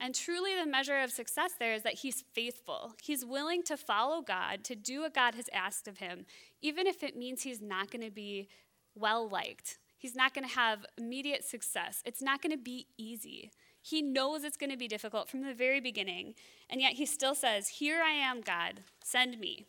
And 0.03 0.15
truly, 0.15 0.53
the 0.57 0.69
measure 0.69 0.99
of 0.99 1.11
success 1.11 1.53
there 1.59 1.75
is 1.75 1.83
that 1.83 1.97
he's 1.97 2.25
faithful. 2.33 2.95
He's 3.03 3.25
willing 3.25 3.63
to 3.65 3.77
follow 3.77 4.23
God, 4.23 4.65
to 4.65 4.75
do 4.75 5.03
what 5.03 5.15
God 5.15 5.35
has 5.35 5.51
asked 5.53 5.87
of 5.87 5.99
him, 5.99 6.25
even 6.63 6.87
if 6.87 7.03
it 7.03 7.17
means 7.17 7.43
he's 7.43 7.61
not 7.61 7.91
going 7.91 8.05
to 8.05 8.11
be 8.11 8.49
well 8.95 9.29
liked. 9.29 9.79
He's 9.99 10.17
not 10.17 10.33
going 10.33 10.49
to 10.49 10.55
have 10.55 10.87
immediate 10.97 11.45
success. 11.45 12.03
It's 12.07 12.23
not 12.23 12.41
going 12.41 12.53
to 12.53 12.63
be 12.63 12.87
easy. 12.97 13.51
He 13.83 14.01
knows 14.01 14.43
it's 14.43 14.57
going 14.57 14.71
to 14.71 14.79
be 14.79 14.89
difficult 14.89 15.29
from 15.29 15.43
the 15.43 15.53
very 15.53 15.81
beginning, 15.81 16.35
and 16.71 16.81
yet 16.81 16.95
he 16.95 17.05
still 17.05 17.35
says, 17.35 17.69
Here 17.69 18.03
I 18.03 18.13
am, 18.13 18.41
God, 18.41 18.81
send 19.05 19.39
me. 19.39 19.67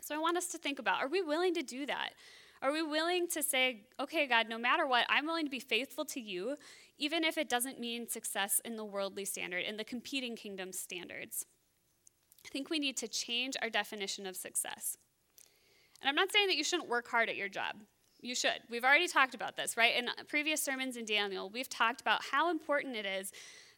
So 0.00 0.14
I 0.14 0.18
want 0.18 0.36
us 0.36 0.48
to 0.48 0.58
think 0.58 0.78
about 0.78 1.02
are 1.02 1.08
we 1.08 1.22
willing 1.22 1.54
to 1.54 1.62
do 1.62 1.86
that? 1.86 2.10
Are 2.64 2.72
we 2.72 2.82
willing 2.82 3.28
to 3.28 3.42
say, 3.42 3.82
okay, 4.00 4.26
God, 4.26 4.48
no 4.48 4.56
matter 4.56 4.86
what, 4.86 5.04
I'm 5.10 5.26
willing 5.26 5.44
to 5.44 5.50
be 5.50 5.60
faithful 5.60 6.06
to 6.06 6.20
you, 6.20 6.56
even 6.98 7.24
if 7.24 7.36
it 7.36 7.48
doesn't 7.48 7.80
mean 7.80 8.08
success 8.08 8.60
in 8.64 8.76
the 8.76 8.84
worldly 8.84 9.24
standard, 9.24 9.64
in 9.64 9.76
the 9.76 9.84
competing 9.84 10.36
kingdom 10.36 10.72
standards. 10.72 11.44
I 12.46 12.48
think 12.50 12.70
we 12.70 12.78
need 12.78 12.96
to 12.98 13.08
change 13.08 13.56
our 13.60 13.70
definition 13.70 14.26
of 14.26 14.36
success. 14.36 14.96
And 16.00 16.08
I'm 16.08 16.14
not 16.14 16.30
saying 16.32 16.48
that 16.48 16.56
you 16.56 16.64
shouldn't 16.64 16.88
work 16.88 17.08
hard 17.08 17.28
at 17.28 17.36
your 17.36 17.48
job. 17.48 17.76
You 18.20 18.34
should. 18.34 18.60
We've 18.70 18.84
already 18.84 19.08
talked 19.08 19.34
about 19.34 19.56
this, 19.56 19.76
right? 19.76 19.96
In 19.96 20.08
previous 20.28 20.62
sermons 20.62 20.96
in 20.96 21.04
Daniel, 21.04 21.50
we've 21.50 21.68
talked 21.68 22.00
about 22.00 22.22
how 22.24 22.50
important 22.50 22.96
it 22.96 23.06
is 23.06 23.32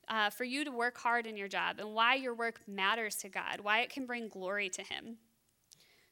uh, 0.09 0.31
for 0.31 0.45
you 0.45 0.65
to 0.65 0.71
work 0.71 0.99
hard 0.99 1.27
in 1.27 1.37
your 1.37 1.49
job 1.49 1.81
and 1.81 1.95
why 1.95 2.15
your 2.15 2.35
work 2.35 2.61
matters 2.69 3.17
to 3.17 3.29
God, 3.29 3.61
why 3.63 3.81
it 3.81 3.91
can 3.91 4.07
bring 4.07 4.29
glory 4.29 4.69
to 4.71 4.83
Him. 4.83 5.17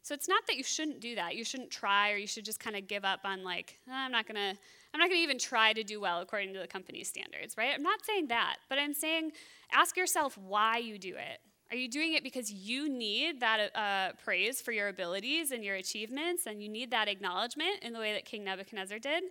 So 0.03 0.15
it's 0.15 0.29
not 0.29 0.47
that 0.49 0.57
you 0.57 0.65
shouldn't 0.65 1.01
do 1.01 1.15
that. 1.15 1.35
You 1.35 1.45
shouldn't 1.45 1.71
try, 1.71 2.13
or 2.13 2.17
you 2.17 2.27
should 2.27 2.45
just 2.45 2.61
kind 2.61 2.77
of 2.77 2.87
give 2.87 3.05
up 3.05 3.21
on 3.25 3.43
like, 3.43 3.79
oh, 3.89 3.93
I'm 3.93 4.13
not 4.13 4.27
gonna, 4.27 4.55
I'm 4.95 5.01
not 5.01 5.09
gonna 5.09 5.21
even 5.21 5.39
try 5.39 5.73
to 5.73 5.83
do 5.83 6.01
well 6.01 6.21
according 6.21 6.55
to 6.55 6.61
the 6.61 6.69
company's 6.69 7.09
standards, 7.09 7.57
right? 7.59 7.73
I'm 7.75 7.83
not 7.83 8.05
saying 8.05 8.29
that, 8.29 8.59
but 8.69 8.79
I'm 8.79 8.95
saying 8.95 9.33
ask 9.73 9.97
yourself 9.97 10.39
why 10.39 10.79
you 10.79 10.99
do 10.99 11.17
it. 11.17 11.41
Are 11.71 11.77
you 11.77 11.89
doing 11.89 12.15
it 12.15 12.23
because 12.23 12.53
you 12.53 12.89
need 12.89 13.41
that 13.41 13.75
uh, 13.75 14.13
praise 14.23 14.61
for 14.61 14.71
your 14.71 14.89
abilities 14.89 15.51
and 15.51 15.65
your 15.65 15.75
achievements, 15.75 16.47
and 16.47 16.63
you 16.63 16.69
need 16.69 16.93
that 16.93 17.09
acknowledgement 17.09 17.83
in 17.83 17.93
the 17.93 17.99
way 17.99 18.13
that 18.13 18.25
King 18.25 18.45
Nebuchadnezzar 18.45 19.01
did? 19.01 19.25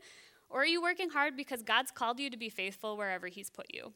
Or 0.50 0.64
are 0.64 0.66
you 0.66 0.82
working 0.82 1.10
hard 1.10 1.38
because 1.38 1.64
God's 1.64 1.92
called 1.92 2.20
you 2.20 2.30
to 2.30 2.38
be 2.38 2.50
faithful 2.50 2.98
wherever 2.98 3.28
He's 3.28 3.50
put 3.50 3.74
you? 3.74 3.94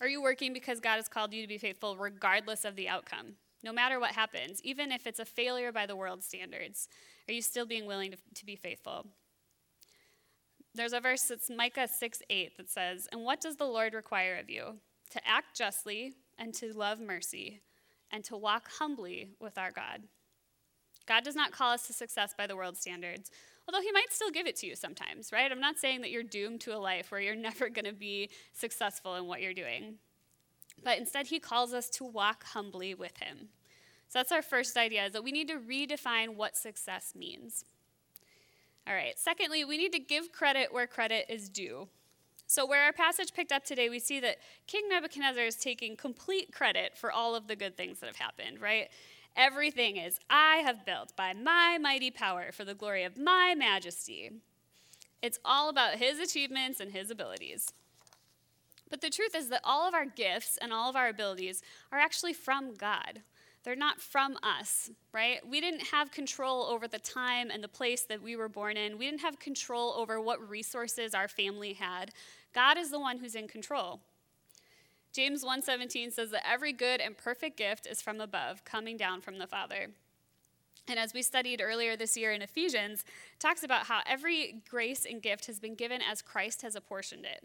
Are 0.00 0.08
you 0.08 0.22
working 0.22 0.52
because 0.52 0.80
God 0.80 0.96
has 0.96 1.08
called 1.08 1.32
you 1.32 1.40
to 1.40 1.48
be 1.48 1.58
faithful 1.58 1.96
regardless 1.96 2.64
of 2.64 2.76
the 2.76 2.88
outcome? 2.88 3.36
no 3.64 3.72
matter 3.72 3.98
what 3.98 4.12
happens, 4.12 4.60
even 4.62 4.92
if 4.92 5.06
it's 5.06 5.18
a 5.18 5.24
failure 5.24 5.72
by 5.72 5.86
the 5.86 5.96
world's 5.96 6.26
standards? 6.26 6.86
Are 7.26 7.32
you 7.32 7.40
still 7.40 7.64
being 7.66 7.86
willing 7.86 8.10
to, 8.12 8.18
to 8.34 8.44
be 8.44 8.54
faithful? 8.54 9.06
There's 10.74 10.92
a 10.92 11.00
verse, 11.00 11.30
it's 11.30 11.50
Micah 11.50 11.88
6 11.88 12.22
8, 12.28 12.56
that 12.56 12.70
says, 12.70 13.08
And 13.12 13.22
what 13.22 13.40
does 13.40 13.56
the 13.56 13.66
Lord 13.66 13.94
require 13.94 14.36
of 14.36 14.50
you? 14.50 14.76
To 15.10 15.28
act 15.28 15.56
justly 15.56 16.14
and 16.38 16.52
to 16.54 16.72
love 16.72 17.00
mercy 17.00 17.60
and 18.10 18.24
to 18.24 18.36
walk 18.36 18.68
humbly 18.78 19.30
with 19.40 19.56
our 19.56 19.70
God. 19.70 20.02
God 21.06 21.22
does 21.22 21.36
not 21.36 21.52
call 21.52 21.72
us 21.72 21.86
to 21.86 21.92
success 21.92 22.34
by 22.36 22.46
the 22.46 22.56
world's 22.56 22.80
standards, 22.80 23.30
although 23.68 23.82
He 23.82 23.92
might 23.92 24.12
still 24.12 24.30
give 24.30 24.46
it 24.46 24.56
to 24.56 24.66
you 24.66 24.74
sometimes, 24.74 25.32
right? 25.32 25.50
I'm 25.50 25.60
not 25.60 25.78
saying 25.78 26.00
that 26.00 26.10
you're 26.10 26.22
doomed 26.22 26.60
to 26.62 26.74
a 26.74 26.78
life 26.78 27.10
where 27.10 27.20
you're 27.20 27.36
never 27.36 27.68
going 27.68 27.84
to 27.84 27.92
be 27.92 28.30
successful 28.52 29.14
in 29.14 29.26
what 29.26 29.42
you're 29.42 29.54
doing 29.54 29.98
but 30.82 30.98
instead 30.98 31.28
he 31.28 31.38
calls 31.38 31.72
us 31.72 31.88
to 31.90 32.04
walk 32.04 32.44
humbly 32.44 32.94
with 32.94 33.16
him. 33.18 33.48
So 34.08 34.18
that's 34.18 34.32
our 34.32 34.42
first 34.42 34.76
idea 34.76 35.06
is 35.06 35.12
that 35.12 35.24
we 35.24 35.32
need 35.32 35.48
to 35.48 35.58
redefine 35.58 36.36
what 36.36 36.56
success 36.56 37.14
means. 37.16 37.64
All 38.86 38.94
right, 38.94 39.18
secondly, 39.18 39.64
we 39.64 39.78
need 39.78 39.92
to 39.92 39.98
give 39.98 40.32
credit 40.32 40.72
where 40.72 40.86
credit 40.86 41.26
is 41.28 41.48
due. 41.48 41.88
So, 42.46 42.66
where 42.66 42.84
our 42.84 42.92
passage 42.92 43.32
picked 43.32 43.52
up 43.52 43.64
today, 43.64 43.88
we 43.88 43.98
see 43.98 44.20
that 44.20 44.36
King 44.66 44.88
Nebuchadnezzar 44.90 45.44
is 45.44 45.56
taking 45.56 45.96
complete 45.96 46.52
credit 46.52 46.96
for 46.96 47.10
all 47.10 47.34
of 47.34 47.46
the 47.46 47.56
good 47.56 47.76
things 47.76 48.00
that 48.00 48.06
have 48.06 48.16
happened, 48.16 48.60
right? 48.60 48.88
Everything 49.36 49.96
is, 49.96 50.20
I 50.28 50.56
have 50.56 50.84
built 50.84 51.16
by 51.16 51.32
my 51.32 51.78
mighty 51.80 52.10
power 52.10 52.52
for 52.52 52.64
the 52.64 52.74
glory 52.74 53.02
of 53.04 53.18
my 53.18 53.54
majesty. 53.56 54.30
It's 55.22 55.40
all 55.44 55.70
about 55.70 55.94
his 55.94 56.20
achievements 56.20 56.78
and 56.78 56.92
his 56.92 57.10
abilities. 57.10 57.72
But 58.90 59.00
the 59.00 59.10
truth 59.10 59.34
is 59.34 59.48
that 59.48 59.62
all 59.64 59.88
of 59.88 59.94
our 59.94 60.04
gifts 60.04 60.58
and 60.60 60.72
all 60.72 60.90
of 60.90 60.96
our 60.96 61.08
abilities 61.08 61.62
are 61.90 61.98
actually 61.98 62.34
from 62.34 62.74
God. 62.74 63.22
They're 63.64 63.74
not 63.74 64.00
from 64.00 64.36
us, 64.42 64.90
right? 65.12 65.38
We 65.48 65.60
didn't 65.60 65.88
have 65.88 66.10
control 66.10 66.64
over 66.64 66.86
the 66.86 66.98
time 66.98 67.50
and 67.50 67.64
the 67.64 67.68
place 67.68 68.02
that 68.02 68.22
we 68.22 68.36
were 68.36 68.48
born 68.48 68.76
in. 68.76 68.98
We 68.98 69.06
didn't 69.06 69.22
have 69.22 69.38
control 69.38 69.94
over 69.96 70.20
what 70.20 70.48
resources 70.48 71.14
our 71.14 71.28
family 71.28 71.72
had. 71.72 72.10
God 72.52 72.76
is 72.76 72.90
the 72.90 73.00
one 73.00 73.18
who's 73.18 73.34
in 73.34 73.48
control. 73.48 74.00
James 75.14 75.44
1:17 75.44 76.10
says 76.10 76.30
that 76.30 76.46
every 76.46 76.72
good 76.72 77.00
and 77.00 77.16
perfect 77.16 77.56
gift 77.56 77.86
is 77.86 78.02
from 78.02 78.20
above, 78.20 78.64
coming 78.64 78.96
down 78.96 79.22
from 79.22 79.38
the 79.38 79.46
Father. 79.46 79.92
And 80.86 80.98
as 80.98 81.14
we 81.14 81.22
studied 81.22 81.62
earlier 81.62 81.96
this 81.96 82.16
year 82.16 82.32
in 82.32 82.42
Ephesians, 82.42 83.04
talks 83.38 83.62
about 83.62 83.86
how 83.86 84.02
every 84.06 84.62
grace 84.68 85.06
and 85.06 85.22
gift 85.22 85.46
has 85.46 85.58
been 85.58 85.74
given 85.74 86.02
as 86.02 86.20
Christ 86.20 86.60
has 86.60 86.76
apportioned 86.76 87.24
it. 87.24 87.44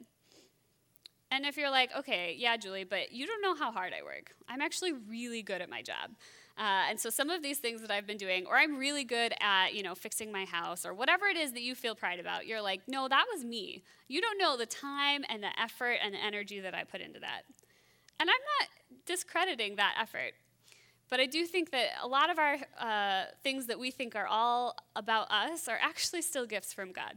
And 1.31 1.45
if 1.45 1.57
you're 1.57 1.69
like, 1.69 1.91
okay, 1.95 2.35
yeah, 2.37 2.57
Julie, 2.57 2.83
but 2.83 3.11
you 3.11 3.27
don't 3.27 3.41
know 3.41 3.55
how 3.55 3.71
hard 3.71 3.93
I 3.93 4.03
work. 4.03 4.33
I'm 4.47 4.61
actually 4.61 4.93
really 4.93 5.43
good 5.43 5.61
at 5.61 5.69
my 5.69 5.81
job. 5.81 6.11
Uh, 6.57 6.89
and 6.89 6.99
so 6.99 7.09
some 7.09 7.29
of 7.29 7.41
these 7.41 7.59
things 7.59 7.81
that 7.81 7.91
I've 7.91 8.05
been 8.05 8.17
doing, 8.17 8.45
or 8.45 8.57
I'm 8.57 8.77
really 8.77 9.03
good 9.03 9.33
at, 9.39 9.73
you 9.73 9.83
know, 9.83 9.95
fixing 9.95 10.31
my 10.31 10.43
house, 10.43 10.85
or 10.85 10.93
whatever 10.93 11.27
it 11.27 11.37
is 11.37 11.53
that 11.53 11.61
you 11.61 11.75
feel 11.75 11.95
pride 11.95 12.19
about, 12.19 12.47
you're 12.47 12.61
like, 12.61 12.81
no, 12.87 13.07
that 13.07 13.25
was 13.33 13.45
me. 13.45 13.83
You 14.07 14.21
don't 14.21 14.37
know 14.37 14.57
the 14.57 14.65
time 14.65 15.23
and 15.29 15.41
the 15.41 15.57
effort 15.57 15.97
and 16.03 16.13
the 16.13 16.19
energy 16.19 16.59
that 16.59 16.73
I 16.73 16.83
put 16.83 16.99
into 16.99 17.19
that. 17.19 17.43
And 18.19 18.29
I'm 18.29 18.35
not 18.59 18.69
discrediting 19.05 19.77
that 19.77 19.95
effort. 20.01 20.33
But 21.09 21.19
I 21.19 21.25
do 21.25 21.45
think 21.45 21.71
that 21.71 21.87
a 22.03 22.07
lot 22.07 22.29
of 22.29 22.37
our 22.37 22.57
uh, 22.79 23.23
things 23.41 23.67
that 23.67 23.79
we 23.79 23.89
think 23.89 24.15
are 24.15 24.27
all 24.27 24.75
about 24.95 25.31
us 25.31 25.67
are 25.67 25.79
actually 25.81 26.21
still 26.21 26.45
gifts 26.45 26.73
from 26.73 26.91
God. 26.91 27.15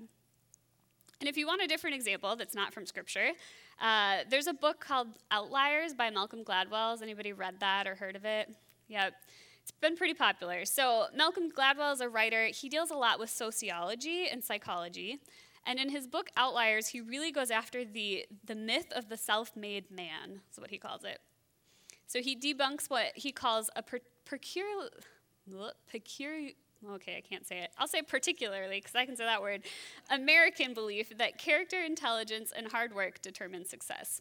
And 1.22 1.28
if 1.28 1.36
you 1.36 1.46
want 1.46 1.62
a 1.62 1.68
different 1.68 1.94
example 1.94 2.34
that's 2.34 2.56
not 2.56 2.74
from 2.74 2.84
Scripture, 2.84 3.28
uh, 3.80 4.24
there's 4.28 4.48
a 4.48 4.52
book 4.52 4.80
called 4.80 5.06
Outliers 5.30 5.94
by 5.94 6.10
Malcolm 6.10 6.42
Gladwell. 6.42 6.90
Has 6.90 7.00
anybody 7.00 7.32
read 7.32 7.60
that 7.60 7.86
or 7.86 7.94
heard 7.94 8.16
of 8.16 8.24
it? 8.24 8.52
Yeah, 8.88 9.10
it's 9.62 9.70
been 9.70 9.96
pretty 9.96 10.14
popular. 10.14 10.64
So, 10.64 11.04
Malcolm 11.14 11.48
Gladwell 11.48 11.92
is 11.92 12.00
a 12.00 12.08
writer. 12.08 12.46
He 12.46 12.68
deals 12.68 12.90
a 12.90 12.96
lot 12.96 13.20
with 13.20 13.30
sociology 13.30 14.26
and 14.32 14.42
psychology. 14.42 15.20
And 15.64 15.78
in 15.78 15.90
his 15.90 16.08
book 16.08 16.28
Outliers, 16.36 16.88
he 16.88 17.00
really 17.00 17.30
goes 17.30 17.52
after 17.52 17.84
the, 17.84 18.26
the 18.44 18.56
myth 18.56 18.90
of 18.90 19.08
the 19.08 19.16
self 19.16 19.54
made 19.54 19.92
man, 19.92 20.40
is 20.50 20.58
what 20.58 20.70
he 20.70 20.78
calls 20.78 21.04
it. 21.04 21.20
So 22.08 22.20
he 22.20 22.34
debunks 22.34 22.90
what 22.90 23.12
he 23.14 23.30
calls 23.30 23.70
a 23.76 23.82
per, 23.84 24.00
peculiar, 24.24 24.90
okay, 26.90 27.16
I 27.16 27.20
can't 27.20 27.46
say 27.46 27.60
it. 27.60 27.70
I'll 27.78 27.88
say 27.88 28.02
particularly, 28.02 28.78
because 28.78 28.94
I 28.94 29.06
can 29.06 29.16
say 29.16 29.24
that 29.24 29.42
word, 29.42 29.62
American 30.10 30.74
belief 30.74 31.16
that 31.16 31.38
character, 31.38 31.82
intelligence, 31.82 32.52
and 32.54 32.70
hard 32.70 32.94
work 32.94 33.22
determine 33.22 33.64
success. 33.64 34.20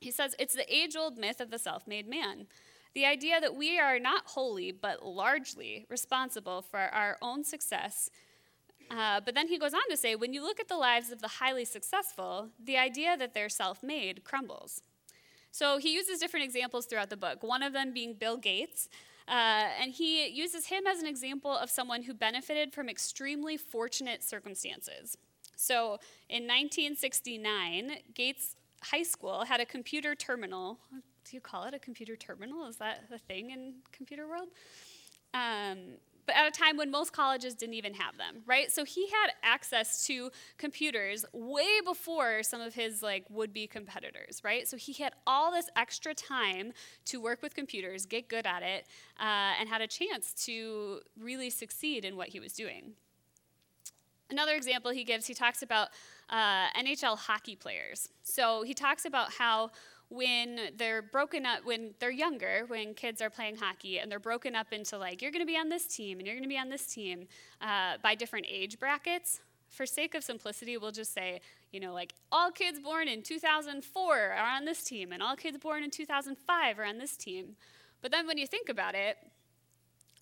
He 0.00 0.10
says 0.10 0.34
it's 0.38 0.54
the 0.54 0.72
age 0.74 0.96
old 0.96 1.18
myth 1.18 1.40
of 1.40 1.50
the 1.50 1.58
self 1.58 1.86
made 1.86 2.08
man. 2.08 2.46
The 2.94 3.06
idea 3.06 3.40
that 3.40 3.54
we 3.54 3.78
are 3.78 3.98
not 3.98 4.22
wholly, 4.26 4.72
but 4.72 5.04
largely 5.04 5.86
responsible 5.90 6.62
for 6.62 6.80
our 6.80 7.18
own 7.20 7.44
success 7.44 8.10
uh, 8.90 9.20
but 9.24 9.34
then 9.34 9.48
he 9.48 9.58
goes 9.58 9.74
on 9.74 9.80
to 9.90 9.96
say 9.96 10.14
when 10.14 10.32
you 10.32 10.42
look 10.42 10.60
at 10.60 10.68
the 10.68 10.76
lives 10.76 11.10
of 11.10 11.20
the 11.20 11.28
highly 11.28 11.64
successful, 11.64 12.50
the 12.62 12.76
idea 12.76 13.16
that 13.16 13.34
they're 13.34 13.48
self 13.48 13.82
made 13.82 14.24
crumbles. 14.24 14.82
So 15.50 15.78
he 15.78 15.94
uses 15.94 16.18
different 16.18 16.44
examples 16.44 16.86
throughout 16.86 17.10
the 17.10 17.16
book, 17.16 17.42
one 17.42 17.62
of 17.62 17.72
them 17.72 17.92
being 17.92 18.14
Bill 18.14 18.36
Gates. 18.36 18.88
Uh, 19.28 19.68
and 19.80 19.92
he 19.92 20.28
uses 20.28 20.66
him 20.66 20.86
as 20.86 21.00
an 21.00 21.06
example 21.06 21.50
of 21.50 21.68
someone 21.68 22.02
who 22.02 22.14
benefited 22.14 22.72
from 22.72 22.88
extremely 22.88 23.56
fortunate 23.56 24.22
circumstances. 24.22 25.16
So 25.56 25.98
in 26.28 26.44
1969, 26.44 27.92
Gates 28.14 28.56
High 28.82 29.02
School 29.02 29.44
had 29.44 29.60
a 29.60 29.66
computer 29.66 30.14
terminal. 30.14 30.78
Do 30.92 31.36
you 31.36 31.40
call 31.40 31.64
it 31.64 31.74
a 31.74 31.78
computer 31.78 32.14
terminal? 32.14 32.66
Is 32.66 32.76
that 32.76 33.04
a 33.12 33.18
thing 33.18 33.50
in 33.50 33.74
computer 33.90 34.28
world? 34.28 34.48
Um, 35.34 35.96
but 36.26 36.34
at 36.34 36.46
a 36.46 36.50
time 36.50 36.76
when 36.76 36.90
most 36.90 37.12
colleges 37.12 37.54
didn't 37.54 37.74
even 37.74 37.94
have 37.94 38.16
them, 38.16 38.42
right? 38.46 38.70
So 38.70 38.84
he 38.84 39.06
had 39.08 39.30
access 39.42 40.06
to 40.06 40.30
computers 40.58 41.24
way 41.32 41.80
before 41.84 42.42
some 42.42 42.60
of 42.60 42.74
his 42.74 43.02
like 43.02 43.24
would-be 43.30 43.68
competitors, 43.68 44.40
right? 44.44 44.66
So 44.66 44.76
he 44.76 44.92
had 44.92 45.12
all 45.26 45.52
this 45.52 45.68
extra 45.76 46.14
time 46.14 46.72
to 47.06 47.20
work 47.20 47.42
with 47.42 47.54
computers, 47.54 48.06
get 48.06 48.28
good 48.28 48.46
at 48.46 48.62
it, 48.62 48.86
uh, 49.20 49.54
and 49.58 49.68
had 49.68 49.80
a 49.80 49.86
chance 49.86 50.34
to 50.44 51.00
really 51.18 51.50
succeed 51.50 52.04
in 52.04 52.16
what 52.16 52.28
he 52.28 52.40
was 52.40 52.52
doing. 52.52 52.94
Another 54.28 54.54
example 54.54 54.90
he 54.90 55.04
gives, 55.04 55.26
he 55.26 55.34
talks 55.34 55.62
about 55.62 55.90
uh, 56.30 56.66
NHL 56.76 57.16
hockey 57.16 57.54
players. 57.54 58.08
So 58.24 58.62
he 58.64 58.74
talks 58.74 59.04
about 59.04 59.32
how 59.32 59.70
when 60.08 60.60
they're 60.76 61.02
broken 61.02 61.44
up 61.44 61.64
when 61.64 61.92
they're 61.98 62.10
younger 62.10 62.64
when 62.68 62.94
kids 62.94 63.20
are 63.20 63.30
playing 63.30 63.56
hockey 63.56 63.98
and 63.98 64.10
they're 64.10 64.20
broken 64.20 64.54
up 64.54 64.72
into 64.72 64.96
like 64.96 65.20
you're 65.20 65.32
going 65.32 65.42
to 65.42 65.46
be 65.46 65.56
on 65.56 65.68
this 65.68 65.86
team 65.86 66.18
and 66.18 66.26
you're 66.26 66.36
going 66.36 66.44
to 66.44 66.48
be 66.48 66.58
on 66.58 66.68
this 66.68 66.86
team 66.86 67.26
uh, 67.60 67.94
by 68.02 68.14
different 68.14 68.46
age 68.48 68.78
brackets 68.78 69.40
for 69.68 69.84
sake 69.84 70.14
of 70.14 70.22
simplicity 70.22 70.76
we'll 70.76 70.92
just 70.92 71.12
say 71.12 71.40
you 71.72 71.80
know 71.80 71.92
like 71.92 72.14
all 72.30 72.52
kids 72.52 72.78
born 72.78 73.08
in 73.08 73.20
2004 73.20 74.14
are 74.14 74.56
on 74.56 74.64
this 74.64 74.84
team 74.84 75.10
and 75.10 75.22
all 75.22 75.34
kids 75.34 75.58
born 75.58 75.82
in 75.82 75.90
2005 75.90 76.78
are 76.78 76.84
on 76.84 76.98
this 76.98 77.16
team. 77.16 77.56
But 78.00 78.12
then 78.12 78.26
when 78.26 78.38
you 78.38 78.46
think 78.46 78.68
about 78.68 78.94
it 78.94 79.16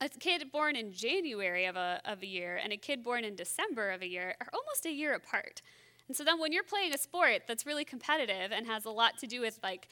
a 0.00 0.08
kid 0.08 0.50
born 0.50 0.76
in 0.76 0.92
january 0.92 1.66
of 1.66 1.76
a, 1.76 2.00
of 2.04 2.22
a 2.22 2.26
year 2.26 2.58
and 2.62 2.72
a 2.72 2.76
kid 2.76 3.02
born 3.02 3.24
in 3.24 3.36
december 3.36 3.90
of 3.90 4.02
a 4.02 4.08
year 4.08 4.34
are 4.40 4.48
almost 4.52 4.84
a 4.86 4.90
year 4.90 5.14
apart 5.14 5.62
and 6.08 6.16
so 6.16 6.24
then 6.24 6.38
when 6.38 6.52
you're 6.52 6.64
playing 6.64 6.92
a 6.92 6.98
sport 6.98 7.42
that's 7.46 7.64
really 7.66 7.84
competitive 7.84 8.52
and 8.52 8.66
has 8.66 8.84
a 8.84 8.90
lot 8.90 9.18
to 9.18 9.26
do 9.26 9.40
with 9.40 9.58
like 9.62 9.88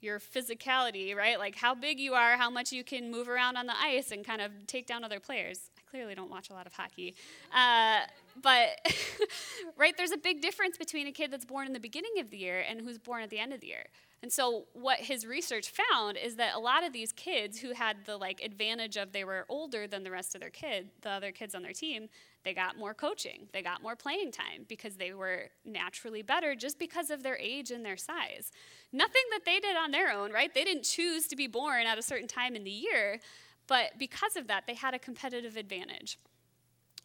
your 0.00 0.20
physicality, 0.20 1.16
right? 1.16 1.38
Like 1.38 1.56
how 1.56 1.74
big 1.74 1.98
you 1.98 2.12
are, 2.14 2.36
how 2.36 2.50
much 2.50 2.72
you 2.72 2.84
can 2.84 3.10
move 3.10 3.28
around 3.28 3.56
on 3.56 3.66
the 3.66 3.74
ice 3.76 4.12
and 4.12 4.24
kind 4.24 4.42
of 4.42 4.52
take 4.66 4.86
down 4.86 5.02
other 5.02 5.18
players. 5.18 5.70
I 5.78 5.90
clearly 5.90 6.14
don't 6.14 6.30
watch 6.30 6.50
a 6.50 6.52
lot 6.52 6.66
of 6.66 6.74
hockey. 6.74 7.14
Uh, 7.52 8.00
but, 8.42 8.78
right, 9.76 9.96
there's 9.96 10.12
a 10.12 10.18
big 10.18 10.42
difference 10.42 10.76
between 10.76 11.06
a 11.06 11.12
kid 11.12 11.30
that's 11.30 11.46
born 11.46 11.66
in 11.66 11.72
the 11.72 11.80
beginning 11.80 12.18
of 12.18 12.30
the 12.30 12.36
year 12.36 12.62
and 12.68 12.80
who's 12.80 12.98
born 12.98 13.22
at 13.22 13.30
the 13.30 13.38
end 13.38 13.52
of 13.52 13.60
the 13.60 13.68
year. 13.68 13.84
And 14.22 14.32
so 14.32 14.64
what 14.72 14.98
his 15.00 15.26
research 15.26 15.70
found 15.70 16.16
is 16.16 16.36
that 16.36 16.54
a 16.54 16.58
lot 16.58 16.84
of 16.84 16.92
these 16.92 17.12
kids 17.12 17.58
who 17.58 17.72
had 17.72 18.04
the 18.06 18.16
like 18.16 18.40
advantage 18.42 18.96
of 18.96 19.12
they 19.12 19.24
were 19.24 19.44
older 19.48 19.86
than 19.86 20.02
the 20.02 20.10
rest 20.10 20.34
of 20.34 20.40
their 20.40 20.50
kid, 20.50 20.88
the 21.02 21.10
other 21.10 21.30
kids 21.30 21.54
on 21.54 21.62
their 21.62 21.72
team, 21.72 22.08
they 22.44 22.54
got 22.54 22.76
more 22.76 22.94
coaching, 22.94 23.48
they 23.52 23.62
got 23.62 23.82
more 23.82 23.96
playing 23.96 24.30
time 24.30 24.64
because 24.68 24.96
they 24.96 25.12
were 25.12 25.50
naturally 25.64 26.22
better 26.22 26.54
just 26.54 26.78
because 26.78 27.10
of 27.10 27.22
their 27.22 27.36
age 27.38 27.70
and 27.70 27.84
their 27.84 27.96
size. 27.96 28.52
Nothing 28.92 29.22
that 29.30 29.44
they 29.44 29.60
did 29.60 29.76
on 29.76 29.90
their 29.90 30.10
own, 30.10 30.32
right? 30.32 30.52
They 30.52 30.64
didn't 30.64 30.84
choose 30.84 31.26
to 31.28 31.36
be 31.36 31.46
born 31.46 31.86
at 31.86 31.98
a 31.98 32.02
certain 32.02 32.28
time 32.28 32.54
in 32.54 32.64
the 32.64 32.70
year, 32.70 33.20
but 33.66 33.98
because 33.98 34.36
of 34.36 34.46
that, 34.48 34.66
they 34.66 34.74
had 34.74 34.94
a 34.94 34.98
competitive 34.98 35.56
advantage. 35.56 36.18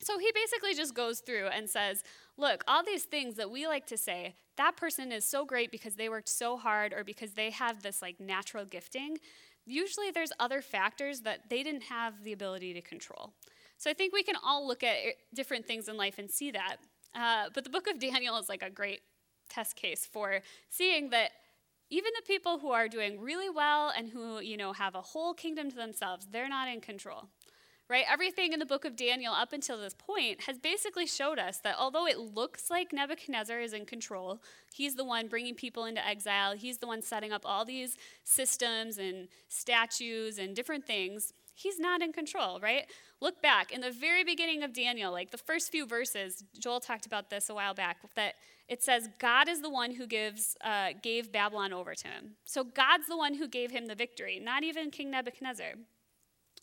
So 0.02 0.18
he 0.18 0.32
basically 0.34 0.74
just 0.74 0.94
goes 0.94 1.20
through 1.20 1.48
and 1.48 1.70
says, 1.70 2.04
look, 2.38 2.64
all 2.68 2.84
these 2.84 3.04
things 3.04 3.36
that 3.36 3.52
we 3.52 3.68
like 3.68 3.86
to 3.88 3.98
say, 3.98 4.36
that 4.56 4.78
person 4.78 5.12
is 5.12 5.26
so 5.26 5.46
great 5.46 5.72
because 5.72 5.96
they 5.96 6.10
worked 6.10 6.30
so 6.30 6.58
hard 6.58 6.94
or 6.94 7.04
because 7.04 7.34
they 7.34 7.50
have 7.50 7.82
this 7.82 8.02
like 8.02 8.20
natural 8.20 8.66
gifting. 8.66 9.18
Usually 9.66 10.10
there's 10.12 10.32
other 10.40 10.62
factors 10.62 11.22
that 11.22 11.50
they 11.50 11.64
didn't 11.64 11.84
have 11.84 12.24
the 12.24 12.32
ability 12.32 12.74
to 12.74 12.82
control. 12.82 13.34
So 13.80 13.90
I 13.90 13.94
think 13.94 14.14
we 14.14 14.24
can 14.24 14.36
all 14.46 14.68
look 14.68 14.84
at 14.84 14.98
different 15.34 15.66
things 15.66 15.88
in 15.88 15.98
life 15.98 16.20
and 16.20 16.30
see 16.30 16.52
that. 16.52 16.78
Uh, 17.16 17.50
but 17.54 17.64
the 17.64 17.70
book 17.72 17.88
of 17.88 18.00
Daniel 18.00 18.38
is 18.38 18.48
like 18.48 18.62
a 18.62 18.70
great 18.70 19.02
test 19.50 19.76
case 19.76 20.06
for 20.06 20.42
seeing 20.70 21.10
that 21.10 21.32
even 21.90 22.12
the 22.16 22.28
people 22.28 22.60
who 22.60 22.70
are 22.70 22.88
doing 22.88 23.20
really 23.20 23.50
well 23.50 23.92
and 23.98 24.10
who, 24.10 24.40
you 24.42 24.58
know, 24.58 24.74
have 24.74 24.94
a 24.94 25.02
whole 25.02 25.34
kingdom 25.34 25.72
to 25.72 25.76
themselves, 25.76 26.28
they're 26.32 26.48
not 26.48 26.68
in 26.68 26.82
control 26.82 27.30
right? 27.90 28.06
Everything 28.08 28.54
in 28.54 28.60
the 28.60 28.66
book 28.66 28.86
of 28.86 28.96
Daniel 28.96 29.34
up 29.34 29.52
until 29.52 29.80
this 29.80 29.96
point 29.96 30.42
has 30.42 30.60
basically 30.60 31.08
showed 31.08 31.40
us 31.40 31.58
that 31.62 31.76
although 31.78 32.06
it 32.06 32.20
looks 32.20 32.70
like 32.70 32.94
Nebuchadnezzar 32.94 33.60
is 33.60 33.74
in 33.74 33.86
control, 33.86 34.40
he's 34.72 34.94
the 34.94 35.04
one 35.04 35.28
bringing 35.28 35.56
people 35.56 35.86
into 35.86 36.06
exile, 36.06 36.56
he's 36.56 36.78
the 36.78 36.88
one 36.88 37.02
setting 37.02 37.32
up 37.32 37.42
all 37.46 37.66
these 37.66 37.98
systems 38.24 39.00
and 39.00 39.28
statues 39.48 40.38
and 40.38 40.56
different 40.56 40.86
things. 40.86 41.34
He's 41.62 41.80
not 41.80 42.02
in 42.02 42.14
control, 42.14 42.60
right? 42.60 42.86
Look 43.22 43.42
back 43.42 43.72
in 43.72 43.82
the 43.82 43.92
very 43.92 44.24
beginning 44.24 44.64
of 44.64 44.74
Daniel, 44.74 45.12
like 45.12 45.32
the 45.32 45.38
first 45.38 45.72
few 45.72 45.86
verses, 45.86 46.44
Joel 46.58 46.80
talked 46.80 47.06
about 47.06 47.30
this 47.30 47.50
a 47.50 47.54
while 47.54 47.74
back, 47.74 47.98
that 48.16 48.36
it 48.68 48.82
says 48.82 49.10
God 49.20 49.50
is 49.50 49.62
the 49.62 49.70
one 49.70 49.92
who 49.92 50.08
gives, 50.08 50.56
uh, 50.64 50.90
gave 51.02 51.32
Babylon 51.32 51.74
over 51.74 51.96
to 51.96 52.08
him. 52.08 52.36
So 52.46 52.64
God's 52.64 53.08
the 53.08 53.18
one 53.18 53.34
who 53.34 53.48
gave 53.48 53.72
him 53.72 53.88
the 53.88 53.96
victory, 53.96 54.40
not 54.40 54.64
even 54.64 54.92
King 54.92 55.12
Nebuchadnezzar 55.12 55.74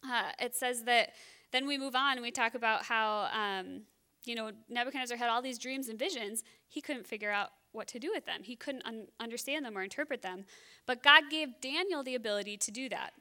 uh, 0.05 0.31
it 0.41 0.55
says 0.55 0.83
that 0.85 1.11
then 1.53 1.67
we 1.67 1.79
move 1.79 1.95
on 1.95 2.13
and 2.13 2.23
we 2.23 2.31
talk 2.31 2.55
about 2.55 2.85
how, 2.85 3.29
um, 3.33 3.83
you 4.25 4.35
know, 4.35 4.51
Nebuchadnezzar 4.69 5.17
had 5.17 5.29
all 5.29 5.43
these 5.43 5.59
dreams 5.59 5.89
and 5.89 5.99
visions. 5.99 6.43
He 6.69 6.81
couldn't 6.81 7.07
figure 7.07 7.31
out 7.31 7.51
what 7.73 7.89
to 7.89 7.99
do 7.99 8.11
with 8.15 8.25
them, 8.25 8.43
he 8.43 8.57
couldn't 8.57 8.87
un- 8.87 9.07
understand 9.21 9.65
them 9.65 9.77
or 9.77 9.83
interpret 9.83 10.23
them. 10.23 10.47
But 10.87 11.03
God 11.03 11.25
gave 11.31 11.61
Daniel 11.61 12.03
the 12.03 12.15
ability 12.15 12.57
to 12.57 12.71
do 12.71 12.89
that. 12.89 13.13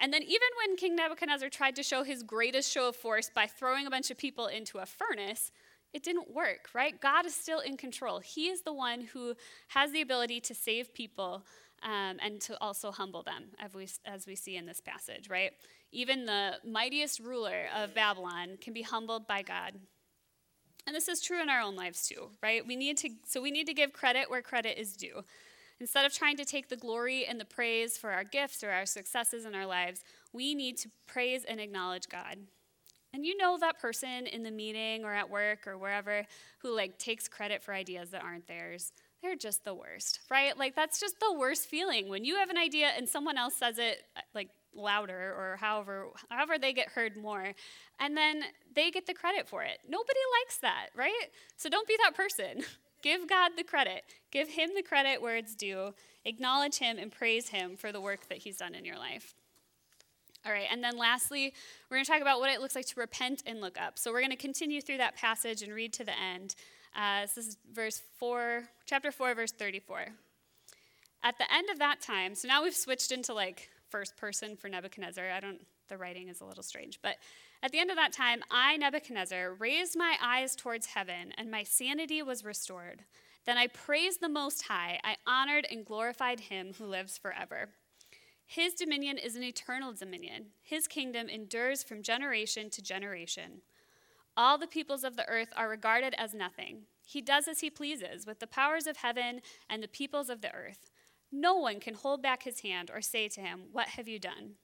And 0.00 0.12
then, 0.12 0.22
even 0.22 0.48
when 0.64 0.76
King 0.76 0.94
Nebuchadnezzar 0.94 1.48
tried 1.48 1.76
to 1.76 1.82
show 1.82 2.04
his 2.04 2.22
greatest 2.22 2.70
show 2.70 2.88
of 2.88 2.96
force 2.96 3.30
by 3.34 3.46
throwing 3.46 3.86
a 3.86 3.90
bunch 3.90 4.10
of 4.10 4.18
people 4.18 4.46
into 4.46 4.78
a 4.78 4.86
furnace, 4.86 5.50
it 5.92 6.02
didn't 6.02 6.32
work, 6.32 6.68
right? 6.74 7.00
God 7.00 7.26
is 7.26 7.34
still 7.34 7.60
in 7.60 7.76
control. 7.76 8.20
He 8.20 8.48
is 8.48 8.62
the 8.62 8.72
one 8.72 9.00
who 9.00 9.34
has 9.68 9.90
the 9.90 10.02
ability 10.02 10.40
to 10.42 10.54
save 10.54 10.94
people 10.94 11.44
um, 11.82 12.18
and 12.22 12.40
to 12.42 12.60
also 12.60 12.90
humble 12.90 13.22
them, 13.22 13.44
as 13.58 13.74
we, 13.74 13.88
as 14.04 14.26
we 14.26 14.36
see 14.36 14.56
in 14.56 14.66
this 14.66 14.80
passage, 14.80 15.28
right? 15.28 15.52
Even 15.90 16.26
the 16.26 16.54
mightiest 16.64 17.20
ruler 17.20 17.64
of 17.76 17.94
Babylon 17.94 18.58
can 18.60 18.72
be 18.72 18.82
humbled 18.82 19.26
by 19.26 19.42
God. 19.42 19.74
And 20.86 20.94
this 20.94 21.08
is 21.08 21.20
true 21.20 21.42
in 21.42 21.50
our 21.50 21.60
own 21.60 21.76
lives 21.76 22.06
too, 22.08 22.30
right? 22.42 22.66
We 22.66 22.74
need 22.74 22.96
to 22.98 23.10
so 23.26 23.42
we 23.42 23.50
need 23.50 23.66
to 23.66 23.74
give 23.74 23.92
credit 23.92 24.30
where 24.30 24.40
credit 24.40 24.80
is 24.80 24.96
due. 24.96 25.22
Instead 25.80 26.04
of 26.04 26.12
trying 26.12 26.36
to 26.36 26.44
take 26.44 26.68
the 26.68 26.76
glory 26.76 27.24
and 27.26 27.40
the 27.40 27.44
praise 27.44 27.96
for 27.96 28.10
our 28.10 28.24
gifts 28.24 28.64
or 28.64 28.70
our 28.70 28.86
successes 28.86 29.44
in 29.44 29.54
our 29.54 29.66
lives, 29.66 30.02
we 30.32 30.54
need 30.54 30.76
to 30.78 30.90
praise 31.06 31.44
and 31.44 31.60
acknowledge 31.60 32.08
God. 32.08 32.38
And 33.14 33.24
you 33.24 33.36
know 33.36 33.56
that 33.58 33.78
person 33.78 34.26
in 34.26 34.42
the 34.42 34.50
meeting 34.50 35.04
or 35.04 35.14
at 35.14 35.30
work 35.30 35.66
or 35.66 35.78
wherever 35.78 36.24
who 36.58 36.74
like 36.74 36.98
takes 36.98 37.28
credit 37.28 37.62
for 37.62 37.72
ideas 37.72 38.10
that 38.10 38.22
aren't 38.22 38.46
theirs. 38.46 38.92
They're 39.22 39.36
just 39.36 39.64
the 39.64 39.74
worst, 39.74 40.20
right? 40.30 40.56
Like 40.56 40.76
that's 40.76 41.00
just 41.00 41.18
the 41.18 41.32
worst 41.32 41.68
feeling 41.68 42.08
when 42.08 42.24
you 42.24 42.36
have 42.36 42.50
an 42.50 42.58
idea 42.58 42.90
and 42.96 43.08
someone 43.08 43.38
else 43.38 43.54
says 43.54 43.78
it 43.78 44.02
like 44.34 44.50
louder 44.74 45.34
or 45.36 45.56
however 45.58 46.08
however 46.28 46.58
they 46.58 46.72
get 46.72 46.88
heard 46.88 47.16
more 47.16 47.52
and 47.98 48.16
then 48.16 48.42
they 48.74 48.90
get 48.90 49.06
the 49.06 49.14
credit 49.14 49.48
for 49.48 49.62
it. 49.62 49.78
Nobody 49.88 50.20
likes 50.42 50.58
that, 50.58 50.88
right? 50.94 51.28
So 51.56 51.68
don't 51.68 51.88
be 51.88 51.96
that 52.04 52.14
person. 52.14 52.62
Give 53.02 53.28
God 53.28 53.52
the 53.56 53.64
credit. 53.64 54.04
Give 54.30 54.48
him 54.48 54.70
the 54.74 54.82
credit 54.82 55.22
where 55.22 55.36
it's 55.36 55.54
due. 55.54 55.94
Acknowledge 56.24 56.78
him 56.78 56.98
and 56.98 57.12
praise 57.12 57.48
him 57.48 57.76
for 57.76 57.92
the 57.92 58.00
work 58.00 58.28
that 58.28 58.38
he's 58.38 58.58
done 58.58 58.74
in 58.74 58.84
your 58.84 58.98
life. 58.98 59.34
All 60.46 60.52
right, 60.52 60.66
and 60.70 60.82
then 60.82 60.96
lastly, 60.96 61.52
we're 61.90 61.96
going 61.96 62.04
to 62.04 62.10
talk 62.10 62.22
about 62.22 62.40
what 62.40 62.50
it 62.50 62.60
looks 62.60 62.76
like 62.76 62.86
to 62.86 63.00
repent 63.00 63.42
and 63.46 63.60
look 63.60 63.80
up. 63.80 63.98
So 63.98 64.12
we're 64.12 64.20
going 64.20 64.30
to 64.30 64.36
continue 64.36 64.80
through 64.80 64.98
that 64.98 65.16
passage 65.16 65.62
and 65.62 65.72
read 65.72 65.92
to 65.94 66.04
the 66.04 66.18
end. 66.18 66.54
Uh, 66.96 67.22
this 67.22 67.36
is 67.36 67.56
verse 67.72 68.02
4, 68.18 68.64
chapter 68.86 69.10
4, 69.10 69.34
verse 69.34 69.52
34. 69.52 70.06
At 71.22 71.38
the 71.38 71.52
end 71.52 71.68
of 71.70 71.80
that 71.80 72.00
time, 72.00 72.34
so 72.34 72.46
now 72.46 72.62
we've 72.62 72.74
switched 72.74 73.10
into 73.10 73.34
like 73.34 73.68
first 73.90 74.16
person 74.16 74.56
for 74.56 74.68
Nebuchadnezzar. 74.68 75.28
I 75.30 75.40
don't, 75.40 75.60
the 75.88 75.96
writing 75.96 76.28
is 76.28 76.40
a 76.40 76.44
little 76.44 76.62
strange, 76.62 77.00
but 77.02 77.16
at 77.62 77.72
the 77.72 77.78
end 77.78 77.90
of 77.90 77.96
that 77.96 78.12
time, 78.12 78.42
I, 78.50 78.76
Nebuchadnezzar, 78.76 79.54
raised 79.54 79.96
my 79.96 80.16
eyes 80.22 80.54
towards 80.54 80.86
heaven, 80.86 81.32
and 81.36 81.50
my 81.50 81.64
sanity 81.64 82.22
was 82.22 82.44
restored. 82.44 83.04
Then 83.46 83.58
I 83.58 83.66
praised 83.66 84.20
the 84.20 84.28
Most 84.28 84.62
High. 84.62 85.00
I 85.02 85.16
honored 85.26 85.66
and 85.70 85.84
glorified 85.84 86.40
him 86.40 86.74
who 86.78 86.86
lives 86.86 87.18
forever. 87.18 87.70
His 88.46 88.74
dominion 88.74 89.18
is 89.18 89.36
an 89.36 89.42
eternal 89.42 89.92
dominion. 89.92 90.46
His 90.62 90.86
kingdom 90.86 91.28
endures 91.28 91.82
from 91.82 92.02
generation 92.02 92.70
to 92.70 92.82
generation. 92.82 93.62
All 94.36 94.56
the 94.56 94.66
peoples 94.66 95.02
of 95.02 95.16
the 95.16 95.28
earth 95.28 95.48
are 95.56 95.68
regarded 95.68 96.14
as 96.16 96.32
nothing. 96.32 96.82
He 97.04 97.20
does 97.20 97.48
as 97.48 97.60
he 97.60 97.70
pleases 97.70 98.24
with 98.24 98.38
the 98.38 98.46
powers 98.46 98.86
of 98.86 98.98
heaven 98.98 99.40
and 99.68 99.82
the 99.82 99.88
peoples 99.88 100.30
of 100.30 100.42
the 100.42 100.54
earth. 100.54 100.90
No 101.32 101.56
one 101.56 101.80
can 101.80 101.94
hold 101.94 102.22
back 102.22 102.44
his 102.44 102.60
hand 102.60 102.90
or 102.92 103.02
say 103.02 103.28
to 103.28 103.40
him, 103.40 103.64
What 103.72 103.88
have 103.88 104.06
you 104.06 104.18
done? 104.18 104.54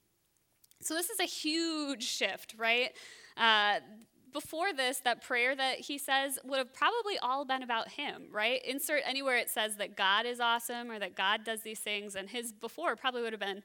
So, 0.85 0.93
this 0.93 1.09
is 1.09 1.19
a 1.19 1.25
huge 1.25 2.03
shift, 2.03 2.53
right? 2.57 2.91
Uh, 3.35 3.79
before 4.31 4.71
this, 4.71 4.99
that 4.99 5.23
prayer 5.23 5.55
that 5.55 5.79
he 5.79 5.97
says 5.97 6.37
would 6.43 6.59
have 6.59 6.73
probably 6.73 7.17
all 7.17 7.43
been 7.43 7.63
about 7.63 7.89
him, 7.89 8.27
right? 8.31 8.63
Insert 8.63 9.01
anywhere 9.03 9.37
it 9.37 9.49
says 9.49 9.77
that 9.77 9.97
God 9.97 10.25
is 10.27 10.39
awesome 10.39 10.91
or 10.91 10.99
that 10.99 11.15
God 11.15 11.43
does 11.43 11.61
these 11.61 11.79
things, 11.79 12.15
and 12.15 12.29
his 12.29 12.53
before 12.53 12.95
probably 12.95 13.23
would 13.23 13.33
have 13.33 13.39
been, 13.39 13.63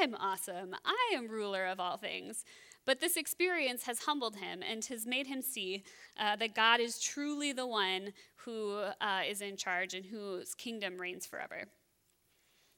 I'm 0.00 0.14
awesome. 0.14 0.74
I 0.84 1.14
am 1.14 1.28
ruler 1.28 1.66
of 1.66 1.78
all 1.78 1.98
things. 1.98 2.44
But 2.86 3.00
this 3.00 3.16
experience 3.16 3.82
has 3.82 3.98
humbled 3.98 4.36
him 4.36 4.62
and 4.62 4.82
has 4.86 5.06
made 5.06 5.26
him 5.26 5.42
see 5.42 5.82
uh, 6.18 6.36
that 6.36 6.54
God 6.54 6.80
is 6.80 6.98
truly 7.00 7.52
the 7.52 7.66
one 7.66 8.12
who 8.36 8.78
uh, 9.00 9.22
is 9.28 9.42
in 9.42 9.56
charge 9.56 9.92
and 9.92 10.06
whose 10.06 10.54
kingdom 10.54 10.96
reigns 10.98 11.26
forever. 11.26 11.64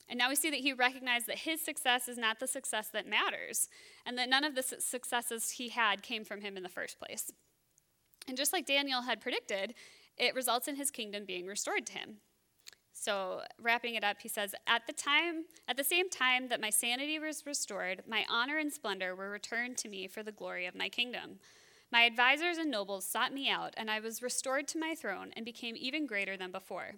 And 0.09 0.19
now 0.19 0.29
we 0.29 0.37
see 0.37 0.51
that 0.51 0.61
he 0.61 0.73
recognized 0.73 1.27
that 1.27 1.41
his 1.41 1.61
success 1.61 2.09
is 2.09 2.17
not 2.17 2.41
the 2.41 2.47
success 2.47 2.89
that 2.89 3.07
matters, 3.07 3.69
and 4.07 4.17
that 4.17 4.29
none 4.29 4.45
of 4.45 4.55
the 4.55 4.63
successes 4.63 5.51
he 5.53 5.69
had 5.69 6.03
came 6.03 6.25
from 6.25 6.41
him 6.41 6.57
in 6.57 6.63
the 6.63 6.69
first 6.69 6.99
place. 6.99 7.31
And 8.27 8.37
just 8.37 8.53
like 8.53 8.67
Daniel 8.67 9.03
had 9.03 9.21
predicted, 9.21 9.75
it 10.17 10.35
results 10.35 10.69
in 10.69 10.77
his 10.77 10.91
kingdom 10.91 11.25
being 11.25 11.47
restored 11.47 11.87
to 11.87 11.93
him. 11.93 12.21
So, 12.93 13.43
wrapping 13.61 13.95
it 13.95 14.03
up, 14.03 14.23
he 14.23 14.29
says, 14.29 14.55
"At 14.67 14.87
the 14.87 14.93
time, 14.93 15.45
at 15.69 15.77
the 15.77 15.85
same 15.85 16.11
time 16.11 16.49
that 16.49 16.61
my 16.61 16.71
sanity 16.71 17.19
was 17.19 17.47
restored, 17.47 18.03
my 18.09 18.27
honor 18.29 18.59
and 18.59 18.73
splendor 18.73 19.15
were 19.15 19.31
returned 19.31 19.79
to 19.79 19.89
me 19.89 20.09
for 20.09 20.25
the 20.25 20.33
glory 20.33 20.67
of 20.67 20.75
my 20.75 20.89
kingdom. 20.89 21.39
My 21.93 22.03
advisors 22.03 22.59
and 22.59 22.71
nobles 22.71 23.07
sought 23.07 23.33
me 23.33 23.49
out, 23.49 23.73
and 23.77 23.91
I 23.91 24.01
was 24.01 24.21
restored 24.21 24.67
to 24.69 24.79
my 24.79 24.95
throne 24.95 25.33
and 25.37 25.45
became 25.45 25.77
even 25.77 26.07
greater 26.07 26.37
than 26.37 26.51
before." 26.51 26.95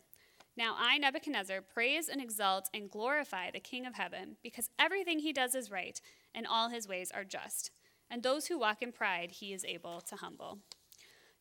Now 0.57 0.77
I, 0.79 0.99
Nebuchadnezzar, 0.99 1.63
praise 1.63 2.09
and 2.09 2.21
exalt 2.21 2.69
and 2.75 2.91
glorify 2.91 3.51
the 3.51 3.61
King 3.61 3.87
of 3.87 3.95
heaven, 3.95 4.37
because 4.43 4.71
everything 4.79 5.21
he 5.21 5.33
does 5.33 5.55
is 5.55 5.71
right, 5.71 6.01
and 6.35 6.47
all 6.47 6.69
his 6.69 6.89
ways 6.89 7.11
are 7.15 7.25
just. 7.25 7.71
And 8.11 8.23
those 8.23 8.47
who 8.47 8.59
walk 8.59 8.83
in 8.83 8.93
pride, 8.93 9.31
he 9.31 9.53
is 9.53 9.65
able 9.65 10.01
to 10.03 10.17
humble. 10.17 10.59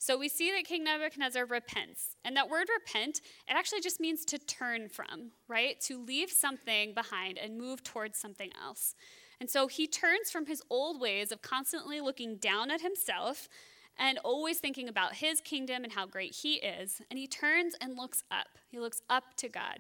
So 0.02 0.18
we 0.18 0.30
see 0.30 0.52
that 0.52 0.64
King 0.64 0.86
Nebuchadnezzar 0.86 1.46
repents. 1.46 2.16
And 2.24 2.38
that 2.38 2.50
word 2.50 2.68
repent, 2.74 3.20
it 3.50 3.54
actually 3.54 3.82
just 3.82 4.00
means 4.00 4.24
to 4.26 4.38
turn 4.38 4.88
from, 4.88 5.32
right? 5.50 5.80
To 5.82 6.02
leave 6.02 6.30
something 6.30 6.94
behind 6.94 7.38
and 7.38 7.58
move 7.58 7.84
towards 7.84 8.18
something 8.18 8.52
else. 8.64 8.96
And 9.42 9.50
so 9.50 9.68
he 9.68 9.88
turns 9.88 10.32
from 10.32 10.46
his 10.46 10.62
old 10.70 11.02
ways 11.02 11.34
of 11.34 11.42
constantly 11.42 12.00
looking 12.00 12.38
down 12.38 12.72
at 12.72 12.82
himself 12.82 13.50
and 14.00 14.18
always 14.20 14.60
thinking 14.60 14.88
about 14.88 15.16
his 15.16 15.42
kingdom 15.42 15.84
and 15.84 15.94
how 15.94 16.08
great 16.08 16.34
he 16.34 16.56
is. 16.56 17.02
And 17.12 17.20
he 17.20 17.28
turns 17.28 17.76
and 17.82 17.98
looks 17.98 18.24
up. 18.32 18.58
He 18.70 18.80
looks 18.80 19.02
up 19.10 19.36
to 19.38 19.50
God. 19.50 19.80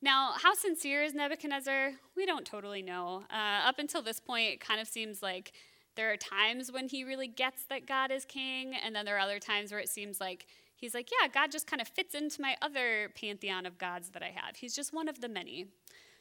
Now, 0.00 0.32
how 0.42 0.54
sincere 0.54 1.02
is 1.02 1.14
Nebuchadnezzar? 1.14 1.92
We 2.16 2.26
don't 2.26 2.46
totally 2.46 2.82
know. 2.82 3.24
Uh, 3.30 3.68
up 3.68 3.78
until 3.78 4.02
this 4.02 4.20
point, 4.20 4.54
it 4.54 4.60
kind 4.60 4.80
of 4.80 4.88
seems 4.88 5.22
like 5.22 5.52
there 5.94 6.12
are 6.12 6.16
times 6.16 6.72
when 6.72 6.88
he 6.88 7.04
really 7.04 7.28
gets 7.28 7.64
that 7.66 7.86
God 7.86 8.10
is 8.10 8.24
king, 8.24 8.74
and 8.74 8.96
then 8.96 9.04
there 9.04 9.16
are 9.16 9.20
other 9.20 9.38
times 9.38 9.70
where 9.70 9.80
it 9.80 9.88
seems 9.88 10.20
like 10.20 10.46
he's 10.74 10.94
like, 10.94 11.08
yeah, 11.10 11.28
God 11.28 11.52
just 11.52 11.66
kind 11.66 11.80
of 11.80 11.86
fits 11.86 12.14
into 12.14 12.40
my 12.40 12.56
other 12.62 13.10
pantheon 13.20 13.66
of 13.66 13.78
gods 13.78 14.10
that 14.10 14.22
I 14.22 14.32
have. 14.34 14.56
He's 14.56 14.74
just 14.74 14.92
one 14.92 15.08
of 15.08 15.20
the 15.20 15.28
many. 15.28 15.66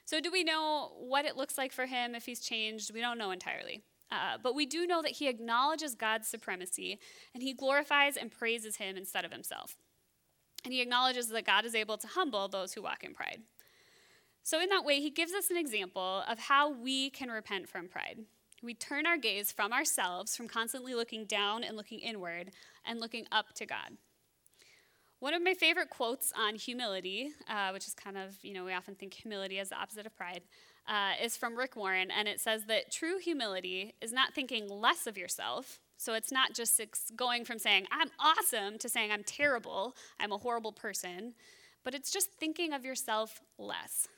So, 0.06 0.20
do 0.20 0.30
we 0.32 0.44
know 0.44 0.92
what 1.00 1.26
it 1.26 1.38
looks 1.38 1.58
like 1.58 1.72
for 1.72 1.86
him 1.86 2.16
if 2.16 2.26
he's 2.26 2.42
changed? 2.42 2.94
We 2.94 3.02
don't 3.02 3.18
know 3.18 3.32
entirely. 3.32 3.82
Uh, 4.12 4.38
but 4.42 4.56
we 4.56 4.66
do 4.66 4.86
know 4.86 5.02
that 5.02 5.14
he 5.14 5.28
acknowledges 5.28 5.96
God's 5.96 6.28
supremacy 6.28 7.00
and 7.34 7.42
he 7.42 7.54
glorifies 7.54 8.18
and 8.18 8.30
praises 8.32 8.76
him 8.76 8.98
instead 8.98 9.24
of 9.24 9.32
himself. 9.32 9.78
And 10.66 10.74
he 10.74 10.82
acknowledges 10.82 11.30
that 11.30 11.46
God 11.46 11.66
is 11.66 11.74
able 11.74 11.98
to 11.98 12.08
humble 12.08 12.48
those 12.48 12.74
who 12.74 12.82
walk 12.82 13.04
in 13.04 13.14
pride. 13.14 13.42
So, 14.44 14.60
in 14.60 14.70
that 14.70 14.86
way, 14.86 15.00
he 15.00 15.10
gives 15.10 15.34
us 15.34 15.50
an 15.50 15.58
example 15.58 16.24
of 16.28 16.40
how 16.40 16.72
we 16.72 17.10
can 17.10 17.30
repent 17.30 17.70
from 17.70 17.88
pride. 17.88 18.20
We 18.64 18.74
turn 18.74 19.08
our 19.08 19.18
gaze 19.18 19.52
from 19.52 19.72
ourselves, 19.72 20.36
from 20.36 20.48
constantly 20.48 20.94
looking 20.94 21.26
down 21.26 21.64
and 21.64 21.78
looking 21.78 22.00
inward, 22.00 22.52
and 22.86 23.00
looking 23.00 23.26
up 23.32 23.54
to 23.56 23.66
God. 23.66 23.98
One 25.20 25.36
of 25.36 25.44
my 25.44 25.54
favorite 25.54 25.92
quotes 25.92 26.34
on 26.36 26.56
humility, 26.56 27.32
uh, 27.48 27.70
which 27.72 27.88
is 27.88 27.94
kind 27.94 28.18
of, 28.18 28.38
you 28.42 28.54
know, 28.54 28.66
we 28.66 28.74
often 28.74 28.96
think 28.96 29.14
humility 29.14 29.60
as 29.60 29.70
the 29.70 29.80
opposite 29.80 30.08
of 30.08 30.16
pride, 30.16 30.42
uh, 30.92 31.14
is 31.24 31.38
from 31.38 31.56
Rick 31.56 31.78
Warren, 31.78 32.12
and 32.12 32.28
it 32.28 32.42
says 32.42 32.66
that 32.66 32.92
true 32.92 33.18
humility 33.18 33.96
is 34.02 34.12
not 34.12 34.34
thinking 34.34 34.68
less 34.68 35.08
of 35.08 35.18
yourself. 35.18 35.80
So 35.96 36.14
it's 36.14 36.34
not 36.34 36.54
just 36.54 36.82
going 37.16 37.46
from 37.46 37.60
saying, 37.60 37.88
I'm 37.92 38.10
awesome, 38.20 38.78
to 38.80 38.90
saying, 38.90 39.10
I'm 39.10 39.24
terrible, 39.24 39.96
I'm 40.20 40.34
a 40.34 40.38
horrible 40.38 40.74
person, 40.74 41.34
but 41.86 41.96
it's 41.96 42.12
just 42.12 42.32
thinking 42.34 42.74
of 42.74 42.84
yourself 42.84 43.40
less. 43.58 44.10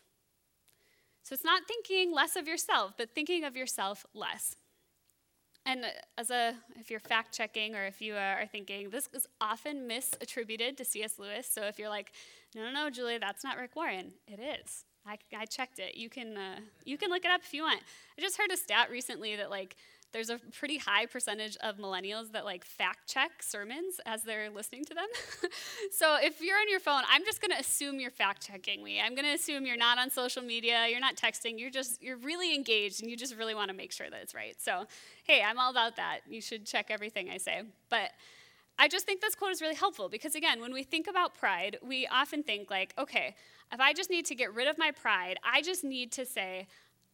So 1.21 1.33
it's 1.33 1.43
not 1.43 1.67
thinking 1.67 2.11
less 2.11 2.35
of 2.35 2.47
yourself, 2.47 2.93
but 2.97 3.13
thinking 3.13 3.43
of 3.43 3.55
yourself 3.55 4.03
less. 4.15 4.55
And 5.65 5.85
as 6.17 6.31
a, 6.31 6.55
if 6.79 6.89
you're 6.89 6.99
fact 6.99 7.35
checking 7.35 7.75
or 7.75 7.85
if 7.85 8.01
you 8.01 8.15
are 8.15 8.47
thinking, 8.51 8.89
this 8.89 9.09
is 9.13 9.27
often 9.39 9.87
misattributed 9.87 10.75
to 10.77 10.85
C.S. 10.85 11.19
Lewis. 11.19 11.47
So 11.49 11.63
if 11.63 11.77
you're 11.77 11.89
like, 11.89 12.11
no, 12.55 12.63
no, 12.63 12.71
no, 12.71 12.89
Julie, 12.89 13.19
that's 13.19 13.43
not 13.43 13.57
Rick 13.57 13.75
Warren, 13.75 14.13
it 14.27 14.39
is. 14.39 14.85
I, 15.05 15.17
I 15.37 15.45
checked 15.45 15.79
it. 15.79 15.95
You 15.95 16.09
can 16.09 16.37
uh, 16.37 16.59
you 16.85 16.97
can 16.97 17.09
look 17.09 17.25
it 17.25 17.31
up 17.31 17.41
if 17.43 17.53
you 17.53 17.63
want. 17.63 17.81
I 18.17 18.21
just 18.21 18.37
heard 18.37 18.51
a 18.51 18.57
stat 18.57 18.89
recently 18.89 19.35
that 19.35 19.49
like 19.49 19.75
there's 20.13 20.29
a 20.29 20.39
pretty 20.57 20.77
high 20.77 21.07
percentage 21.07 21.57
of 21.57 21.77
millennials 21.77 22.31
that 22.31 22.45
like 22.45 22.63
fact 22.63 23.07
check 23.07 23.31
sermons 23.41 23.99
as 24.05 24.21
they're 24.21 24.49
listening 24.49 24.85
to 24.85 24.93
them. 24.93 25.07
so 25.91 26.17
if 26.21 26.39
you're 26.39 26.57
on 26.57 26.69
your 26.69 26.79
phone, 26.79 27.01
I'm 27.09 27.25
just 27.25 27.41
going 27.41 27.51
to 27.51 27.57
assume 27.57 27.99
you're 27.99 28.11
fact 28.11 28.45
checking 28.45 28.83
me. 28.83 29.01
I'm 29.01 29.15
going 29.15 29.25
to 29.25 29.33
assume 29.33 29.65
you're 29.65 29.75
not 29.75 29.97
on 29.97 30.11
social 30.11 30.43
media, 30.43 30.85
you're 30.87 30.99
not 30.99 31.15
texting, 31.15 31.59
you're 31.59 31.71
just 31.71 32.01
you're 32.01 32.17
really 32.17 32.53
engaged 32.53 33.01
and 33.01 33.09
you 33.09 33.17
just 33.17 33.35
really 33.35 33.55
want 33.55 33.71
to 33.71 33.75
make 33.75 33.91
sure 33.91 34.09
that 34.09 34.21
it's 34.21 34.35
right. 34.35 34.55
So, 34.61 34.85
hey, 35.23 35.41
I'm 35.43 35.57
all 35.57 35.71
about 35.71 35.95
that. 35.95 36.19
You 36.29 36.41
should 36.41 36.65
check 36.65 36.87
everything 36.89 37.29
I 37.29 37.37
say. 37.37 37.63
But 37.89 38.11
I 38.77 38.87
just 38.87 39.05
think 39.05 39.21
this 39.21 39.35
quote 39.35 39.51
is 39.51 39.61
really 39.61 39.75
helpful 39.75 40.09
because 40.09 40.35
again, 40.35 40.59
when 40.59 40.73
we 40.73 40.83
think 40.83 41.07
about 41.07 41.35
pride, 41.35 41.77
we 41.81 42.07
often 42.07 42.43
think 42.43 42.69
like, 42.71 42.93
okay, 42.97 43.35
if 43.71 43.79
I 43.79 43.93
just 43.93 44.09
need 44.09 44.25
to 44.27 44.35
get 44.35 44.53
rid 44.53 44.67
of 44.67 44.77
my 44.77 44.91
pride, 44.91 45.37
I 45.43 45.61
just 45.61 45.83
need 45.83 46.11
to 46.13 46.25
say, 46.25 46.67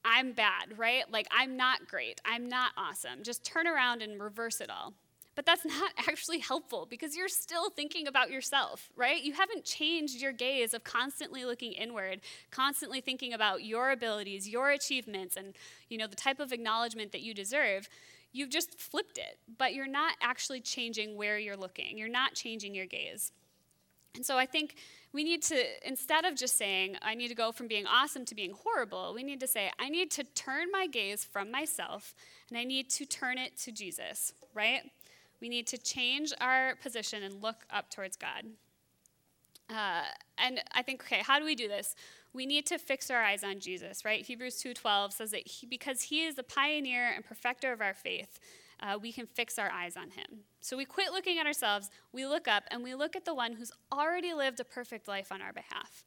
I'm 0.05 0.31
bad, 0.31 0.77
right? 0.77 1.03
Like, 1.11 1.27
I'm 1.31 1.57
not 1.57 1.87
great. 1.87 2.21
I'm 2.25 2.47
not 2.47 2.71
awesome. 2.77 3.23
Just 3.23 3.43
turn 3.43 3.67
around 3.67 4.01
and 4.01 4.21
reverse 4.21 4.61
it 4.61 4.69
all. 4.69 4.93
But 5.35 5.45
that's 5.45 5.65
not 5.79 5.91
actually 5.97 6.39
helpful 6.39 6.87
because 6.89 7.15
you're 7.15 7.27
still 7.27 7.69
thinking 7.69 8.07
about 8.07 8.31
yourself, 8.31 8.89
right? 8.95 9.21
You 9.21 9.33
haven't 9.33 9.65
changed 9.65 10.21
your 10.21 10.31
gaze 10.31 10.73
of 10.73 10.83
constantly 10.83 11.45
looking 11.45 11.73
inward, 11.73 12.21
constantly 12.51 13.01
thinking 13.01 13.33
about 13.33 13.63
your 13.63 13.91
abilities, 13.91 14.47
your 14.47 14.71
achievements, 14.71 15.35
and 15.35 15.55
you 15.89 15.97
know 15.97 16.07
the 16.07 16.15
type 16.15 16.39
of 16.39 16.51
acknowledgement 16.51 17.11
that 17.11 17.21
you 17.21 17.33
deserve. 17.33 17.87
You've 18.31 18.49
just 18.49 18.79
flipped 18.79 19.17
it, 19.17 19.39
but 19.57 19.73
you're 19.73 19.87
not 19.87 20.13
actually 20.21 20.61
changing 20.61 21.17
where 21.17 21.39
you're 21.39 21.57
looking. 21.57 21.97
You're 21.97 22.07
not 22.07 22.35
changing 22.35 22.75
your 22.75 22.85
gaze. 22.85 23.31
And 24.15 24.25
so 24.25 24.37
I 24.37 24.45
think 24.45 24.75
we 25.13 25.23
need 25.23 25.41
to, 25.43 25.63
instead 25.87 26.25
of 26.25 26.35
just 26.35 26.57
saying, 26.57 26.97
I 27.01 27.15
need 27.15 27.29
to 27.29 27.35
go 27.35 27.51
from 27.51 27.67
being 27.67 27.85
awesome 27.87 28.25
to 28.25 28.35
being 28.35 28.53
horrible, 28.53 29.13
we 29.15 29.23
need 29.23 29.39
to 29.39 29.47
say, 29.47 29.71
I 29.79 29.89
need 29.89 30.11
to 30.11 30.23
turn 30.23 30.67
my 30.71 30.87
gaze 30.87 31.23
from 31.23 31.51
myself 31.51 32.15
and 32.49 32.57
I 32.57 32.63
need 32.63 32.89
to 32.91 33.05
turn 33.05 33.37
it 33.37 33.57
to 33.59 33.71
Jesus, 33.71 34.33
right? 34.53 34.81
We 35.41 35.49
need 35.49 35.67
to 35.67 35.77
change 35.77 36.33
our 36.41 36.75
position 36.81 37.23
and 37.23 37.41
look 37.41 37.65
up 37.71 37.89
towards 37.89 38.17
God. 38.17 38.45
Uh, 39.69 40.01
and 40.37 40.61
I 40.73 40.81
think, 40.81 41.03
okay, 41.03 41.21
how 41.23 41.39
do 41.39 41.45
we 41.45 41.55
do 41.55 41.67
this? 41.67 41.95
We 42.33 42.45
need 42.45 42.65
to 42.67 42.77
fix 42.77 43.09
our 43.09 43.21
eyes 43.23 43.43
on 43.43 43.59
Jesus, 43.59 44.05
right? 44.05 44.25
Hebrews 44.25 44.61
2:12 44.61 45.13
says 45.13 45.31
that 45.31 45.47
he, 45.47 45.65
because 45.65 46.03
he 46.03 46.25
is 46.25 46.35
the 46.35 46.43
pioneer 46.43 47.09
and 47.09 47.25
perfecter 47.25 47.71
of 47.71 47.81
our 47.81 47.93
faith, 47.93 48.39
uh, 48.81 48.97
we 49.01 49.11
can 49.11 49.25
fix 49.25 49.57
our 49.59 49.71
eyes 49.71 49.97
on 49.97 50.11
him. 50.11 50.45
So 50.61 50.77
we 50.77 50.85
quit 50.85 51.11
looking 51.11 51.37
at 51.37 51.45
ourselves, 51.45 51.89
we 52.13 52.25
look 52.25 52.47
up, 52.47 52.63
and 52.71 52.83
we 52.83 52.95
look 52.95 53.15
at 53.15 53.25
the 53.25 53.33
one 53.33 53.53
who's 53.53 53.71
already 53.91 54.33
lived 54.33 54.59
a 54.59 54.63
perfect 54.63 55.07
life 55.07 55.31
on 55.31 55.41
our 55.41 55.53
behalf. 55.53 56.05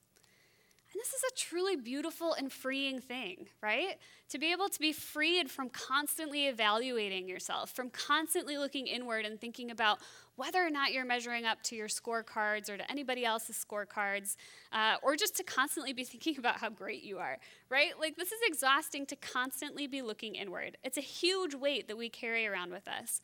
And 0.93 1.01
this 1.01 1.15
is 1.15 1.23
a 1.23 1.35
truly 1.35 1.75
beautiful 1.75 2.35
and 2.35 2.53
freeing 2.53 3.01
thing, 3.01 3.49
right? 3.63 3.97
To 4.29 4.39
be 4.39 4.53
able 4.53 4.69
to 4.69 4.79
be 4.79 4.93
freed 4.93 5.51
from 5.51 5.71
constantly 5.71 6.49
evaluating 6.49 7.29
yourself, 7.29 7.71
from 7.71 7.89
constantly 7.89 8.59
looking 8.59 8.87
inward 8.87 9.25
and 9.25 9.41
thinking 9.41 9.71
about 9.71 10.01
whether 10.37 10.65
or 10.65 10.71
not 10.71 10.93
you're 10.93 11.05
measuring 11.05 11.45
up 11.45 11.63
to 11.63 11.77
your 11.77 11.89
scorecards 11.89 12.71
or 12.71 12.77
to 12.77 12.91
anybody 12.91 13.25
else's 13.25 13.63
scorecards, 13.63 14.37
uh, 14.73 14.97
or 15.03 15.17
just 15.17 15.37
to 15.37 15.45
constantly 15.45 15.93
be 15.93 16.05
thinking 16.13 16.39
about 16.39 16.57
how 16.57 16.71
great 16.71 17.03
you 17.03 17.19
are, 17.19 17.39
right? 17.69 17.93
Like, 17.99 18.17
this 18.17 18.33
is 18.33 18.41
exhausting 18.47 19.07
to 19.07 19.17
constantly 19.17 19.87
be 19.87 20.03
looking 20.03 20.35
inward. 20.35 20.79
It's 20.83 20.99
a 20.99 21.03
huge 21.03 21.55
weight 21.55 21.89
that 21.89 21.99
we 21.99 22.09
carry 22.09 22.47
around 22.47 22.73
with 22.73 22.89
us. 22.89 23.21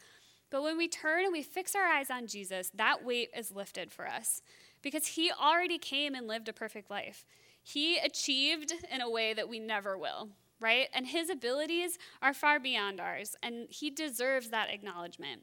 But 0.51 0.62
when 0.62 0.79
we 0.79 0.88
turn 0.88 1.25
and 1.25 1.33
we 1.33 1.42
fix 1.42 1.75
our 1.75 1.85
eyes 1.85 2.11
on 2.11 2.27
Jesus, 2.27 2.71
that 2.75 3.05
weight 3.05 3.29
is 3.37 3.53
lifted 3.53 3.92
for 3.92 4.07
us 4.07 4.42
because 4.83 5.09
he 5.09 5.31
already 5.31 5.79
came 5.79 6.14
and 6.14 6.27
lived 6.27 6.49
a 6.49 6.53
perfect 6.53 6.90
life. 6.90 7.27
He 7.62 7.99
achieved 7.99 8.73
in 8.90 9.03
a 9.03 9.11
way 9.11 9.35
that 9.35 9.49
we 9.49 9.59
never 9.59 9.99
will, 9.99 10.31
right? 10.61 10.88
And 10.94 11.07
his 11.07 11.29
abilities 11.29 11.99
are 12.23 12.33
far 12.33 12.59
beyond 12.59 13.01
ours, 13.01 13.37
and 13.42 13.66
he 13.68 13.90
deserves 13.90 14.49
that 14.49 14.71
acknowledgement. 14.71 15.42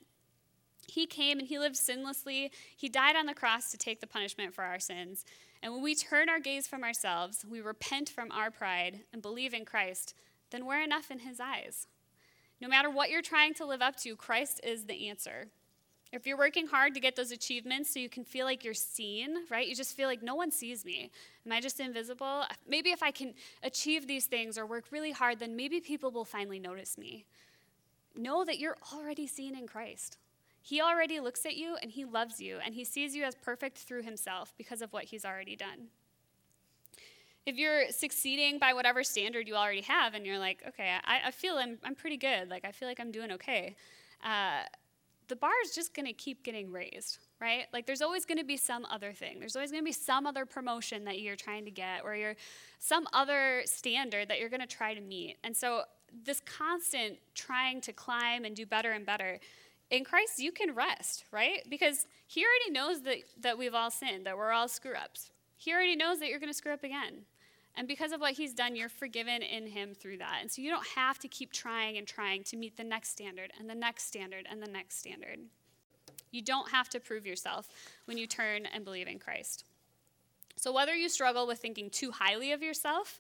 He 0.88 1.06
came 1.06 1.40
and 1.40 1.48
he 1.48 1.60
lived 1.60 1.76
sinlessly. 1.76 2.52
He 2.76 2.90
died 2.90 3.16
on 3.16 3.26
the 3.26 3.34
cross 3.34 3.72
to 3.72 3.78
take 3.78 4.02
the 4.02 4.08
punishment 4.08 4.54
for 4.54 4.64
our 4.64 4.80
sins. 4.80 5.26
And 5.62 5.74
when 5.74 5.82
we 5.82 5.96
turn 5.96 6.30
our 6.30 6.40
gaze 6.40 6.68
from 6.68 6.84
ourselves, 6.84 7.46
we 7.50 7.62
repent 7.62 8.10
from 8.10 8.32
our 8.32 8.52
pride 8.52 9.02
and 9.12 9.22
believe 9.22 9.54
in 9.54 9.66
Christ, 9.66 10.14
then 10.52 10.66
we're 10.66 10.82
enough 10.82 11.10
in 11.10 11.20
his 11.20 11.40
eyes. 11.40 11.88
No 12.62 12.68
matter 12.68 12.90
what 12.90 13.10
you're 13.10 13.22
trying 13.22 13.54
to 13.56 13.66
live 13.66 13.82
up 13.82 13.96
to, 13.98 14.16
Christ 14.16 14.62
is 14.64 14.86
the 14.86 15.10
answer. 15.10 15.48
If 16.12 16.26
you're 16.26 16.38
working 16.38 16.68
hard 16.68 16.94
to 16.94 17.00
get 17.02 17.16
those 17.16 17.32
achievements 17.32 17.94
so 17.94 18.00
you 18.00 18.10
can 18.10 18.24
feel 18.24 18.46
like 18.46 18.64
you're 18.64 18.74
seen, 18.74 19.36
right? 19.50 19.68
You 19.68 19.76
just 19.76 19.98
feel 19.98 20.08
like 20.08 20.24
no 20.24 20.36
one 20.36 20.52
sees 20.52 20.86
me. 20.86 21.12
Am 21.46 21.52
I 21.52 21.60
just 21.60 21.80
invisible? 21.80 22.44
Maybe 22.68 22.92
if 22.92 23.04
I 23.04 23.12
can 23.12 23.34
achieve 23.64 24.08
these 24.08 24.26
things 24.26 24.58
or 24.58 24.66
work 24.66 24.86
really 24.92 25.12
hard, 25.12 25.40
then 25.40 25.58
maybe 25.58 25.82
people 25.82 26.12
will 26.12 26.24
finally 26.24 26.60
notice 26.60 26.98
me. 26.98 27.26
Know 28.16 28.46
that 28.46 28.60
you're 28.60 28.78
already 28.94 29.28
seen 29.28 29.58
in 29.58 29.68
Christ. 29.68 30.18
He 30.66 30.82
already 30.82 31.20
looks 31.20 31.46
at 31.46 31.56
you 31.58 31.78
and 31.80 31.92
he 31.92 32.06
loves 32.06 32.42
you 32.42 32.58
and 32.66 32.74
he 32.74 32.84
sees 32.84 33.16
you 33.16 33.24
as 33.24 33.36
perfect 33.36 33.78
through 33.78 34.02
himself 34.02 34.52
because 34.58 34.82
of 34.82 34.92
what 34.92 35.04
he's 35.04 35.24
already 35.24 35.56
done. 35.56 35.90
If 37.46 37.56
you're 37.56 37.92
succeeding 37.92 38.58
by 38.58 38.74
whatever 38.74 39.04
standard 39.04 39.48
you 39.48 39.54
already 39.54 39.82
have 39.82 40.16
and 40.16 40.26
you're 40.26 40.40
like, 40.40 40.64
okay, 40.68 40.96
I, 41.04 41.28
I 41.28 41.30
feel 41.30 41.58
I'm, 41.58 41.78
I'm 41.84 41.94
pretty 41.94 42.18
good, 42.18 42.50
like 42.50 42.66
I 42.66 42.72
feel 42.72 42.88
like 42.88 43.00
I'm 43.00 43.12
doing 43.12 43.32
okay. 43.34 43.76
Uh, 44.24 44.64
the 45.28 45.36
bar 45.36 45.52
is 45.64 45.76
just 45.76 45.94
to 45.94 46.14
keep 46.14 46.42
getting 46.42 46.72
raised, 46.72 47.20
right? 47.40 47.68
Like 47.72 47.86
there's 47.86 48.02
always 48.02 48.26
going 48.26 48.40
to 48.40 48.44
be 48.44 48.58
some 48.58 48.86
other 48.86 49.14
thing. 49.14 49.40
There's 49.40 49.56
always 49.56 49.70
going 49.70 49.84
to 49.84 49.86
be 49.86 49.92
some 49.92 50.26
other 50.26 50.48
promotion 50.48 51.04
that 51.04 51.20
you're 51.20 51.36
trying 51.36 51.66
to 51.66 51.72
get 51.72 52.04
or 52.04 52.16
you're 52.16 52.38
some 52.80 53.06
other 53.14 53.62
standard 53.66 54.30
that 54.30 54.40
you're 54.40 54.50
going 54.50 54.62
to 54.62 54.68
try 54.68 54.96
to 54.96 55.02
meet. 55.02 55.38
And 55.44 55.56
so 55.56 55.84
this 56.24 56.40
constant 56.40 57.18
trying 57.36 57.82
to 57.82 57.94
climb 57.94 58.46
and 58.46 58.56
do 58.56 58.66
better 58.66 58.94
and 58.94 59.06
better 59.06 59.40
in 59.90 60.04
Christ 60.04 60.40
you 60.40 60.52
can 60.52 60.74
rest, 60.74 61.26
right? 61.32 61.64
Because 61.70 62.08
he 62.28 62.44
already 62.44 62.72
knows 62.72 63.04
that 63.04 63.18
that 63.42 63.58
we've 63.58 63.74
all 63.74 63.92
sinned, 63.92 64.26
that 64.26 64.38
we're 64.38 64.52
all 64.52 64.68
screw 64.68 64.96
ups. 64.96 65.32
He 65.58 65.74
already 65.74 65.96
knows 65.96 66.20
that 66.20 66.30
you're 66.30 66.40
going 66.40 66.52
to 66.52 66.58
screw 66.58 66.74
up 66.74 66.84
again. 66.84 67.26
And 67.78 67.88
because 67.88 68.12
of 68.12 68.22
what 68.22 68.34
he's 68.34 68.54
done, 68.54 68.76
you're 68.76 68.90
forgiven 68.90 69.42
in 69.42 69.68
him 69.68 69.94
through 69.94 70.18
that. 70.20 70.40
And 70.42 70.50
so 70.50 70.62
you 70.62 70.70
don't 70.70 70.88
have 70.96 71.20
to 71.20 71.28
keep 71.28 71.52
trying 71.52 71.98
and 71.98 72.08
trying 72.08 72.44
to 72.46 72.58
meet 72.58 72.78
the 72.78 72.84
next 72.84 73.10
standard 73.10 73.52
and 73.60 73.70
the 73.70 73.76
next 73.76 74.08
standard 74.08 74.48
and 74.50 74.62
the 74.62 74.68
next 74.68 74.98
standard. 74.98 75.40
You 76.32 76.42
don't 76.42 76.72
have 76.72 76.90
to 76.90 77.00
prove 77.00 77.26
yourself 77.26 77.68
when 78.06 78.18
you 78.18 78.28
turn 78.28 78.66
and 78.66 78.86
believe 78.86 79.08
in 79.08 79.20
Christ. 79.20 79.66
So 80.56 80.72
whether 80.72 80.96
you 80.96 81.10
struggle 81.10 81.48
with 81.48 81.60
thinking 81.60 81.90
too 81.90 82.12
highly 82.12 82.54
of 82.54 82.64
yourself 82.64 83.20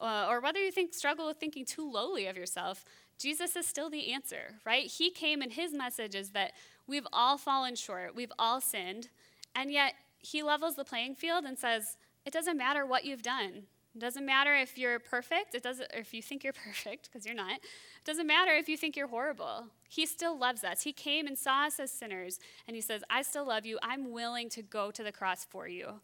uh, 0.00 0.26
or 0.28 0.40
whether 0.40 0.60
you 0.60 0.70
think 0.70 0.94
struggle 0.94 1.26
with 1.26 1.38
thinking 1.38 1.64
too 1.64 1.90
lowly 1.90 2.26
of 2.26 2.36
yourself, 2.36 2.84
Jesus 3.18 3.56
is 3.56 3.66
still 3.66 3.90
the 3.90 4.12
answer, 4.12 4.56
right? 4.64 4.86
He 4.86 5.10
came 5.10 5.42
and 5.42 5.52
his 5.52 5.72
message 5.72 6.14
is 6.14 6.30
that 6.30 6.52
we've 6.86 7.06
all 7.12 7.38
fallen 7.38 7.74
short, 7.74 8.14
we've 8.14 8.32
all 8.38 8.60
sinned, 8.60 9.08
and 9.54 9.70
yet 9.70 9.94
he 10.18 10.42
levels 10.42 10.76
the 10.76 10.84
playing 10.84 11.14
field 11.14 11.44
and 11.44 11.58
says, 11.58 11.96
it 12.26 12.32
doesn't 12.32 12.58
matter 12.58 12.84
what 12.84 13.04
you've 13.04 13.22
done. 13.22 13.62
It 13.94 14.00
doesn't 14.00 14.26
matter 14.26 14.54
if 14.54 14.76
you're 14.76 14.98
perfect, 14.98 15.54
it 15.54 15.62
doesn't 15.62 15.90
if 15.94 16.12
you 16.12 16.20
think 16.20 16.44
you're 16.44 16.52
perfect 16.66 17.08
because 17.08 17.24
you're 17.24 17.34
not. 17.34 17.54
It 17.54 18.04
doesn't 18.04 18.26
matter 18.26 18.52
if 18.52 18.68
you 18.68 18.76
think 18.76 18.96
you're 18.96 19.06
horrible. 19.06 19.68
He 19.88 20.04
still 20.04 20.38
loves 20.38 20.64
us. 20.64 20.82
He 20.82 20.92
came 20.92 21.26
and 21.26 21.38
saw 21.38 21.64
us 21.64 21.80
as 21.80 21.92
sinners 21.92 22.38
and 22.66 22.74
he 22.74 22.82
says, 22.82 23.02
"I 23.08 23.22
still 23.22 23.46
love 23.46 23.64
you. 23.64 23.78
I'm 23.82 24.12
willing 24.12 24.50
to 24.50 24.62
go 24.62 24.90
to 24.90 25.02
the 25.02 25.12
cross 25.12 25.46
for 25.46 25.66
you." 25.66 26.00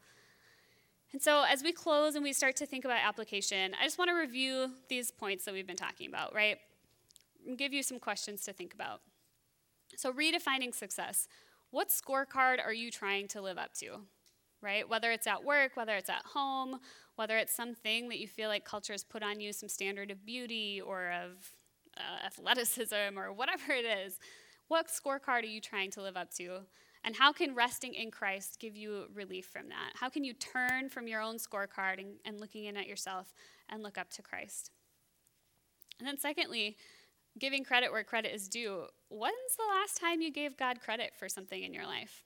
And 1.13 1.21
so, 1.21 1.43
as 1.43 1.63
we 1.63 1.73
close 1.73 2.15
and 2.15 2.25
we 2.25 2.33
start 2.33 2.57
to 2.57 2.67
think 2.67 2.87
about 2.87 2.99
application, 3.05 3.75
I 3.79 3.85
just 3.85 3.99
want 3.99 4.09
to 4.09 4.15
review 4.15 4.71
these 4.89 5.11
points 5.11 5.45
that 5.45 5.53
we've 5.53 5.67
been 5.67 5.77
talking 5.77 6.09
about, 6.09 6.35
right? 6.35 6.57
Give 7.57 7.73
you 7.73 7.83
some 7.83 7.99
questions 7.99 8.43
to 8.45 8.53
think 8.53 8.75
about. 8.75 9.01
So, 9.97 10.13
redefining 10.13 10.75
success. 10.75 11.29
What 11.71 11.89
scorecard 11.89 12.65
are 12.65 12.73
you 12.73 12.91
trying 12.91 13.29
to 13.29 13.41
live 13.41 13.59
up 13.59 13.75
to? 13.75 14.01
Right? 14.61 14.89
Whether 14.89 15.11
it's 15.11 15.27
at 15.27 15.43
work, 15.43 15.73
whether 15.77 15.97
it's 15.97 16.11
at 16.11 16.25
home, 16.25 16.79
whether 17.17 17.37
it's 17.37 17.55
something 17.55 18.09
that 18.09 18.19
you 18.19 18.29
feel 18.29 18.49
like 18.49 18.65
culture 18.65 18.93
has 18.93 19.03
put 19.03 19.23
on 19.23 19.41
you, 19.41 19.53
some 19.53 19.69
standard 19.69 20.11
of 20.11 20.25
beauty 20.25 20.81
or 20.81 21.11
of 21.11 21.51
uh, 21.97 22.27
athleticism 22.27 23.17
or 23.19 23.33
whatever 23.33 23.73
it 23.73 23.85
is. 23.85 24.19
What 24.69 24.89
scorecard 24.89 25.43
are 25.43 25.47
you 25.47 25.61
trying 25.61 25.91
to 25.93 26.03
live 26.03 26.17
up 26.17 26.33
to? 26.35 26.61
And 27.05 27.17
how 27.17 27.33
can 27.33 27.55
resting 27.55 27.95
in 27.95 28.11
Christ 28.11 28.59
give 28.61 28.77
you 28.77 29.07
relief 29.13 29.47
from 29.47 29.69
that? 29.69 29.93
How 29.95 30.09
can 30.09 30.23
you 30.23 30.35
turn 30.35 30.89
from 30.89 31.09
your 31.09 31.21
own 31.21 31.37
scorecard 31.37 31.99
and, 31.99 32.15
and 32.25 32.41
looking 32.41 32.67
in 32.67 32.77
at 32.77 32.87
yourself 32.87 33.35
and 33.69 33.83
look 33.83 33.99
up 33.99 34.11
to 34.11 34.23
Christ? 34.23 34.71
And 35.99 36.07
then, 36.07 36.19
secondly, 36.19 36.77
giving 37.39 37.65
credit 37.65 37.93
where 37.93 38.05
credit 38.05 38.35
is 38.35 38.49
due. 38.49 38.87
When's 39.09 39.57
the 39.57 39.65
last 39.69 39.99
time 39.99 40.21
you 40.21 40.33
gave 40.33 40.57
God 40.57 40.81
credit 40.81 41.13
for 41.19 41.29
something 41.29 41.63
in 41.63 41.75
your 41.75 41.87
life? 41.87 42.25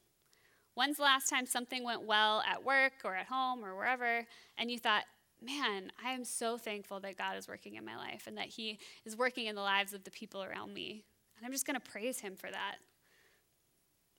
When's 0.75 0.99
the 0.99 1.05
last 1.05 1.31
time 1.31 1.47
something 1.47 1.85
went 1.85 2.07
well 2.07 2.43
at 2.47 2.65
work 2.65 2.93
or 3.05 3.15
at 3.15 3.27
home 3.27 3.65
or 3.65 3.77
wherever, 3.77 4.27
and 4.59 4.71
you 4.71 4.79
thought, 4.79 5.05
man, 5.43 5.91
I 6.05 6.11
am 6.11 6.25
so 6.25 6.59
thankful 6.59 7.01
that 7.01 7.17
God 7.17 7.37
is 7.37 7.49
working 7.49 7.77
in 7.77 7.85
my 7.85 7.97
life 7.97 8.25
and 8.27 8.37
that 8.37 8.49
He 8.49 8.79
is 9.05 9.17
working 9.17 9.47
in 9.47 9.55
the 9.55 9.63
lives 9.63 9.95
of 9.95 10.05
the 10.05 10.11
people 10.11 10.43
around 10.43 10.75
me. 10.75 11.05
And 11.37 11.47
I'm 11.47 11.53
just 11.53 11.67
going 11.67 11.81
to 11.81 11.91
praise 11.91 12.21
Him 12.21 12.37
for 12.37 12.51
that. 12.51 12.77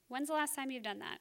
When's 0.08 0.28
the 0.28 0.34
last 0.34 0.56
time 0.56 0.72
you've 0.72 0.84
done 0.84 1.00
that? 1.00 1.20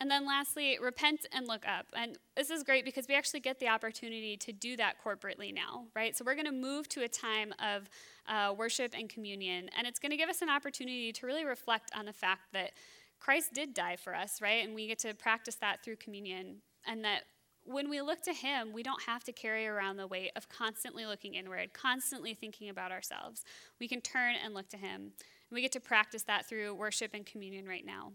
And 0.00 0.10
then 0.10 0.26
lastly, 0.26 0.78
repent 0.80 1.26
and 1.32 1.46
look 1.46 1.66
up. 1.66 1.86
And 1.94 2.18
this 2.36 2.50
is 2.50 2.62
great 2.62 2.84
because 2.84 3.06
we 3.08 3.14
actually 3.14 3.40
get 3.40 3.58
the 3.58 3.68
opportunity 3.68 4.36
to 4.36 4.52
do 4.52 4.76
that 4.76 4.96
corporately 5.02 5.54
now, 5.54 5.86
right? 5.94 6.14
So 6.14 6.24
we're 6.24 6.34
going 6.34 6.46
to 6.46 6.52
move 6.52 6.88
to 6.90 7.02
a 7.02 7.08
time 7.08 7.54
of 7.58 7.88
uh, 8.28 8.52
worship 8.52 8.94
and 8.96 9.08
communion. 9.08 9.70
And 9.76 9.86
it's 9.86 9.98
going 9.98 10.10
to 10.10 10.16
give 10.16 10.28
us 10.28 10.42
an 10.42 10.50
opportunity 10.50 11.12
to 11.12 11.26
really 11.26 11.46
reflect 11.46 11.90
on 11.96 12.04
the 12.04 12.12
fact 12.12 12.52
that 12.52 12.72
Christ 13.18 13.54
did 13.54 13.72
die 13.72 13.96
for 13.96 14.14
us, 14.14 14.42
right? 14.42 14.62
And 14.64 14.74
we 14.74 14.86
get 14.86 14.98
to 15.00 15.14
practice 15.14 15.54
that 15.56 15.82
through 15.82 15.96
communion. 15.96 16.56
And 16.86 17.02
that 17.04 17.22
when 17.64 17.88
we 17.88 18.00
look 18.02 18.20
to 18.22 18.32
Him, 18.32 18.72
we 18.72 18.82
don't 18.82 19.02
have 19.04 19.24
to 19.24 19.32
carry 19.32 19.66
around 19.66 19.96
the 19.96 20.06
weight 20.06 20.30
of 20.36 20.48
constantly 20.48 21.06
looking 21.06 21.34
inward, 21.34 21.72
constantly 21.72 22.34
thinking 22.34 22.68
about 22.68 22.92
ourselves. 22.92 23.44
We 23.80 23.88
can 23.88 24.00
turn 24.02 24.34
and 24.44 24.54
look 24.54 24.68
to 24.68 24.76
Him. 24.76 25.00
And 25.00 25.54
we 25.54 25.62
get 25.62 25.72
to 25.72 25.80
practice 25.80 26.22
that 26.24 26.46
through 26.46 26.74
worship 26.74 27.12
and 27.14 27.24
communion 27.24 27.66
right 27.66 27.84
now. 27.84 28.12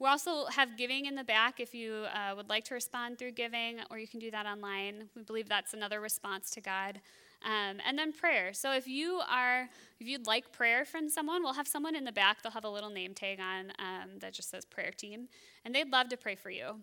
We 0.00 0.06
also 0.06 0.46
have 0.46 0.76
giving 0.76 1.06
in 1.06 1.14
the 1.16 1.24
back 1.24 1.58
if 1.58 1.74
you 1.74 2.04
uh, 2.14 2.34
would 2.36 2.48
like 2.48 2.64
to 2.64 2.74
respond 2.74 3.18
through 3.18 3.32
giving, 3.32 3.80
or 3.90 3.98
you 3.98 4.06
can 4.06 4.20
do 4.20 4.30
that 4.30 4.46
online. 4.46 5.08
We 5.16 5.22
believe 5.22 5.48
that's 5.48 5.74
another 5.74 6.00
response 6.00 6.50
to 6.50 6.60
God. 6.60 7.00
Um, 7.44 7.78
and 7.86 7.98
then 7.98 8.12
prayer. 8.12 8.52
So 8.52 8.72
if 8.72 8.88
you 8.88 9.20
are, 9.28 9.68
if 10.00 10.06
you'd 10.06 10.26
like 10.26 10.52
prayer 10.52 10.84
from 10.84 11.08
someone, 11.08 11.42
we'll 11.42 11.52
have 11.52 11.68
someone 11.68 11.94
in 11.94 12.04
the 12.04 12.12
back. 12.12 12.42
They'll 12.42 12.52
have 12.52 12.64
a 12.64 12.70
little 12.70 12.90
name 12.90 13.14
tag 13.14 13.38
on 13.40 13.72
um, 13.78 14.18
that 14.20 14.32
just 14.32 14.50
says 14.50 14.64
prayer 14.64 14.92
team, 14.96 15.28
and 15.64 15.74
they'd 15.74 15.90
love 15.90 16.08
to 16.08 16.16
pray 16.16 16.34
for 16.34 16.50
you. 16.50 16.76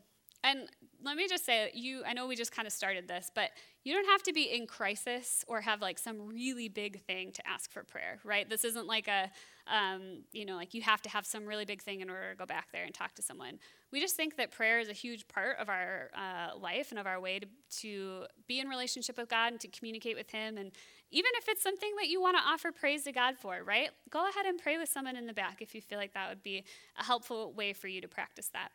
And 0.43 0.69
let 1.03 1.17
me 1.17 1.27
just 1.27 1.43
say, 1.43 1.71
you, 1.73 2.03
I 2.05 2.13
know 2.13 2.27
we 2.27 2.35
just 2.35 2.51
kind 2.51 2.67
of 2.67 2.71
started 2.71 3.07
this, 3.07 3.31
but 3.33 3.49
you 3.83 3.93
don't 3.93 4.05
have 4.05 4.21
to 4.23 4.33
be 4.33 4.43
in 4.43 4.67
crisis 4.67 5.43
or 5.47 5.61
have 5.61 5.81
like 5.81 5.97
some 5.97 6.27
really 6.27 6.69
big 6.69 7.01
thing 7.01 7.31
to 7.31 7.47
ask 7.47 7.71
for 7.71 7.83
prayer, 7.83 8.19
right? 8.23 8.47
This 8.47 8.63
isn't 8.63 8.85
like 8.85 9.07
a, 9.07 9.31
um, 9.67 10.23
you 10.31 10.45
know, 10.45 10.55
like 10.55 10.73
you 10.73 10.81
have 10.81 11.01
to 11.03 11.09
have 11.09 11.25
some 11.25 11.45
really 11.45 11.65
big 11.65 11.81
thing 11.81 12.01
in 12.01 12.09
order 12.09 12.31
to 12.31 12.37
go 12.37 12.45
back 12.45 12.71
there 12.71 12.83
and 12.83 12.93
talk 12.93 13.15
to 13.15 13.21
someone. 13.21 13.59
We 13.91 13.99
just 13.99 14.15
think 14.15 14.37
that 14.37 14.51
prayer 14.51 14.79
is 14.79 14.89
a 14.89 14.93
huge 14.93 15.27
part 15.27 15.57
of 15.59 15.69
our 15.69 16.11
uh, 16.15 16.57
life 16.57 16.91
and 16.91 16.99
of 16.99 17.07
our 17.07 17.19
way 17.19 17.39
to, 17.39 17.47
to 17.81 18.25
be 18.47 18.59
in 18.59 18.67
relationship 18.67 19.17
with 19.17 19.29
God 19.29 19.53
and 19.53 19.61
to 19.61 19.67
communicate 19.67 20.15
with 20.15 20.29
Him. 20.29 20.57
And 20.57 20.71
even 21.11 21.31
if 21.35 21.47
it's 21.49 21.63
something 21.63 21.91
that 21.97 22.07
you 22.07 22.21
want 22.21 22.37
to 22.37 22.43
offer 22.43 22.71
praise 22.71 23.03
to 23.03 23.11
God 23.11 23.37
for, 23.37 23.63
right? 23.63 23.89
Go 24.09 24.27
ahead 24.29 24.45
and 24.45 24.59
pray 24.59 24.77
with 24.77 24.89
someone 24.89 25.15
in 25.15 25.25
the 25.25 25.33
back 25.33 25.61
if 25.61 25.73
you 25.73 25.81
feel 25.81 25.97
like 25.97 26.13
that 26.13 26.29
would 26.29 26.43
be 26.43 26.63
a 26.99 27.03
helpful 27.03 27.53
way 27.53 27.73
for 27.73 27.87
you 27.87 28.01
to 28.01 28.07
practice 28.07 28.49
that. 28.53 28.69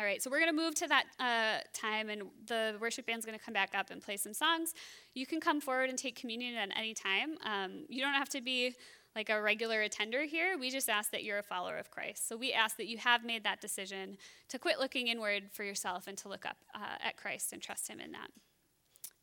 All 0.00 0.06
right, 0.06 0.22
so 0.22 0.30
we're 0.30 0.38
going 0.38 0.54
to 0.54 0.56
move 0.56 0.76
to 0.76 0.86
that 0.86 1.06
uh, 1.18 1.58
time, 1.72 2.08
and 2.08 2.22
the 2.46 2.76
worship 2.80 3.04
band's 3.04 3.26
going 3.26 3.36
to 3.36 3.44
come 3.44 3.52
back 3.52 3.74
up 3.74 3.90
and 3.90 4.00
play 4.00 4.16
some 4.16 4.32
songs. 4.32 4.72
You 5.14 5.26
can 5.26 5.40
come 5.40 5.60
forward 5.60 5.90
and 5.90 5.98
take 5.98 6.14
communion 6.14 6.54
at 6.54 6.68
any 6.78 6.94
time. 6.94 7.30
Um, 7.44 7.84
you 7.88 8.00
don't 8.00 8.14
have 8.14 8.28
to 8.28 8.40
be 8.40 8.76
like 9.18 9.30
a 9.30 9.42
regular 9.42 9.82
attender 9.82 10.22
here. 10.22 10.56
We 10.56 10.70
just 10.70 10.88
ask 10.88 11.10
that 11.10 11.24
you're 11.24 11.40
a 11.40 11.42
follower 11.42 11.76
of 11.76 11.90
Christ. 11.90 12.28
So 12.28 12.36
we 12.36 12.52
ask 12.52 12.76
that 12.76 12.86
you 12.86 12.98
have 12.98 13.24
made 13.24 13.42
that 13.42 13.60
decision 13.60 14.16
to 14.48 14.60
quit 14.60 14.78
looking 14.78 15.08
inward 15.08 15.50
for 15.50 15.64
yourself 15.64 16.06
and 16.06 16.16
to 16.18 16.28
look 16.28 16.46
up 16.46 16.58
uh, 16.72 17.04
at 17.04 17.16
Christ 17.16 17.52
and 17.52 17.60
trust 17.60 17.88
Him 17.88 17.98
in 17.98 18.12
that. 18.12 18.28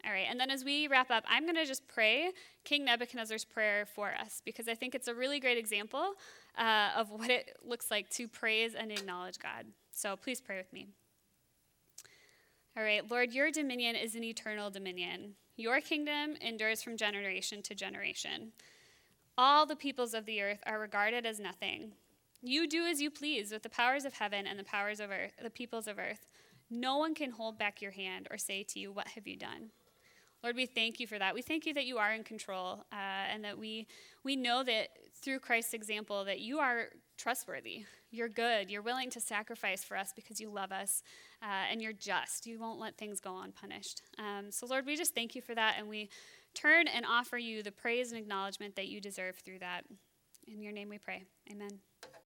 All 0.06 0.12
right, 0.12 0.28
and 0.30 0.38
then 0.38 0.52
as 0.52 0.66
we 0.66 0.90
wrap 0.90 1.10
up, 1.10 1.24
I'm 1.30 1.44
going 1.44 1.56
to 1.56 1.66
just 1.66 1.88
pray 1.88 2.32
King 2.66 2.84
Nebuchadnezzar's 2.84 3.46
prayer 3.46 3.86
for 3.86 4.12
us 4.14 4.42
because 4.44 4.68
I 4.68 4.76
think 4.76 4.96
it's 4.96 5.08
a 5.08 5.16
really 5.16 5.40
great 5.40 5.58
example 5.58 6.16
uh, 6.58 6.90
of 6.98 7.10
what 7.10 7.30
it 7.30 7.56
looks 7.66 7.90
like 7.90 8.10
to 8.12 8.28
praise 8.28 8.76
and 8.76 8.92
acknowledge 8.92 9.40
God. 9.40 9.66
So 9.94 10.18
please 10.18 10.42
pray 10.42 10.58
with 10.58 10.74
me. 10.74 10.88
All 12.78 12.84
right, 12.84 13.10
Lord, 13.10 13.32
your 13.32 13.50
dominion 13.50 13.96
is 13.96 14.14
an 14.16 14.26
eternal 14.26 14.70
dominion. 14.70 15.36
Your 15.56 15.80
kingdom 15.80 16.36
endures 16.42 16.84
from 16.84 16.98
generation 16.98 17.62
to 17.62 17.74
generation. 17.74 18.52
All 19.38 19.66
the 19.66 19.76
peoples 19.76 20.14
of 20.14 20.26
the 20.26 20.42
earth 20.42 20.64
are 20.66 20.80
regarded 20.80 21.26
as 21.26 21.40
nothing. 21.40 21.92
You 22.42 22.68
do 22.68 22.86
as 22.86 23.02
you 23.02 23.12
please 23.12 23.52
with 23.52 23.64
the 23.64 23.70
powers 23.70 24.06
of 24.06 24.14
heaven 24.14 24.48
and 24.48 24.58
the 24.58 24.64
powers 24.64 25.00
of 25.00 25.12
earth, 25.12 25.34
the 25.42 25.50
peoples 25.50 25.88
of 25.88 26.00
earth. 26.00 26.28
No 26.70 26.98
one 26.98 27.14
can 27.14 27.32
hold 27.32 27.60
back 27.60 27.82
your 27.82 27.92
hand 27.92 28.28
or 28.32 28.38
say 28.38 28.64
to 28.64 28.80
you, 28.80 28.92
What 28.92 29.10
have 29.10 29.28
you 29.28 29.36
done? 29.36 29.72
Lord, 30.42 30.56
we 30.56 30.66
thank 30.66 31.00
you 31.00 31.08
for 31.08 31.20
that. 31.20 31.34
We 31.34 31.42
thank 31.42 31.66
you 31.66 31.74
that 31.74 31.86
you 31.86 31.98
are 31.98 32.14
in 32.14 32.24
control 32.24 32.86
uh, 32.94 32.96
and 33.34 33.44
that 33.44 33.58
we, 33.58 33.88
we 34.24 34.36
know 34.36 34.64
that 34.64 34.90
through 35.22 35.40
Christ's 35.40 35.74
example 35.74 36.24
that 36.26 36.40
you 36.40 36.60
are 36.60 36.90
trustworthy. 37.18 37.86
You're 38.12 38.30
good. 38.30 38.70
You're 38.70 38.84
willing 38.84 39.10
to 39.12 39.20
sacrifice 39.20 39.84
for 39.84 39.98
us 39.98 40.14
because 40.16 40.40
you 40.40 40.50
love 40.50 40.72
us, 40.72 41.02
uh, 41.42 41.66
and 41.72 41.82
you're 41.82 41.94
just. 41.94 42.46
You 42.46 42.60
won't 42.60 42.80
let 42.80 42.98
things 42.98 43.20
go 43.20 43.42
unpunished. 43.42 44.02
Um, 44.18 44.52
so, 44.52 44.68
Lord, 44.68 44.86
we 44.86 44.96
just 44.96 45.14
thank 45.14 45.36
you 45.36 45.42
for 45.42 45.56
that, 45.56 45.76
and 45.78 45.90
we 45.90 46.10
turn 46.56 46.88
and 46.88 47.06
offer 47.06 47.38
you 47.38 47.62
the 47.62 47.72
praise 47.72 48.12
and 48.12 48.20
acknowledgement 48.20 48.76
that 48.76 48.88
you 48.88 49.00
deserve 49.00 49.38
through 49.38 49.60
that. 49.60 49.84
In 50.48 50.62
your 50.62 50.72
name 50.72 50.90
we 50.90 50.98
pray. 50.98 51.24
Amen. 51.52 51.80